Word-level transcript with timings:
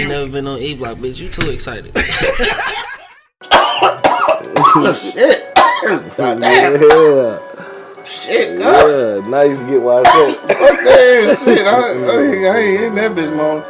ain't 0.00 0.10
never 0.10 0.28
been 0.28 0.46
on 0.46 0.58
E 0.58 0.74
Block, 0.74 0.96
bitch. 0.98 1.18
You 1.20 1.28
too 1.28 1.50
excited. 1.50 1.92
Shit. 4.96 5.54
God 6.16 6.40
damn. 6.40 6.80
Yeah. 6.80 7.38
Shit, 8.04 8.58
God. 8.58 8.88
Yeah. 8.88 9.20
Now 9.28 9.42
you 9.42 9.56
get 9.66 9.82
why 9.82 10.00
I 10.00 10.02
said. 10.04 10.34
Fuck 10.36 10.48
that 10.84 11.38
shit. 11.44 11.66
I, 11.66 11.70
I, 11.70 11.72
ain't- 11.92 12.46
I 12.46 12.58
ain't 12.58 12.82
in 12.84 12.94
that 12.96 13.10
bitch, 13.12 13.32
man. 13.36 13.62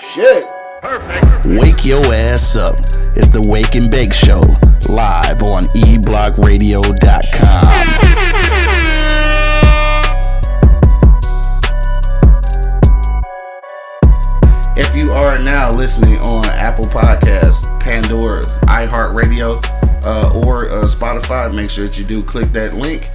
Shit. 0.00 0.44
Perfect. 0.82 1.46
Wake 1.60 1.84
your 1.84 2.04
ass 2.14 2.56
up. 2.56 2.76
It's 3.16 3.28
the 3.28 3.40
Wake 3.48 3.74
and 3.74 3.90
Bake 3.90 4.12
Show, 4.12 4.40
live 4.88 5.42
on 5.42 5.64
eblockradio.com. 5.74 8.13
are 15.14 15.38
now 15.38 15.70
listening 15.70 16.18
on 16.18 16.44
Apple 16.46 16.86
Podcasts, 16.86 17.68
Pandora, 17.80 18.42
iHeartRadio, 18.66 19.64
uh, 20.04 20.42
or 20.44 20.68
uh, 20.68 20.82
Spotify, 20.86 21.54
make 21.54 21.70
sure 21.70 21.86
that 21.86 21.96
you 21.96 22.04
do 22.04 22.20
click 22.20 22.52
that 22.52 22.74
link 22.74 23.10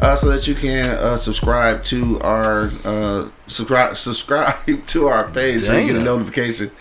uh, 0.00 0.16
so 0.16 0.30
that 0.30 0.48
you 0.48 0.56
can 0.56 0.90
uh, 0.90 1.16
subscribe 1.16 1.84
to 1.84 2.18
our 2.22 2.72
uh, 2.84 3.28
subscribe 3.46 3.96
subscribe 3.96 4.56
to 4.86 5.06
our 5.06 5.30
page 5.30 5.62
so 5.62 5.78
you 5.78 5.86
get 5.86 5.94
a 5.96 6.02
notification 6.02 6.72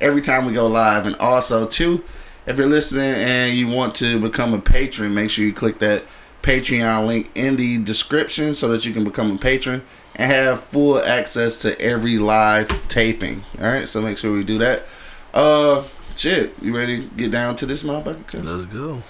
every 0.00 0.22
time 0.22 0.46
we 0.46 0.54
go 0.54 0.66
live. 0.66 1.04
And 1.04 1.14
also, 1.16 1.66
too, 1.66 2.02
if 2.46 2.56
you're 2.56 2.68
listening 2.68 3.14
and 3.14 3.54
you 3.54 3.68
want 3.68 3.94
to 3.96 4.18
become 4.18 4.54
a 4.54 4.58
patron, 4.58 5.12
make 5.12 5.28
sure 5.28 5.44
you 5.44 5.52
click 5.52 5.78
that 5.80 6.04
Patreon 6.42 7.06
link 7.06 7.30
in 7.34 7.56
the 7.56 7.78
description 7.78 8.54
so 8.54 8.68
that 8.68 8.86
you 8.86 8.94
can 8.94 9.04
become 9.04 9.30
a 9.30 9.38
patron 9.38 9.82
and 10.16 10.30
have 10.30 10.62
full 10.62 10.98
access 10.98 11.60
to 11.62 11.80
every 11.80 12.18
live 12.18 12.68
taping. 12.88 13.44
All 13.58 13.66
right, 13.66 13.88
so 13.88 14.00
make 14.02 14.18
sure 14.18 14.32
we 14.32 14.44
do 14.44 14.58
that. 14.58 14.84
Uh, 15.32 15.84
shit, 16.14 16.54
you 16.60 16.76
ready 16.76 17.00
to 17.00 17.06
get 17.16 17.30
down 17.30 17.56
to 17.56 17.66
this 17.66 17.82
motherfucker? 17.82 18.26
cuz? 18.26 18.52
Let's 18.52 18.72
go. 18.72 18.90
All 18.92 19.02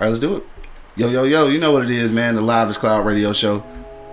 right, 0.00 0.08
let's 0.08 0.20
do 0.20 0.36
it. 0.36 0.44
Yo, 0.96 1.08
yo, 1.08 1.24
yo, 1.24 1.48
you 1.48 1.58
know 1.58 1.72
what 1.72 1.84
it 1.84 1.90
is, 1.90 2.12
man. 2.12 2.34
The 2.34 2.42
Live 2.42 2.68
is 2.68 2.76
Cloud 2.76 3.06
radio 3.06 3.32
show 3.32 3.64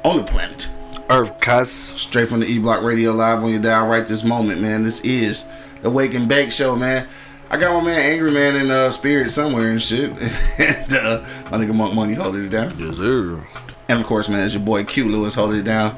on 0.03 0.17
the 0.17 0.23
planet. 0.23 0.69
Earth 1.09 1.39
cuss. 1.41 1.71
Straight 1.71 2.27
from 2.27 2.41
the 2.41 2.47
E 2.47 2.59
Block 2.59 2.83
Radio 2.83 3.11
Live 3.11 3.43
on 3.43 3.49
your 3.49 3.61
dial 3.61 3.87
right 3.87 4.05
this 4.05 4.23
moment, 4.23 4.61
man. 4.61 4.83
This 4.83 5.01
is 5.01 5.45
the 5.81 5.89
Wake 5.89 6.13
and 6.13 6.27
Bake 6.27 6.51
Show, 6.51 6.75
man. 6.75 7.07
I 7.49 7.57
got 7.57 7.73
my 7.73 7.89
man 7.89 7.99
Angry 7.99 8.31
Man 8.31 8.55
in 8.57 8.69
uh, 8.69 8.89
spirit 8.91 9.31
somewhere 9.31 9.71
and 9.71 9.81
shit. 9.81 10.11
and 10.59 10.93
uh, 10.93 11.25
my 11.49 11.57
nigga 11.57 11.73
Monk 11.73 11.93
Money 11.93 12.13
holding 12.13 12.45
it 12.45 12.49
down. 12.49 12.77
Yes, 12.77 12.97
sir. 12.97 13.45
And 13.89 14.01
of 14.01 14.05
course, 14.05 14.27
man, 14.27 14.43
it's 14.43 14.53
your 14.53 14.63
boy 14.63 14.83
Q 14.83 15.09
Lewis 15.09 15.35
holding 15.35 15.59
it 15.59 15.63
down 15.63 15.97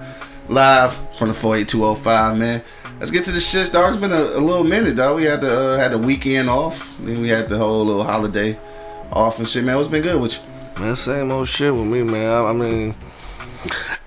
live 0.49 0.93
from 1.17 1.29
the 1.29 1.33
48205, 1.33 2.37
man. 2.37 2.63
Let's 2.99 3.11
get 3.11 3.23
to 3.25 3.31
the 3.31 3.39
shit, 3.39 3.71
dog. 3.71 3.89
It's 3.93 3.97
been 4.01 4.11
a, 4.11 4.15
a 4.37 4.41
little 4.41 4.63
minute, 4.65 4.95
dog. 4.97 5.15
We 5.15 5.23
had 5.23 5.39
the 5.41 5.75
uh, 5.75 5.77
had 5.77 5.91
the 5.93 5.97
weekend 5.97 6.49
off, 6.49 6.93
then 6.99 7.21
we 7.21 7.29
had 7.29 7.47
the 7.47 7.57
whole 7.57 7.85
little 7.85 8.03
holiday 8.03 8.57
off 9.11 9.39
and 9.39 9.47
shit, 9.47 9.63
man. 9.63 9.77
What's 9.77 9.87
been 9.87 10.01
good 10.03 10.19
with 10.19 10.35
you? 10.35 10.41
Man, 10.83 10.95
same 10.95 11.31
old 11.31 11.47
shit 11.47 11.73
with 11.73 11.85
me, 11.87 12.03
man. 12.03 12.29
I, 12.29 12.49
I 12.49 12.53
mean, 12.53 12.95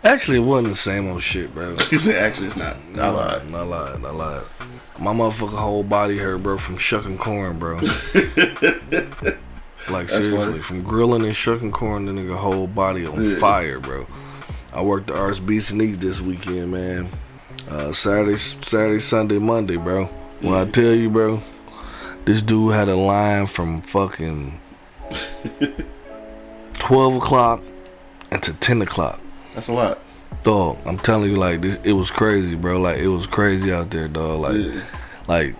actually, 0.05 0.39
it 0.39 0.41
wasn't 0.41 0.69
the 0.75 0.79
same 0.79 1.09
old 1.09 1.23
shit, 1.23 1.55
bro. 1.55 1.75
He 1.91 1.99
said, 1.99 2.17
actually, 2.23 2.49
it's 2.49 2.57
not. 2.57 2.77
I 2.99 3.09
lied. 3.09 3.51
Not 3.51 3.67
lied, 3.69 4.03
not 4.03 4.15
lied. 4.15 4.43
My 5.01 5.13
motherfucking 5.13 5.57
whole 5.57 5.83
body 5.83 6.19
hurt, 6.19 6.43
bro, 6.43 6.59
from 6.59 6.77
shucking 6.77 7.17
corn, 7.19 7.59
bro. 7.59 7.77
like 7.77 7.95
That's 10.09 10.13
seriously, 10.13 10.37
funny. 10.37 10.59
from 10.59 10.83
grilling 10.83 11.25
and 11.25 11.35
shucking 11.35 11.73
corn, 11.73 12.05
the 12.07 12.13
nigga 12.13 12.37
whole 12.37 12.67
body 12.67 13.07
on 13.07 13.23
Yeah. 13.23 13.39
fire, 13.39 13.81
bro. 13.81 14.07
I 14.73 14.83
worked 14.83 15.09
the 15.09 15.15
and 15.71 15.83
Eats 15.83 15.99
this 15.99 16.21
weekend, 16.21 16.73
man. 16.73 17.11
Uh, 17.69 17.93
Saturday, 17.93 18.37
Saturday, 18.39 19.01
Sunday, 19.01 19.39
Monday, 19.39 19.77
bro. 19.77 20.07
When 20.41 20.55
I 20.55 20.69
tell 20.71 20.93
you, 20.93 21.11
bro, 21.11 21.43
this 22.25 22.43
dude 22.43 22.73
had 22.75 22.89
a 22.89 22.97
line 22.97 23.47
from 23.47 23.83
fucking 23.83 24.59
twelve 26.75 27.15
o'clock 27.17 27.63
until 28.31 28.55
ten 28.55 28.83
o'clock. 28.83 29.21
That's 29.55 29.69
a 29.69 29.73
lot. 29.75 29.99
Dog, 30.43 30.79
I'm 30.87 30.99
telling 30.99 31.31
you, 31.31 31.37
like 31.37 31.61
this, 31.61 31.79
it 31.85 31.93
was 31.93 32.11
crazy, 32.11 32.57
bro. 32.57 32.81
Like 32.81 32.99
it 32.99 33.09
was 33.09 33.27
crazy 33.27 33.73
out 33.73 33.91
there, 33.91 34.09
dog. 34.09 34.41
Like, 34.41 34.55
Yeah. 34.57 34.83
like 35.29 35.55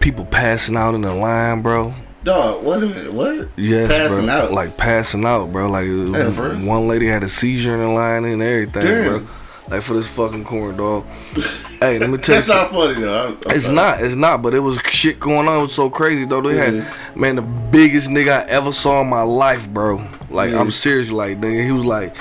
people 0.00 0.24
passing 0.24 0.76
out 0.76 0.94
in 0.94 1.02
the 1.02 1.14
line, 1.14 1.62
bro. 1.62 1.94
Dog, 2.24 2.64
what 2.64 2.80
minute. 2.80 3.12
What? 3.12 3.48
Yes, 3.56 3.88
Passing 3.90 4.26
bro. 4.26 4.34
out. 4.34 4.52
Like 4.52 4.76
passing 4.76 5.24
out, 5.26 5.52
bro. 5.52 5.68
Like 5.70 5.86
was- 5.86 6.10
Yeah, 6.10 6.30
for 6.30 6.48
real? 6.50 6.66
one 6.66 6.88
lady 6.88 7.06
had 7.06 7.22
a 7.22 7.28
seizure 7.28 7.74
in 7.74 7.80
the 7.80 7.88
line 7.88 8.24
and 8.24 8.42
everything, 8.42 8.82
Damn. 8.82 9.04
bro. 9.24 9.28
Like 9.68 9.82
for 9.82 9.94
this 9.94 10.06
fucking 10.06 10.44
corn, 10.44 10.76
dog. 10.76 11.06
hey, 11.80 11.98
let 11.98 12.08
me 12.08 12.16
tell 12.16 12.36
you. 12.36 12.42
That's 12.42 12.48
not 12.48 12.70
funny, 12.70 13.00
though. 13.00 13.12
I'm- 13.24 13.38
I'm 13.46 13.56
It's 13.56 13.64
sorry. 13.64 13.76
not, 13.76 14.02
it's 14.02 14.14
not, 14.14 14.40
but 14.42 14.54
it 14.54 14.60
was 14.60 14.78
shit 14.88 15.20
going 15.20 15.48
on. 15.48 15.58
It 15.58 15.62
was 15.62 15.74
so 15.74 15.90
crazy 15.90 16.24
though. 16.24 16.40
They 16.40 16.56
Yeah. 16.56 16.82
had 16.82 17.16
man 17.16 17.36
the 17.36 17.42
biggest 17.42 18.08
nigga 18.08 18.44
I 18.46 18.48
ever 18.48 18.72
saw 18.72 19.02
in 19.02 19.08
my 19.08 19.22
life, 19.22 19.68
bro. 19.68 20.02
Like 20.30 20.52
Yeah. 20.52 20.60
I'm 20.60 20.70
serious, 20.70 21.10
like 21.10 21.40
nigga. 21.42 21.62
He 21.62 21.72
was 21.72 21.84
like, 21.84 22.14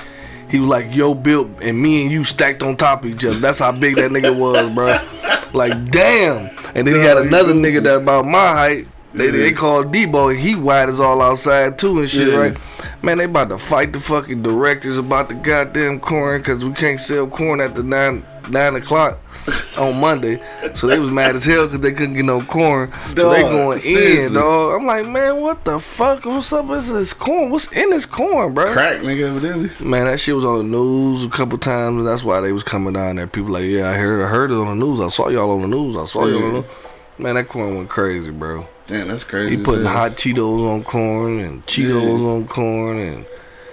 he 0.50 0.59
was 0.59 0.68
like 0.69 0.94
yo 0.94 1.13
built 1.16 1.47
and 1.62 1.81
me 1.81 2.03
and 2.03 2.12
you 2.12 2.24
stacked 2.25 2.62
on 2.62 2.75
top 2.75 3.06
of 3.06 3.09
each 3.12 3.24
other. 3.25 3.38
That's 3.38 3.59
how 3.59 3.72
big 3.72 3.96
that 3.96 4.12
nigga 4.12 4.36
was, 4.36 4.69
bro. 4.72 5.00
Like 5.53 5.92
damn. 5.92 6.50
And 6.75 6.88
then 6.88 6.96
he 6.96 7.02
had 7.02 7.18
another 7.19 7.53
nigga 7.53 7.84
that 7.84 7.97
about 7.97 8.25
my 8.25 8.52
height. 8.52 8.88
They, 9.13 9.25
Yeah. 9.28 9.31
they 9.31 9.51
called 9.51 9.94
Debo 9.94 10.31
and 10.31 10.40
he 10.40 10.56
wide 10.56 10.90
as 10.90 11.00
all 11.00 11.22
outside 11.22 11.78
too 11.78 12.00
and 12.00 12.09
shit, 12.09 12.29
Yeah. 12.29 12.35
right? 12.38 12.57
Man, 13.01 13.18
they 13.19 13.25
about 13.25 13.50
to 13.50 13.57
fight 13.59 13.94
the 13.94 14.00
fucking 14.00 14.41
directors 14.41 14.97
about 14.97 15.29
the 15.29 15.35
goddamn 15.35 16.00
corn 16.00 16.41
because 16.41 16.63
we 16.66 16.72
can't 16.74 17.00
sell 17.00 17.28
corn 17.28 17.59
at 17.62 17.75
the 17.75 17.84
nine 17.84 18.25
nine 18.50 18.75
o'clock 18.75 19.19
on 19.78 20.00
Monday. 20.01 20.41
So 20.75 20.88
they 20.88 21.00
was 21.00 21.12
mad 21.12 21.35
as 21.35 21.46
hell 21.46 21.66
because 21.68 21.81
they 21.81 21.91
couldn't 21.94 22.16
get 22.16 22.25
no 22.25 22.41
corn. 22.41 22.91
so 23.16 23.29
they 23.29 23.41
going 23.44 23.79
seriously. 23.79 24.28
in, 24.28 24.34
dog. 24.34 24.79
I'm 24.81 24.85
like, 24.88 25.06
man, 25.07 25.41
what 25.41 25.63
the 25.63 25.80
fuck? 25.80 26.25
What's 26.25 26.51
up 26.51 26.66
with 26.66 26.88
this 26.88 27.13
corn? 27.13 27.51
What's 27.51 27.72
in 27.72 27.90
this 27.91 28.06
corn, 28.06 28.53
bro? 28.53 28.74
Crack, 28.74 29.00
nigga, 29.01 29.30
evidently. 29.30 29.69
Man, 29.85 30.06
that 30.06 30.19
shit 30.19 30.35
was 30.35 30.44
on 30.45 30.57
the 30.57 30.63
news 30.78 31.24
a 31.25 31.30
couple 31.30 31.57
times, 31.57 32.00
and 32.00 32.07
that's 32.07 32.24
why 32.24 32.41
they 32.41 32.51
was 32.51 32.63
coming 32.63 32.94
down 32.94 33.16
there. 33.18 33.28
People 33.28 33.51
like, 33.51 33.66
yeah, 33.66 33.90
I 33.90 33.94
heard, 33.94 34.24
I 34.24 34.28
heard 34.28 34.51
it 34.51 34.56
on 34.56 34.78
the 34.80 34.85
news. 34.85 35.00
I 35.00 35.07
saw 35.09 35.30
y'all 35.30 35.51
on 35.51 35.62
the 35.62 35.68
news. 35.68 35.95
I 35.97 36.06
saw 36.06 36.25
y'all 36.25 36.44
on 36.44 36.53
the 36.53 36.59
news. 36.62 36.66
Man, 37.18 37.35
that 37.35 37.47
corn 37.47 37.78
went 37.78 37.90
crazy, 37.90 38.31
bro. 38.31 38.66
Damn, 38.88 39.07
that's 39.07 39.23
crazy. 39.23 39.57
He 39.57 39.63
putting 39.63 39.85
hot 39.85 40.13
Cheetos 40.13 40.69
on 40.69 40.83
corn 40.83 41.39
and 41.39 41.66
Cheetos 41.66 42.19
on 42.35 42.47
corn, 42.47 42.97
and 42.99 43.25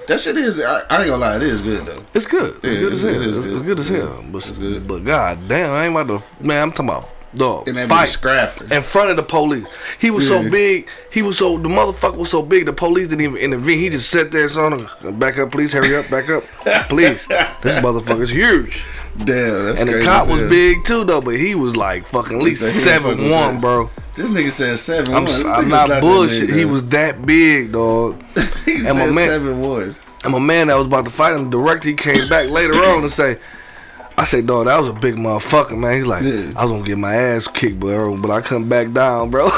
That 0.07 0.21
shit 0.21 0.37
is. 0.37 0.61
I, 0.61 0.81
I 0.89 0.99
ain't 1.03 1.07
gonna 1.11 1.17
lie, 1.19 1.37
it 1.37 1.43
is 1.43 1.61
good 1.63 1.87
though. 1.87 2.05
it's 2.15 2.27
good. 2.27 2.59
It's 2.63 2.75
Yeah, 2.75 2.81
good 2.81 2.93
as 2.95 3.05
it 3.05 3.13
hell. 3.15 3.23
is 3.23 3.39
It's, 3.39 3.47
good. 3.47 3.55
it's 3.57 3.63
good 3.67 3.79
as 3.81 3.89
hell. 3.89 4.25
But, 4.31 4.39
it's 4.49 4.59
good. 4.59 4.87
but 4.89 5.05
god 5.05 5.49
damn, 5.49 5.73
I 5.73 5.87
ain't 5.87 5.97
about 5.97 6.21
to. 6.39 6.45
Man, 6.45 6.63
I'm 6.63 6.71
talking 6.71 6.87
about 6.91 7.09
dog 7.33 7.69
And 7.69 7.79
fight 7.89 8.73
in 8.73 8.83
front 8.83 9.11
of 9.11 9.17
the 9.17 9.23
police. 9.23 9.65
He 10.01 10.11
was 10.11 10.27
so 10.27 10.49
big. 10.51 10.89
He 11.13 11.23
was 11.23 11.39
so 11.39 11.59
the 11.59 11.69
motherfucker 11.69 12.17
was 12.17 12.31
so 12.31 12.43
big. 12.43 12.67
The 12.67 12.73
police 12.73 13.09
didn't 13.09 13.23
even 13.23 13.37
intervene. 13.37 13.79
He 13.79 13.89
just 13.89 14.11
sat 14.11 14.31
there 14.33 14.47
and 14.47 14.81
him. 15.03 15.19
Back 15.19 15.39
up, 15.39 15.53
please. 15.53 15.73
Hurry 15.73 15.95
up. 15.97 16.09
Back 16.11 16.29
up, 16.29 16.43
please. 16.89 17.27
This 17.29 17.77
motherfucker's 17.83 18.31
huge. 18.31 18.85
Damn, 19.17 19.27
that's 19.67 19.83
crazy. 19.83 19.93
And 19.93 20.01
the 20.01 20.05
cop 20.05 20.29
was 20.29 20.41
big 20.43 20.85
too, 20.85 21.05
though. 21.05 21.21
But 21.21 21.37
he 21.37 21.55
was 21.55 21.77
like 21.77 22.07
fucking 22.07 22.37
at 22.39 22.43
least 22.43 22.61
said 22.63 22.73
he 22.73 22.91
ain't 22.91 23.03
fucking 23.03 23.19
seven 23.19 23.31
one, 23.31 23.61
bro. 23.61 23.91
This 24.15 24.31
nigga 24.31 24.51
said 24.51 24.79
seven. 24.79 25.15
I'm, 25.15 25.25
one. 25.25 25.47
I'm 25.47 25.69
not 25.69 26.01
bullshit. 26.01 26.49
big, 26.49 26.57
He 26.59 26.65
was 26.65 26.85
that 26.87 27.25
big, 27.25 27.73
dog. 27.73 28.23
He 28.65 28.73
and 28.75 28.81
said 28.83 28.95
my 28.95 29.07
man- 29.07 29.15
seven 29.15 29.61
one. 29.61 29.97
And 30.23 30.33
my 30.35 30.39
man 30.39 30.67
that 30.67 30.75
was 30.77 30.87
about 30.87 31.05
to 31.07 31.11
fight 31.11 31.33
him, 31.35 31.45
the 31.45 31.51
director, 31.51 31.89
he 31.89 31.95
came 31.95 32.29
back 32.29 32.51
later 32.51 32.75
on 32.75 33.01
to 33.03 33.09
say, 33.11 33.39
I 34.19 34.25
said, 34.25 34.47
dog, 34.47 34.67
that 34.67 34.79
was 34.79 34.91
a 34.91 34.93
big 34.93 35.15
motherfucker, 35.17 35.79
man. 35.79 35.95
He's 35.97 36.07
like, 36.07 36.25
Yeah. 36.25 36.53
I 36.57 36.65
was 36.65 36.73
gonna 36.73 36.85
get 36.85 36.99
my 36.99 37.15
ass 37.15 37.49
kicked, 37.49 37.81
bro, 37.81 38.17
but 38.19 38.31
I 38.31 38.43
come 38.43 38.69
back 38.69 38.93
down, 38.93 39.31
bro. 39.31 39.47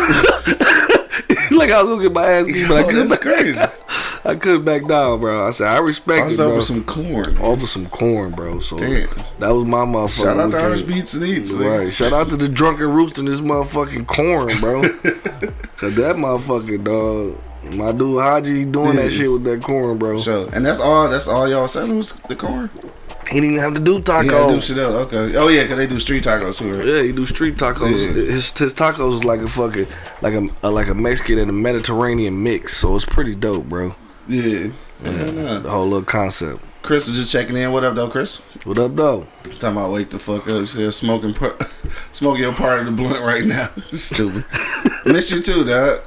like 1.62 1.71
I 1.71 1.83
was 1.83 1.91
gonna 1.93 2.03
get 2.03 2.12
my 2.12 2.27
ass 2.27 2.47
kicked, 2.47 2.69
but 2.69 2.75
oh, 2.77 2.78
I 2.78 2.83
couldn't 2.83 3.09
that's 3.09 3.25
back, 3.25 3.37
crazy. 3.37 3.61
I 4.25 4.34
couldn't 4.34 4.65
back 4.65 4.87
down, 4.87 5.21
bro. 5.21 5.47
I 5.49 5.50
said, 5.50 5.67
I 5.69 5.77
I 5.77 5.78
respect 5.78 6.27
was 6.27 6.39
it, 6.39 6.43
bro. 6.43 6.53
over 6.53 6.61
some 6.61 6.84
corn. 6.84 7.37
Over 7.39 7.67
some 7.67 7.89
corn, 7.89 8.31
bro. 8.33 8.61
So 8.61 8.77
Damn. 8.77 9.09
that 9.39 9.49
was 9.50 9.65
my 9.65 9.84
motherfucker. 9.84 10.23
Shout 10.23 10.39
out 10.39 10.50
to 10.50 10.56
weekend. 10.56 10.71
Arts 10.71 10.83
Beats 10.83 11.15
and 11.15 11.25
Eats. 11.25 11.53
nigga. 11.53 11.78
Right. 11.84 11.93
Shout 11.93 12.12
out 12.12 12.28
to 12.31 12.37
the 12.37 12.49
drunken 12.49 12.91
rooster 12.91 13.21
in 13.21 13.27
this 13.27 13.41
motherfucking 13.41 14.06
corn, 14.06 14.59
bro. 14.61 14.82
Cause 15.76 15.94
that 15.97 16.17
motherfucking 16.17 16.85
dog. 16.85 17.38
My 17.76 17.93
dude 17.93 18.20
Haji 18.20 18.65
doing 18.65 18.97
that 18.97 19.12
shit 19.12 19.31
with 19.31 19.44
that 19.44 19.62
corn, 19.62 19.97
bro. 19.99 20.19
So, 20.19 20.49
and 20.53 20.67
that's 20.67 20.81
all. 20.81 21.08
That's 21.08 21.29
all 21.29 21.49
y'all 21.49 21.69
selling 21.69 21.97
was 21.97 22.12
the 22.29 22.35
corn. 22.37 22.69
He 23.28 23.40
didn't 23.40 23.50
even 23.50 23.62
have 23.62 23.74
to 23.74 23.80
do 23.80 24.00
tacos. 24.00 24.22
He 24.24 24.28
had 24.30 24.48
to 24.48 24.54
do 24.54 24.60
shit 24.60 24.78
else. 24.78 24.94
Okay. 25.12 25.36
Oh 25.36 25.48
yeah, 25.48 25.66
cause 25.66 25.76
they 25.76 25.86
do 25.86 26.00
street 26.00 26.24
tacos 26.24 26.58
too, 26.58 26.76
right? 26.76 26.86
Yeah, 26.86 27.02
he 27.02 27.12
do 27.12 27.26
street 27.26 27.56
tacos. 27.56 27.90
Yeah. 27.90 28.32
His, 28.32 28.50
his 28.52 28.74
tacos 28.74 29.16
is 29.19 29.24
like 29.24 29.40
a 29.40 29.48
fucking 29.48 29.86
like 30.20 30.34
a, 30.34 30.46
a 30.62 30.70
like 30.70 30.88
a 30.88 30.94
Mexican 30.94 31.38
and 31.38 31.50
a 31.50 31.52
Mediterranean 31.52 32.42
mix, 32.42 32.76
so 32.76 32.94
it's 32.96 33.04
pretty 33.04 33.34
dope, 33.34 33.66
bro. 33.66 33.94
Yeah. 34.28 34.72
Yeah. 35.02 35.58
The 35.58 35.70
whole 35.70 35.88
little 35.88 36.04
concept. 36.04 36.64
Chris 36.82 37.06
is 37.06 37.16
just 37.16 37.30
checking 37.30 37.56
in. 37.56 37.72
What 37.72 37.84
up, 37.84 37.94
though, 37.94 38.08
Chris? 38.08 38.38
What 38.64 38.76
up, 38.78 38.96
though? 38.96 39.28
Time 39.60 39.78
I 39.78 39.88
wake 39.88 40.10
the 40.10 40.19
fuck 40.19 40.48
up. 40.48 40.66
Said 40.66 40.92
smoking, 40.92 41.32
par- 41.32 41.56
smoking 42.10 42.42
your 42.42 42.54
part 42.54 42.80
of 42.80 42.86
the 42.86 42.92
blunt 42.92 43.20
right 43.20 43.44
now. 43.44 43.66
Stupid. 43.92 44.44
Miss 45.06 45.30
you 45.30 45.40
too, 45.40 45.64
dog. 45.64 46.02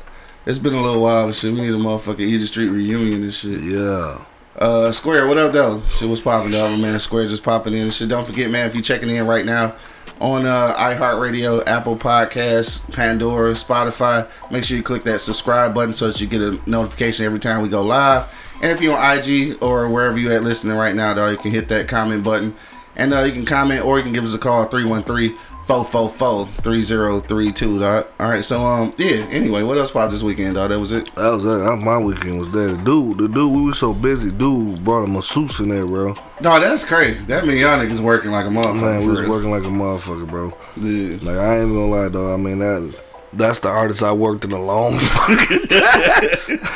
It's 0.45 0.59
been 0.59 0.73
a 0.73 0.81
little 0.81 1.01
while 1.01 1.25
and 1.25 1.35
shit. 1.35 1.53
We 1.53 1.61
need 1.61 1.69
a 1.69 1.77
motherfucking 1.77 2.19
Easy 2.19 2.45
Street 2.45 2.67
reunion 2.67 3.23
and 3.23 3.33
shit. 3.33 3.61
Yeah. 3.61 4.25
Uh, 4.57 4.89
Square, 4.89 5.27
what 5.27 5.37
up, 5.37 5.51
though? 5.51 5.81
Shit 5.97 6.07
was 6.07 6.21
popping. 6.21 6.51
My 6.51 6.75
man 6.77 6.99
Square 6.99 7.27
just 7.27 7.43
popping 7.43 7.73
in 7.73 7.81
and 7.83 7.93
shit. 7.93 8.07
Don't 8.07 8.25
forget, 8.25 8.49
man, 8.49 8.65
if 8.65 8.73
you're 8.73 8.81
checking 8.81 9.09
in 9.09 9.27
right 9.27 9.45
now, 9.45 9.75
on 10.21 10.45
uh, 10.45 10.73
iHeartRadio, 10.75 11.67
Apple 11.67 11.97
Podcasts, 11.97 12.79
Pandora, 12.93 13.51
Spotify. 13.51 14.29
Make 14.49 14.63
sure 14.63 14.77
you 14.77 14.83
click 14.83 15.03
that 15.03 15.19
subscribe 15.19 15.73
button 15.73 15.91
so 15.91 16.07
that 16.07 16.21
you 16.21 16.27
get 16.27 16.41
a 16.41 16.57
notification 16.69 17.25
every 17.25 17.39
time 17.39 17.61
we 17.63 17.67
go 17.67 17.81
live. 17.81 18.33
And 18.61 18.71
if 18.71 18.81
you're 18.81 18.97
on 18.97 19.17
IG 19.17 19.61
or 19.61 19.89
wherever 19.89 20.17
you 20.17 20.31
at 20.31 20.43
listening 20.43 20.77
right 20.77 20.95
now, 20.95 21.13
though, 21.13 21.29
you 21.29 21.37
can 21.37 21.51
hit 21.51 21.67
that 21.67 21.89
comment 21.89 22.23
button. 22.23 22.55
And 22.95 23.13
uh, 23.13 23.23
you 23.23 23.33
can 23.33 23.45
comment 23.45 23.83
or 23.83 23.97
you 23.97 24.03
can 24.03 24.13
give 24.13 24.23
us 24.23 24.33
a 24.33 24.39
call 24.39 24.63
313 24.63 25.37
444 25.67 26.45
3032, 26.61 27.79
dog. 27.79 28.07
All 28.19 28.29
right, 28.29 28.45
so, 28.45 28.61
um, 28.61 28.93
yeah, 28.97 29.25
anyway, 29.31 29.63
what 29.63 29.77
else 29.77 29.89
popped 29.89 30.11
this 30.11 30.21
weekend, 30.21 30.55
dog? 30.55 30.69
That 30.69 30.79
was 30.79 30.91
it. 30.91 31.13
That 31.15 31.29
was 31.29 31.43
it. 31.43 31.65
That, 31.65 31.77
my 31.77 31.97
weekend 31.97 32.39
was 32.39 32.51
that. 32.51 32.83
Dude, 32.83 33.17
the 33.17 33.27
dude, 33.27 33.51
we 33.51 33.63
were 33.63 33.73
so 33.73 33.93
busy. 33.93 34.29
Dude 34.29 34.83
brought 34.83 35.05
a 35.05 35.07
masseuse 35.07 35.59
in 35.59 35.69
there, 35.69 35.85
bro. 35.85 36.13
Dog, 36.41 36.61
that's 36.61 36.83
crazy. 36.83 37.25
That 37.25 37.47
mean 37.47 37.57
y'all 37.57 37.79
niggas 37.79 37.99
working 37.99 38.31
like 38.31 38.45
a 38.45 38.49
motherfucker. 38.49 38.81
Man, 38.81 39.01
we 39.01 39.07
was 39.07 39.21
real. 39.21 39.31
working 39.31 39.49
like 39.49 39.63
a 39.63 39.67
motherfucker, 39.67 40.27
bro. 40.27 40.55
Yeah. 40.77 41.17
Like 41.21 41.37
I 41.37 41.59
ain't 41.59 41.71
gonna 41.71 41.87
lie, 41.87 42.09
though. 42.09 42.33
I 42.33 42.37
mean 42.37 42.59
that. 42.59 42.95
That's 43.35 43.59
the 43.59 43.69
hardest 43.69 44.01
I 44.01 44.13
worked 44.13 44.45
in 44.45 44.51
a 44.51 44.61
long. 44.63 44.99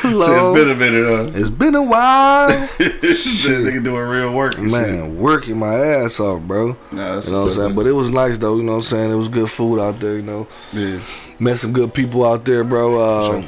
So 0.00 0.52
it's 0.52 0.58
been 0.58 0.70
a 0.70 0.74
minute, 0.74 1.06
huh? 1.06 1.38
It's 1.38 1.50
been 1.50 1.74
a 1.74 1.82
while. 1.82 2.48
That 2.80 3.62
nigga 3.64 3.82
doing 3.82 4.08
real 4.08 4.32
work 4.32 4.56
and 4.56 4.70
shit. 4.70 4.80
Man, 4.80 5.18
working 5.18 5.58
my 5.58 5.74
ass 5.74 6.20
off, 6.20 6.42
bro. 6.42 6.76
Nah, 6.90 7.14
that's 7.14 7.26
You 7.26 7.34
know 7.34 7.40
what 7.44 7.48
I'm 7.48 7.54
saying? 7.54 7.74
But 7.74 7.86
it 7.86 7.92
was 7.92 8.10
nice 8.10 8.38
though, 8.38 8.56
you 8.56 8.62
know 8.62 8.72
what 8.72 8.78
I'm 8.78 8.82
saying? 8.82 9.10
It 9.10 9.14
was 9.14 9.28
good 9.28 9.50
food 9.50 9.80
out 9.80 10.00
there, 10.00 10.16
you 10.16 10.22
know. 10.22 10.46
Yeah. 10.72 11.00
Met 11.38 11.58
some 11.58 11.72
good 11.72 11.92
people 11.92 12.24
out 12.24 12.44
there, 12.44 12.64
bro. 12.64 13.00
Uh. 13.00 13.42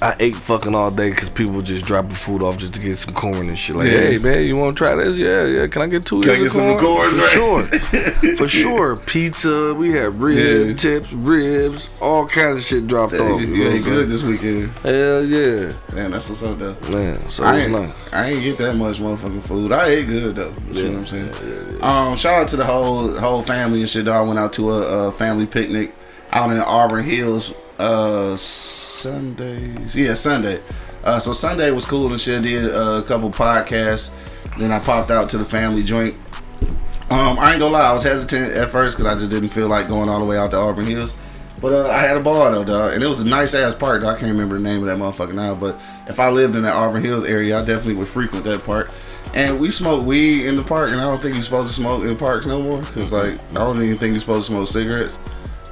I 0.00 0.14
ate 0.20 0.36
fucking 0.36 0.76
all 0.76 0.92
day 0.92 1.10
because 1.10 1.28
people 1.28 1.60
just 1.60 1.84
dropping 1.84 2.14
food 2.14 2.40
off 2.40 2.56
just 2.56 2.74
to 2.74 2.80
get 2.80 2.98
some 2.98 3.14
corn 3.14 3.48
and 3.48 3.58
shit. 3.58 3.74
Like, 3.74 3.88
Yeah. 3.88 3.98
hey 3.98 4.18
man, 4.18 4.44
you 4.46 4.54
want 4.54 4.76
to 4.76 4.84
try 4.84 4.94
this? 4.94 5.16
Yeah, 5.16 5.44
yeah. 5.44 5.66
Can 5.66 5.82
I 5.82 5.86
get 5.88 6.06
two? 6.06 6.20
Can 6.20 6.30
I 6.30 6.34
ears 6.34 6.54
get 6.54 6.62
of 6.72 6.78
some 6.78 6.86
corn, 6.86 7.10
For 7.10 7.16
right? 7.16 7.32
sure, 7.32 7.64
for 8.36 8.48
sure. 8.48 8.96
Pizza. 8.96 9.74
We 9.74 9.90
had 9.92 10.20
rib 10.20 10.68
Yeah. 10.68 10.74
tips, 10.74 11.12
ribs, 11.12 11.90
all 12.00 12.26
kinds 12.28 12.58
of 12.58 12.64
shit 12.64 12.86
dropped 12.86 13.12
Hey, 13.14 13.18
off. 13.18 13.40
you 13.40 13.46
know 13.48 13.64
what 13.64 13.72
ain't 13.74 13.84
good 13.84 14.08
this 14.08 14.22
weekend. 14.22 14.70
Hell 14.84 15.24
yeah, 15.24 15.72
Man, 15.92 16.12
that's 16.12 16.28
what's 16.28 16.42
up 16.44 16.58
though. 16.60 16.76
man. 16.90 17.20
So 17.28 17.42
I 17.42 17.58
ain't, 17.58 17.72
nice. 17.72 17.90
I 18.12 18.30
ain't 18.30 18.42
get 18.42 18.58
that 18.58 18.76
much 18.76 19.00
motherfucking 19.00 19.42
food. 19.42 19.72
I 19.72 19.84
ate 19.88 20.06
good 20.06 20.36
though. 20.36 20.54
You 20.70 20.84
know 20.84 20.90
what 20.90 20.98
I'm 21.00 21.06
saying? 21.06 21.30
Yeah, 21.42 21.76
yeah, 21.80 22.08
Um, 22.10 22.16
shout 22.16 22.42
out 22.42 22.48
to 22.48 22.56
the 22.56 22.64
whole 22.64 23.18
whole 23.18 23.42
family 23.42 23.80
and 23.80 23.88
shit. 23.88 24.04
Dog. 24.04 24.14
I 24.14 24.20
went 24.28 24.38
out 24.38 24.52
to 24.54 24.70
a, 24.70 25.08
a 25.08 25.12
family 25.12 25.46
picnic 25.46 25.92
out 26.32 26.50
in 26.50 26.58
Auburn 26.60 27.02
Hills. 27.04 27.52
Uh, 27.80 28.36
Sundays. 28.98 29.94
Yeah, 29.94 30.14
Sunday. 30.14 30.60
Uh, 31.04 31.20
so 31.20 31.32
Sunday 31.32 31.70
was 31.70 31.86
cool 31.86 32.10
and 32.10 32.20
shit. 32.20 32.42
Did 32.42 32.74
uh, 32.74 33.00
a 33.00 33.02
couple 33.02 33.30
podcasts. 33.30 34.10
Then 34.58 34.72
I 34.72 34.80
popped 34.80 35.10
out 35.10 35.30
to 35.30 35.38
the 35.38 35.44
family 35.44 35.84
joint. 35.84 36.16
Um, 37.10 37.38
I 37.38 37.52
ain't 37.52 37.60
gonna 37.60 37.72
lie, 37.72 37.88
I 37.88 37.92
was 37.92 38.02
hesitant 38.02 38.52
at 38.52 38.70
first 38.70 38.98
because 38.98 39.10
I 39.10 39.18
just 39.18 39.30
didn't 39.30 39.48
feel 39.48 39.68
like 39.68 39.88
going 39.88 40.10
all 40.10 40.18
the 40.18 40.26
way 40.26 40.36
out 40.36 40.50
to 40.50 40.58
Auburn 40.58 40.84
Hills. 40.84 41.14
But 41.60 41.72
uh, 41.72 41.88
I 41.88 42.00
had 42.00 42.16
a 42.16 42.20
ball 42.20 42.50
though, 42.50 42.64
dog, 42.64 42.92
and 42.92 43.02
it 43.02 43.08
was 43.08 43.20
a 43.20 43.26
nice 43.26 43.54
ass 43.54 43.74
park. 43.74 44.02
Dog. 44.02 44.16
I 44.16 44.18
can't 44.18 44.32
remember 44.32 44.58
the 44.58 44.64
name 44.64 44.80
of 44.80 44.86
that 44.86 44.98
motherfucker 44.98 45.34
now, 45.34 45.54
but 45.54 45.80
if 46.06 46.20
I 46.20 46.28
lived 46.28 46.54
in 46.54 46.62
that 46.62 46.74
Auburn 46.74 47.02
Hills 47.02 47.24
area, 47.24 47.58
I 47.58 47.64
definitely 47.64 47.94
would 47.94 48.08
frequent 48.08 48.44
that 48.44 48.64
park. 48.64 48.90
And 49.32 49.58
we 49.58 49.70
smoked 49.70 50.04
weed 50.04 50.46
in 50.46 50.56
the 50.56 50.62
park, 50.62 50.90
and 50.90 51.00
I 51.00 51.04
don't 51.04 51.20
think 51.20 51.34
you're 51.34 51.42
supposed 51.42 51.68
to 51.68 51.74
smoke 51.74 52.04
in 52.04 52.16
parks 52.16 52.46
no 52.46 52.60
more, 52.60 52.82
cause 52.82 53.12
like 53.12 53.38
I 53.52 53.54
don't 53.54 53.82
even 53.82 53.96
think 53.96 54.12
you're 54.12 54.20
supposed 54.20 54.46
to 54.46 54.52
smoke 54.52 54.68
cigarettes. 54.68 55.18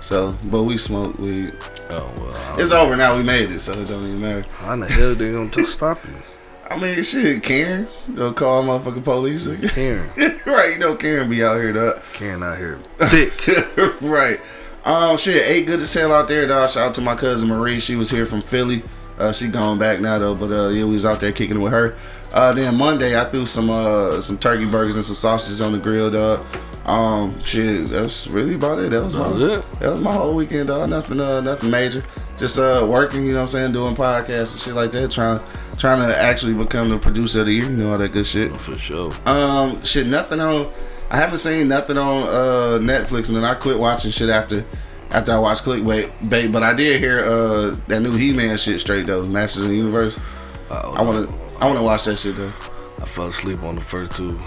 So, 0.07 0.39
but 0.45 0.63
we 0.63 0.79
smoked 0.79 1.19
weed. 1.19 1.53
Oh 1.91 2.09
well, 2.17 2.61
It's 2.61 2.71
over 2.71 2.95
now. 2.95 3.17
We 3.17 3.25
made 3.25 3.51
it, 3.51 3.59
so 3.59 3.73
it 3.73 3.89
don't 3.89 4.07
even 4.07 4.21
matter. 4.21 4.45
how 4.59 4.75
in 4.75 4.81
the 4.81 4.87
hell 4.87 5.17
they 5.17 5.33
gonna 5.33 5.51
t- 5.51 5.67
stop 5.67 6.05
me? 6.05 6.13
I 6.71 6.79
mean, 6.79 7.03
shit, 7.03 7.43
Karen, 7.43 7.89
they'll 8.07 8.33
call 8.33 8.63
motherfucking 8.63 9.03
police. 9.03 9.49
Karen, 9.73 10.09
right, 10.47 10.75
you 10.75 10.79
know 10.79 10.95
Karen 10.95 11.29
be 11.29 11.43
out 11.43 11.57
here, 11.57 11.73
dog. 11.73 12.03
Karen 12.13 12.45
out 12.45 12.57
here 12.57 12.79
thick. 12.99 13.49
right. 14.01 14.39
Um, 14.85 15.17
shit, 15.17 15.43
ate 15.45 15.67
good 15.67 15.81
to 15.81 15.89
sell 15.89 16.13
out 16.13 16.29
there, 16.29 16.47
dog. 16.47 16.71
Shout 16.71 16.91
out 16.91 16.95
to 16.95 17.01
my 17.01 17.17
cousin 17.17 17.49
Marie. 17.49 17.81
She 17.81 17.97
was 17.97 18.09
here 18.09 18.27
from 18.27 18.43
Philly. 18.43 18.85
Uh, 19.19 19.33
she 19.33 19.49
gone 19.49 19.77
back 19.77 20.01
now 20.01 20.21
though, 20.21 20.37
but 20.37 20.53
uh, 20.53 20.69
yeah, 20.69 20.85
we 20.85 20.93
was 20.93 21.05
out 21.05 21.19
there 21.19 21.33
kicking 21.33 21.57
it 21.57 21.61
with 21.61 21.73
her. 21.73 21.97
Uh, 22.33 22.53
then 22.53 22.77
Monday, 22.77 23.21
I 23.21 23.25
threw 23.25 23.45
some 23.45 23.71
uh 23.71 24.21
some 24.21 24.39
turkey 24.39 24.67
burgers 24.67 24.95
and 24.95 25.05
some 25.05 25.17
sausages 25.17 25.61
on 25.61 25.73
the 25.73 25.79
grill, 25.79 26.13
dog. 26.13 26.47
Um, 26.87 27.43
shit, 27.43 27.89
that's 27.91 28.29
really 28.29 28.55
about 28.55 28.79
it. 28.79 28.93
That 28.93 29.03
was 29.03 29.17
my 29.17 29.29
was 29.29 29.41
it? 29.41 29.81
that 29.81 29.91
was 29.91 30.01
my 30.01 30.13
whole 30.15 30.35
weekend, 30.37 30.69
dog. 30.69 30.89
Nothing, 30.89 31.21
uh, 31.21 31.41
nothing 31.41 31.69
major. 31.69 32.05
Just 32.39 32.59
uh, 32.61 32.87
working, 32.89 33.27
you 33.27 33.33
know 33.33 33.39
what 33.39 33.43
I'm 33.45 33.49
saying, 33.49 33.73
doing 33.73 33.97
podcasts 33.97 34.53
and 34.53 34.61
shit 34.61 34.75
like 34.75 34.93
that. 34.93 35.11
Trying, 35.11 35.41
trying 35.79 36.07
to 36.07 36.17
actually 36.17 36.55
become 36.55 36.91
the 36.91 36.99
producer 36.99 37.41
of 37.41 37.47
the 37.47 37.53
year. 37.53 37.65
You 37.65 37.71
know 37.71 37.91
all 37.91 37.99
that 37.99 38.11
good 38.11 38.27
shit. 38.27 38.57
For 38.57 38.79
sure. 38.79 39.13
Um, 39.27 39.83
shit, 39.83 40.07
nothing 40.07 40.39
on. 40.41 40.73
I 41.11 41.17
haven't 41.17 41.39
seen 41.39 41.69
nothing 41.69 41.99
on 41.99 42.23
uh 42.23 42.79
Netflix, 42.81 43.29
and 43.29 43.37
then 43.37 43.45
I 43.45 43.55
quit 43.55 43.79
watching 43.79 44.13
shit 44.13 44.31
after 44.31 44.65
after 45.11 45.33
I 45.33 45.39
watched 45.39 45.65
Clickbait. 45.65 46.31
Bait, 46.31 46.53
but 46.53 46.63
I 46.63 46.73
did 46.73 47.01
hear 47.01 47.19
uh 47.21 47.77
that 47.89 48.01
new 48.01 48.13
He-Man 48.13 48.57
shit 48.59 48.81
straight 48.81 49.07
though, 49.07 49.25
Masters 49.25 49.63
of 49.63 49.69
the 49.71 49.77
Universe. 49.77 50.21
Oh, 50.71 50.93
I 50.93 51.03
wanna 51.03 51.29
I 51.61 51.67
wanna 51.67 51.83
watch 51.83 52.05
that 52.05 52.17
shit 52.17 52.37
though. 52.37 52.53
I 53.01 53.07
fell 53.07 53.27
asleep 53.27 53.63
on 53.65 53.75
the 53.75 53.81
first 53.81 54.13
two. 54.13 54.39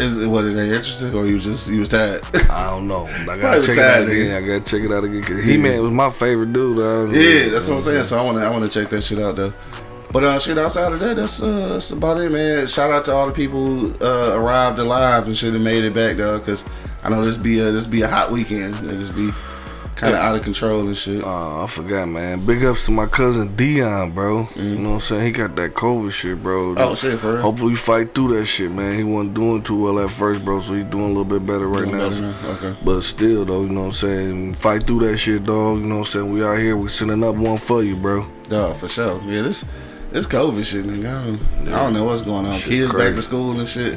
Is 0.00 0.18
it 0.18 0.26
what 0.26 0.44
are 0.44 0.52
they 0.52 0.68
interested 0.68 1.14
or 1.14 1.26
you 1.26 1.38
just 1.38 1.68
you 1.68 1.80
was 1.80 1.88
tired? 1.88 2.22
I 2.50 2.70
don't 2.70 2.86
know. 2.88 3.06
I 3.06 3.38
gotta 3.38 3.60
check 3.66 3.76
it 3.76 3.78
out 3.78 4.08
again. 4.08 4.36
I 4.42 4.46
gotta 4.46 4.60
check 4.60 4.82
it 4.82 4.92
out 4.92 5.04
again. 5.04 5.22
Cause 5.22 5.44
He 5.44 5.56
Man 5.56 5.82
was 5.82 5.90
my 5.90 6.10
favorite 6.10 6.52
dude. 6.52 6.76
yeah, 7.14 7.48
that's 7.50 7.68
what 7.68 7.76
I'm 7.76 7.82
saying. 7.82 8.04
So 8.04 8.18
I 8.18 8.22
wanna 8.22 8.40
I 8.40 8.50
wanna 8.50 8.68
check 8.68 8.88
that 8.90 9.02
shit 9.02 9.18
out 9.18 9.36
though. 9.36 9.52
But 10.10 10.24
uh, 10.24 10.38
shit 10.38 10.56
outside 10.56 10.92
of 10.92 11.00
that, 11.00 11.16
that's 11.16 11.42
uh, 11.42 11.68
that's 11.74 11.90
about 11.90 12.18
it, 12.18 12.32
man. 12.32 12.66
Shout 12.66 12.90
out 12.90 13.04
to 13.06 13.12
all 13.12 13.26
the 13.26 13.32
people 13.32 13.64
who 13.66 13.94
uh, 14.00 14.32
arrived 14.36 14.78
alive 14.78 15.26
and 15.26 15.36
should 15.36 15.52
have 15.52 15.62
made 15.62 15.84
it 15.84 15.92
back, 15.94 16.16
though, 16.16 16.38
because 16.38 16.64
I 17.02 17.10
know 17.10 17.22
this 17.22 17.36
be 17.36 17.58
a 17.60 17.64
this 17.70 17.86
be 17.86 18.00
a 18.00 18.08
hot 18.08 18.30
weekend. 18.30 18.74
Niggas 18.76 19.14
be 19.14 19.30
kind 19.98 20.14
of 20.14 20.20
out 20.20 20.36
of 20.36 20.42
control 20.42 20.80
and 20.86 20.96
shit. 20.96 21.22
Uh, 21.22 21.64
I 21.64 21.66
forgot, 21.66 22.06
man. 22.06 22.46
Big 22.46 22.64
ups 22.64 22.84
to 22.86 22.92
my 22.92 23.06
cousin 23.06 23.54
Dion, 23.56 24.12
bro. 24.12 24.44
Mm-hmm. 24.44 24.60
You 24.60 24.78
know 24.78 24.88
what 24.90 24.94
I'm 24.96 25.00
saying? 25.00 25.26
He 25.26 25.32
got 25.32 25.56
that 25.56 25.74
COVID 25.74 26.12
shit, 26.12 26.42
bro. 26.42 26.74
Oh, 26.76 26.94
shit, 26.94 27.18
for 27.18 27.34
real? 27.34 27.42
Hopefully, 27.42 27.74
fight 27.74 28.14
through 28.14 28.38
that 28.38 28.46
shit, 28.46 28.70
man. 28.70 28.94
He 28.96 29.02
wasn't 29.04 29.34
doing 29.34 29.62
too 29.62 29.82
well 29.82 29.98
at 29.98 30.10
first, 30.10 30.44
bro, 30.44 30.62
so 30.62 30.74
he's 30.74 30.84
doing 30.84 31.04
a 31.04 31.08
little 31.08 31.24
bit 31.24 31.44
better 31.44 31.66
right 31.68 31.84
Doing 31.84 31.98
now. 31.98 32.08
better 32.08 32.20
now? 32.22 32.48
Okay. 32.50 32.76
But 32.84 33.00
still, 33.02 33.44
though, 33.44 33.62
you 33.62 33.68
know 33.70 33.80
what 33.82 33.86
I'm 33.86 33.92
saying? 33.92 34.54
Fight 34.54 34.86
through 34.86 35.00
that 35.00 35.18
shit, 35.18 35.44
dog. 35.44 35.78
You 35.80 35.86
know 35.86 35.98
what 35.98 36.06
I'm 36.06 36.12
saying? 36.12 36.32
We 36.32 36.44
out 36.44 36.58
here, 36.58 36.76
we 36.76 36.88
sending 36.88 37.24
up 37.24 37.34
one 37.34 37.58
for 37.58 37.82
you, 37.82 37.96
bro. 37.96 38.24
Dog, 38.48 38.76
for 38.76 38.88
sure. 38.88 39.20
Yeah, 39.24 39.42
this 39.42 39.64
this 40.12 40.26
COVID 40.26 40.64
shit, 40.64 40.84
nigga. 40.86 41.06
I 41.08 41.24
don't, 41.64 41.68
I 41.74 41.82
don't 41.84 41.92
know 41.92 42.04
what's 42.04 42.22
going 42.22 42.46
on. 42.46 42.58
Shit 42.60 42.68
Kids 42.68 42.92
back 42.92 43.00
crazy. 43.00 43.10
Mm-hmm. 43.10 43.16
to 43.16 43.22
school 43.22 43.58
and 43.60 43.68
shit. 43.68 43.94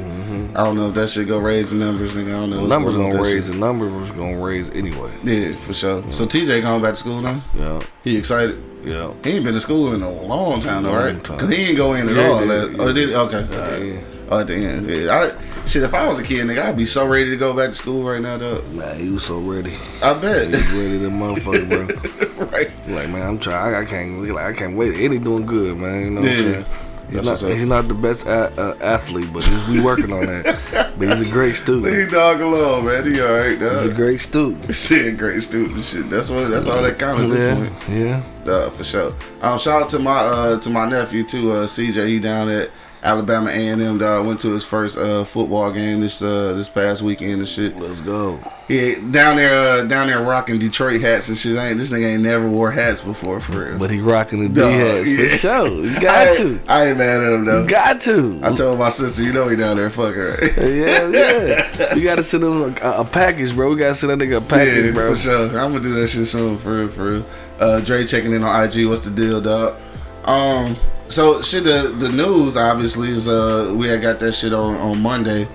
I 0.56 0.64
don't 0.64 0.76
know 0.76 0.88
if 0.88 0.94
that 0.94 1.08
shit 1.08 1.26
go 1.28 1.38
raise 1.38 1.70
the 1.70 1.76
numbers, 1.76 2.12
nigga. 2.14 2.28
I 2.28 2.30
don't 2.40 2.50
know. 2.50 2.58
what's 2.60 2.68
numbers 2.70 2.96
going 2.96 3.10
gonna 3.12 3.22
raise, 3.22 3.44
shit. 3.46 3.52
the 3.54 3.58
numbers 3.58 3.92
was 3.92 4.10
gonna 4.10 4.38
raise 4.38 4.70
anyway. 4.70 5.12
Yeah, 5.24 5.54
for 5.56 5.72
sure. 5.74 6.02
So 6.12 6.26
TJ 6.26 6.62
going 6.62 6.82
back 6.82 6.94
to 6.94 7.00
school 7.00 7.20
now? 7.20 7.42
Yeah, 7.54 7.80
He 8.04 8.16
excited? 8.18 8.62
yeah. 8.84 9.12
He 9.24 9.30
ain't 9.32 9.44
been 9.44 9.54
to 9.54 9.60
school 9.60 9.94
in 9.94 10.02
a 10.02 10.10
long 10.10 10.60
time, 10.60 10.82
though, 10.82 10.94
right? 10.94 11.22
time. 11.24 11.38
Cause 11.38 11.48
he 11.48 11.56
ain't 11.68 11.76
go 11.76 11.94
in 11.94 12.08
at 12.08 12.14
Yeah, 12.16 12.28
all. 12.28 12.40
yeah, 12.40 12.46
That- 12.46 12.70
yeah. 12.72 12.76
Oh, 12.84 12.92
did 12.92 13.08
he? 13.08 13.14
Okay. 13.14 13.38
At 13.38 14.11
the 14.26 14.32
alright. 14.32 14.32
end. 14.32 14.32
Oh, 14.32 14.38
at 14.40 14.46
the 14.46 14.54
end. 14.54 14.88
Yeah. 14.88 15.34
I, 15.62 15.64
shit, 15.66 15.82
if 15.82 15.94
I 15.94 16.06
was 16.06 16.18
a 16.18 16.22
kid, 16.22 16.46
nigga, 16.46 16.62
I'd 16.62 16.76
be 16.76 16.86
so 16.86 17.06
ready 17.06 17.30
to 17.30 17.36
go 17.36 17.54
back 17.54 17.70
to 17.70 17.76
school 17.76 18.02
right 18.08 18.20
now, 18.20 18.36
though. 18.36 18.60
Nah, 18.72 18.92
he 18.94 19.08
was 19.10 19.24
so 19.24 19.38
ready. 19.38 19.76
I 20.02 20.14
bet. 20.14 20.48
He 20.48 20.56
was 20.56 20.72
ready, 20.72 20.98
to 21.00 21.10
motherfucker, 21.10 21.68
bro. 21.68 22.46
right. 22.46 22.70
Like 22.88 23.08
man, 23.10 23.26
I'm 23.26 23.38
trying. 23.38 23.74
I, 23.74 23.80
I 23.80 23.84
can't. 23.84 24.22
Like 24.28 24.44
I 24.44 24.52
can't 24.52 24.76
wait. 24.76 24.96
He 24.96 25.08
doing 25.18 25.46
good, 25.46 25.76
man. 25.78 26.00
You 26.04 26.10
know 26.10 26.20
what 26.20 26.30
Yeah. 26.30 26.38
I'm 26.38 26.42
saying? 26.42 26.66
He's 27.12 27.24
not, 27.26 27.40
he's 27.42 27.66
not 27.66 27.88
the 27.88 27.94
best 27.94 28.24
a, 28.24 28.30
uh, 28.58 28.76
athlete, 28.80 29.28
but 29.34 29.44
he's, 29.44 29.68
we 29.68 29.82
working 29.82 30.12
on 30.12 30.24
that. 30.24 30.92
But 30.98 31.08
he's 31.18 31.28
a 31.28 31.30
great 31.30 31.56
student. 31.56 31.84
Leave 31.92 32.10
dog 32.10 32.40
alone, 32.40 32.86
man. 32.86 33.04
He 33.04 33.20
alright, 33.20 33.58
He's 33.58 33.62
a 33.90 33.92
great 33.94 34.20
student. 34.20 34.74
Shit, 34.74 35.18
great 35.18 35.42
student. 35.42 35.84
Shit, 35.84 36.08
that's 36.08 36.30
what. 36.30 36.50
That's 36.50 36.66
all 36.66 36.80
that 36.82 36.98
this. 36.98 37.88
Yeah, 37.88 38.22
yeah. 38.46 38.50
Uh, 38.50 38.70
for 38.70 38.84
sure. 38.84 39.14
Um, 39.42 39.58
shout 39.58 39.82
out 39.82 39.88
to 39.90 39.98
my 39.98 40.18
uh 40.20 40.58
to 40.60 40.70
my 40.70 40.88
nephew 40.88 41.22
too, 41.26 41.52
uh 41.52 41.66
CJ. 41.66 42.06
He 42.08 42.18
down 42.18 42.48
at 42.48 42.70
Alabama 43.02 43.50
A 43.50 43.68
and 43.68 43.82
M. 43.82 43.98
Dog 43.98 44.26
went 44.26 44.38
to 44.40 44.52
his 44.52 44.64
first 44.64 44.96
uh 44.96 45.24
football 45.24 45.72
game 45.72 46.00
this 46.00 46.22
uh 46.22 46.52
this 46.52 46.68
past 46.68 47.02
weekend 47.02 47.40
and 47.40 47.48
shit. 47.48 47.76
Let's 47.76 48.00
go. 48.00 48.38
He 48.68 48.94
down 48.94 49.36
there 49.36 49.80
uh, 49.80 49.84
down 49.84 50.06
there 50.06 50.22
rocking 50.22 50.60
Detroit 50.60 51.00
hats 51.00 51.28
and 51.28 51.36
shit. 51.36 51.58
I 51.58 51.70
Ain't 51.70 51.78
this 51.78 51.90
nigga 51.90 52.14
ain't 52.14 52.22
never 52.22 52.48
wore 52.48 52.70
hats 52.70 53.02
before 53.02 53.40
for 53.40 53.70
real. 53.70 53.78
But 53.78 53.90
he 53.90 54.00
rocking 54.00 54.42
the 54.42 54.48
D 54.48 54.60
Dog, 54.60 54.72
hats 54.72 55.08
yeah. 55.08 55.28
for 55.28 55.36
sure. 55.36 55.84
You 55.84 56.00
got 56.00 56.28
ain't, 56.28 56.36
to. 56.38 56.60
I 56.68 56.86
ain't 56.86 56.98
mad 56.98 57.20
at 57.20 57.32
him 57.32 57.44
though. 57.44 57.62
You 57.62 57.68
got 57.68 58.00
to. 58.02 58.40
I 58.42 58.54
told 58.54 58.78
my 58.78 58.90
sister, 58.90 59.22
you 59.24 59.32
know 59.32 59.48
he 59.48 59.56
down 59.56 59.76
there 59.76 59.90
fucking 59.90 60.20
right. 60.20 60.56
yeah, 60.56 61.08
yeah. 61.08 61.94
You 61.96 62.04
gotta 62.04 62.22
send 62.22 62.44
him 62.44 62.62
a, 62.62 63.00
a 63.00 63.04
package, 63.04 63.54
bro. 63.54 63.68
We 63.70 63.76
gotta 63.76 63.96
send 63.96 64.12
that 64.12 64.24
nigga 64.24 64.38
a 64.38 64.40
package, 64.40 64.84
yeah, 64.86 64.90
bro. 64.92 65.10
for 65.10 65.16
sure. 65.18 65.46
I'm 65.58 65.72
gonna 65.72 65.80
do 65.80 66.00
that 66.00 66.06
shit 66.08 66.28
soon, 66.28 66.56
for 66.56 66.78
real, 66.78 66.88
for 66.88 67.10
real. 67.10 67.26
Uh, 67.58 67.80
Dre 67.80 68.04
checking 68.06 68.32
in 68.32 68.44
on 68.44 68.64
IG. 68.64 68.86
What's 68.86 69.04
the 69.04 69.10
deal, 69.10 69.40
dog? 69.40 69.76
Um, 70.24 70.76
so 71.08 71.42
shit. 71.42 71.64
The 71.64 71.94
the 71.98 72.08
news 72.08 72.56
obviously 72.56 73.10
is 73.10 73.28
uh 73.28 73.74
we 73.76 73.88
had 73.88 74.00
got 74.00 74.18
that 74.20 74.32
shit 74.32 74.52
on 74.52 74.76
on 74.76 75.00
Monday 75.00 75.48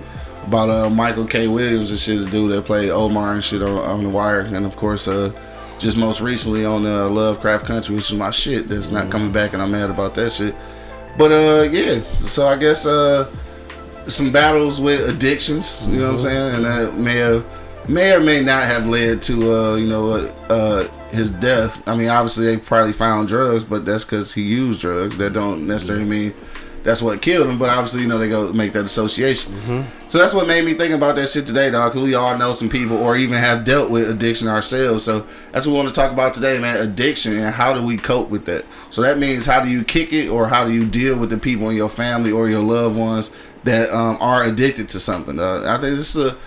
about 0.46 0.68
uh 0.70 0.90
Michael 0.90 1.26
K. 1.26 1.48
Williams 1.48 1.90
and 1.90 1.98
shit. 1.98 2.20
The 2.20 2.30
dude 2.30 2.52
that 2.52 2.64
played 2.64 2.90
Omar 2.90 3.34
and 3.34 3.42
shit 3.44 3.62
on, 3.62 3.70
on 3.70 4.04
the 4.04 4.10
Wire, 4.10 4.40
and 4.40 4.64
of 4.64 4.76
course 4.76 5.08
uh 5.08 5.32
just 5.78 5.96
most 5.96 6.20
recently 6.20 6.64
on 6.64 6.84
uh, 6.84 7.08
Lovecraft 7.08 7.64
Country, 7.64 7.94
which 7.94 8.10
is 8.10 8.16
my 8.16 8.32
shit. 8.32 8.68
That's 8.68 8.90
not 8.90 9.12
coming 9.12 9.30
back, 9.30 9.52
and 9.52 9.62
I'm 9.62 9.70
mad 9.70 9.90
about 9.90 10.14
that 10.16 10.32
shit. 10.32 10.54
But 11.16 11.32
uh 11.32 11.68
yeah, 11.70 12.00
so 12.20 12.46
I 12.46 12.56
guess 12.56 12.86
uh 12.86 13.30
some 14.06 14.32
battles 14.32 14.80
with 14.80 15.08
addictions, 15.08 15.86
you 15.86 15.96
know 15.98 16.04
what 16.04 16.12
I'm 16.12 16.18
saying? 16.18 16.54
And 16.56 16.64
that 16.64 16.94
may 16.94 17.16
have 17.16 17.44
may 17.88 18.12
or 18.12 18.20
may 18.20 18.42
not 18.42 18.64
have 18.64 18.86
led 18.86 19.22
to 19.22 19.52
uh, 19.52 19.76
you 19.76 19.86
know 19.86 20.12
uh, 20.12 20.32
uh, 20.48 20.88
his 21.08 21.30
death. 21.30 21.82
I 21.88 21.96
mean, 21.96 22.08
obviously 22.08 22.46
they 22.46 22.56
probably 22.58 22.92
found 22.92 23.28
drugs, 23.28 23.64
but 23.64 23.84
that's 23.84 24.04
because 24.04 24.32
he 24.32 24.42
used 24.42 24.80
drugs. 24.80 25.16
That 25.18 25.32
don't 25.32 25.66
necessarily 25.66 26.04
mean 26.04 26.34
that's 26.84 27.02
what 27.02 27.20
killed 27.20 27.48
him. 27.48 27.58
But 27.58 27.70
obviously, 27.70 28.02
you 28.02 28.08
know, 28.08 28.18
they 28.18 28.28
go 28.28 28.52
make 28.52 28.72
that 28.72 28.84
association. 28.84 29.54
So 30.08 30.18
that's 30.18 30.32
what 30.32 30.46
made 30.46 30.64
me 30.64 30.74
think 30.74 30.94
about 30.94 31.16
that 31.16 31.28
shit 31.28 31.46
today, 31.46 31.70
dog. 31.70 31.92
Because 31.92 32.02
we 32.02 32.14
all 32.14 32.36
know 32.38 32.52
some 32.52 32.68
people, 32.68 32.96
or 32.96 33.16
even 33.16 33.36
have 33.36 33.64
dealt 33.64 33.90
with 33.90 34.08
addiction 34.10 34.48
ourselves. 34.48 35.04
So 35.04 35.26
that's 35.52 35.66
what 35.66 35.72
we 35.72 35.78
want 35.78 35.88
to 35.88 35.94
talk 35.94 36.12
about 36.12 36.34
today, 36.34 36.58
man. 36.58 36.76
Addiction 36.78 37.36
and 37.36 37.54
how 37.54 37.74
do 37.74 37.82
we 37.82 37.96
cope 37.96 38.30
with 38.30 38.44
that. 38.46 38.64
So 38.90 39.02
that 39.02 39.18
means 39.18 39.44
how 39.44 39.60
do 39.60 39.68
you 39.68 39.82
kick 39.84 40.12
it, 40.12 40.28
or 40.28 40.48
how 40.48 40.64
do 40.64 40.72
you 40.72 40.84
deal 40.86 41.16
with 41.16 41.30
the 41.30 41.38
people 41.38 41.68
in 41.70 41.76
your 41.76 41.90
family 41.90 42.30
or 42.30 42.48
your 42.48 42.62
loved 42.62 42.96
ones 42.96 43.30
that 43.64 43.90
um, 43.90 44.16
are 44.20 44.44
addicted 44.44 44.88
to 44.90 45.00
something. 45.00 45.36
Dog. 45.36 45.64
I 45.66 45.78
think 45.78 45.96
this 45.96 46.14
is 46.16 46.26
a 46.26 46.38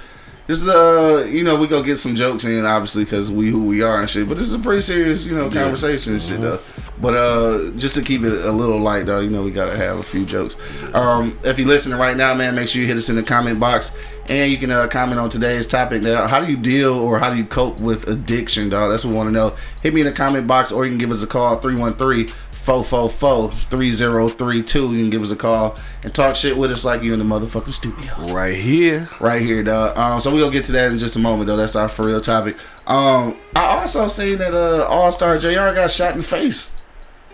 this 0.52 0.64
is 0.64 0.68
uh 0.68 1.26
you 1.30 1.46
know 1.46 1.58
we 1.58 1.66
go 1.66 1.82
get 1.82 1.96
some 1.96 2.14
jokes 2.14 2.44
in 2.44 2.66
obviously 2.66 3.06
because 3.06 3.32
we 3.32 3.48
who 3.48 3.66
we 3.66 3.82
are 3.82 4.02
and 4.02 4.10
shit 4.10 4.28
but 4.28 4.38
this 4.38 4.48
is 4.48 4.54
a 4.54 4.60
pretty 4.60 4.82
serious 4.82 5.26
you 5.26 5.34
know 5.34 5.50
conversation 5.50 6.12
and 6.12 6.22
shit 6.22 6.42
though. 6.42 6.60
But 7.00 7.14
uh 7.14 7.72
just 7.78 7.96
to 7.96 8.02
keep 8.02 8.24
it 8.24 8.34
a 8.34 8.52
little 8.52 8.78
light 8.78 9.06
though 9.06 9.22
you 9.22 9.30
know 9.30 9.44
we 9.44 9.52
gotta 9.52 9.78
have 9.78 10.00
a 10.00 10.04
few 10.04 10.26
jokes. 10.26 10.58
Um 10.94 11.40
if 11.46 11.58
you're 11.58 11.70
listening 11.70 11.98
right 11.98 12.18
now 12.18 12.34
man 12.34 12.54
make 12.54 12.68
sure 12.68 12.82
you 12.82 12.88
hit 12.88 12.98
us 12.98 13.10
in 13.10 13.16
the 13.16 13.24
comment 13.24 13.62
box 13.62 13.96
and 14.28 14.52
you 14.52 14.58
can 14.58 14.72
uh, 14.72 14.88
comment 14.88 15.22
on 15.22 15.30
today's 15.30 15.68
topic. 15.68 16.04
Now 16.04 16.28
how 16.28 16.42
do 16.42 16.52
you 16.52 16.58
deal 16.58 16.96
or 16.96 17.18
how 17.18 17.30
do 17.30 17.38
you 17.38 17.46
cope 17.46 17.80
with 17.80 18.10
addiction 18.10 18.68
dog 18.68 18.92
that's 18.92 19.06
what 19.06 19.12
we 19.12 19.16
want 19.16 19.28
to 19.28 19.32
know. 19.32 19.56
Hit 19.82 19.94
me 19.94 20.02
in 20.02 20.08
the 20.08 20.12
comment 20.12 20.48
box 20.48 20.74
or 20.74 20.84
you 20.84 20.92
can 20.92 20.98
give 20.98 21.12
us 21.12 21.24
a 21.24 21.28
call 21.28 21.60
313 21.62 22.28
444-3032 22.66 24.76
you 24.92 25.00
can 25.02 25.10
give 25.10 25.22
us 25.24 25.32
a 25.32 25.36
call 25.36 25.78
and 26.04 26.14
talk 26.14 26.36
shit 26.36 26.58
with 26.58 26.72
us 26.72 26.86
like 26.86 27.04
you 27.04 27.14
in 27.14 27.20
the 27.20 27.26
motherfucking 27.26 27.74
studio 27.74 28.34
Right 28.34 28.56
here. 28.56 29.10
right 29.20 29.42
here, 29.42 29.64
dog. 29.64 29.98
Um, 29.98 30.20
so 30.20 30.32
we 30.34 30.40
gonna 30.40 30.52
get 30.52 30.66
to 30.66 30.72
that 30.74 30.92
in 30.92 30.98
just 30.98 31.16
a 31.16 31.20
moment, 31.20 31.48
though. 31.48 31.58
That's 31.58 31.76
our 31.76 31.90
for 31.90 32.06
real 32.06 32.22
topic. 32.22 32.56
Um, 32.88 33.38
I 33.56 33.80
also 33.80 34.08
seen 34.08 34.38
that 34.40 34.54
uh, 34.54 34.86
All 34.88 35.12
Star 35.12 35.38
Jr. 35.38 35.74
got 35.74 35.92
shot 35.92 36.12
in 36.14 36.20
the 36.20 36.24
face 36.24 36.72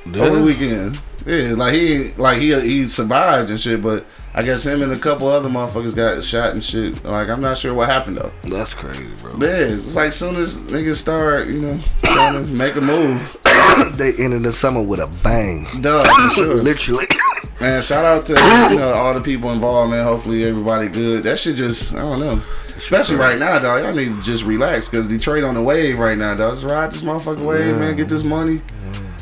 over 0.08 0.40
the 0.40 0.44
weekend. 0.44 1.00
Yeah, 1.26 1.54
like 1.54 1.74
he 1.74 2.14
like 2.14 2.40
he 2.40 2.60
he 2.62 2.88
survived 2.88 3.50
and 3.50 3.60
shit, 3.60 3.82
but 3.82 4.06
I 4.34 4.44
guess 4.44 4.66
him 4.66 4.82
and 4.82 4.92
a 4.92 4.98
couple 4.98 5.28
other 5.28 5.50
motherfuckers 5.50 5.96
got 5.96 6.24
shot 6.24 6.52
and 6.52 6.64
shit. 6.64 7.04
Like 7.04 7.30
I'm 7.30 7.42
not 7.42 7.58
sure 7.58 7.74
what 7.74 7.90
happened 7.90 8.18
though. 8.18 8.32
That's 8.44 8.74
crazy, 8.74 9.08
bro. 9.20 9.36
Man, 9.36 9.80
it's 9.80 9.96
like 9.96 10.14
soon 10.14 10.36
as 10.36 10.62
niggas 10.64 10.96
start, 10.98 11.48
you 11.48 11.60
know, 11.60 11.80
trying 12.04 12.46
to 12.46 12.52
make 12.54 12.76
a 12.76 12.82
move, 12.82 13.38
they 13.98 14.14
ended 14.18 14.44
the 14.44 14.54
summer 14.54 14.82
with 14.82 15.00
a 15.00 15.08
bang. 15.24 15.82
dog. 15.82 16.08
For 16.08 16.30
sure. 16.30 16.56
Literally. 16.64 17.08
Man, 17.60 17.82
shout 17.82 18.06
out 18.06 18.24
to 18.28 18.34
you 18.72 18.78
know 18.78 18.94
all 18.94 19.16
the 19.16 19.20
people 19.20 19.52
involved, 19.52 19.90
man. 19.90 20.06
Hopefully 20.06 20.44
everybody 20.44 20.90
good. 20.90 21.24
That 21.24 21.40
shit 21.40 21.56
just 21.56 21.92
I 21.96 22.02
don't 22.02 22.20
know. 22.20 22.40
Especially 22.78 23.16
right 23.16 23.40
now, 23.40 23.58
dog. 23.58 23.84
Y'all 23.84 23.96
need 23.96 24.16
to 24.16 24.22
just 24.22 24.44
relax 24.44 24.88
because 24.88 25.08
Detroit 25.08 25.44
on 25.44 25.56
the 25.56 25.64
wave 25.64 25.98
right 25.98 26.16
now, 26.16 26.36
dog. 26.36 26.54
Just 26.54 26.66
ride 26.68 26.92
this 26.92 27.02
motherfucking 27.02 27.44
wave, 27.44 27.76
man. 27.78 27.96
Get 27.96 28.08
this 28.10 28.24
money. 28.24 28.62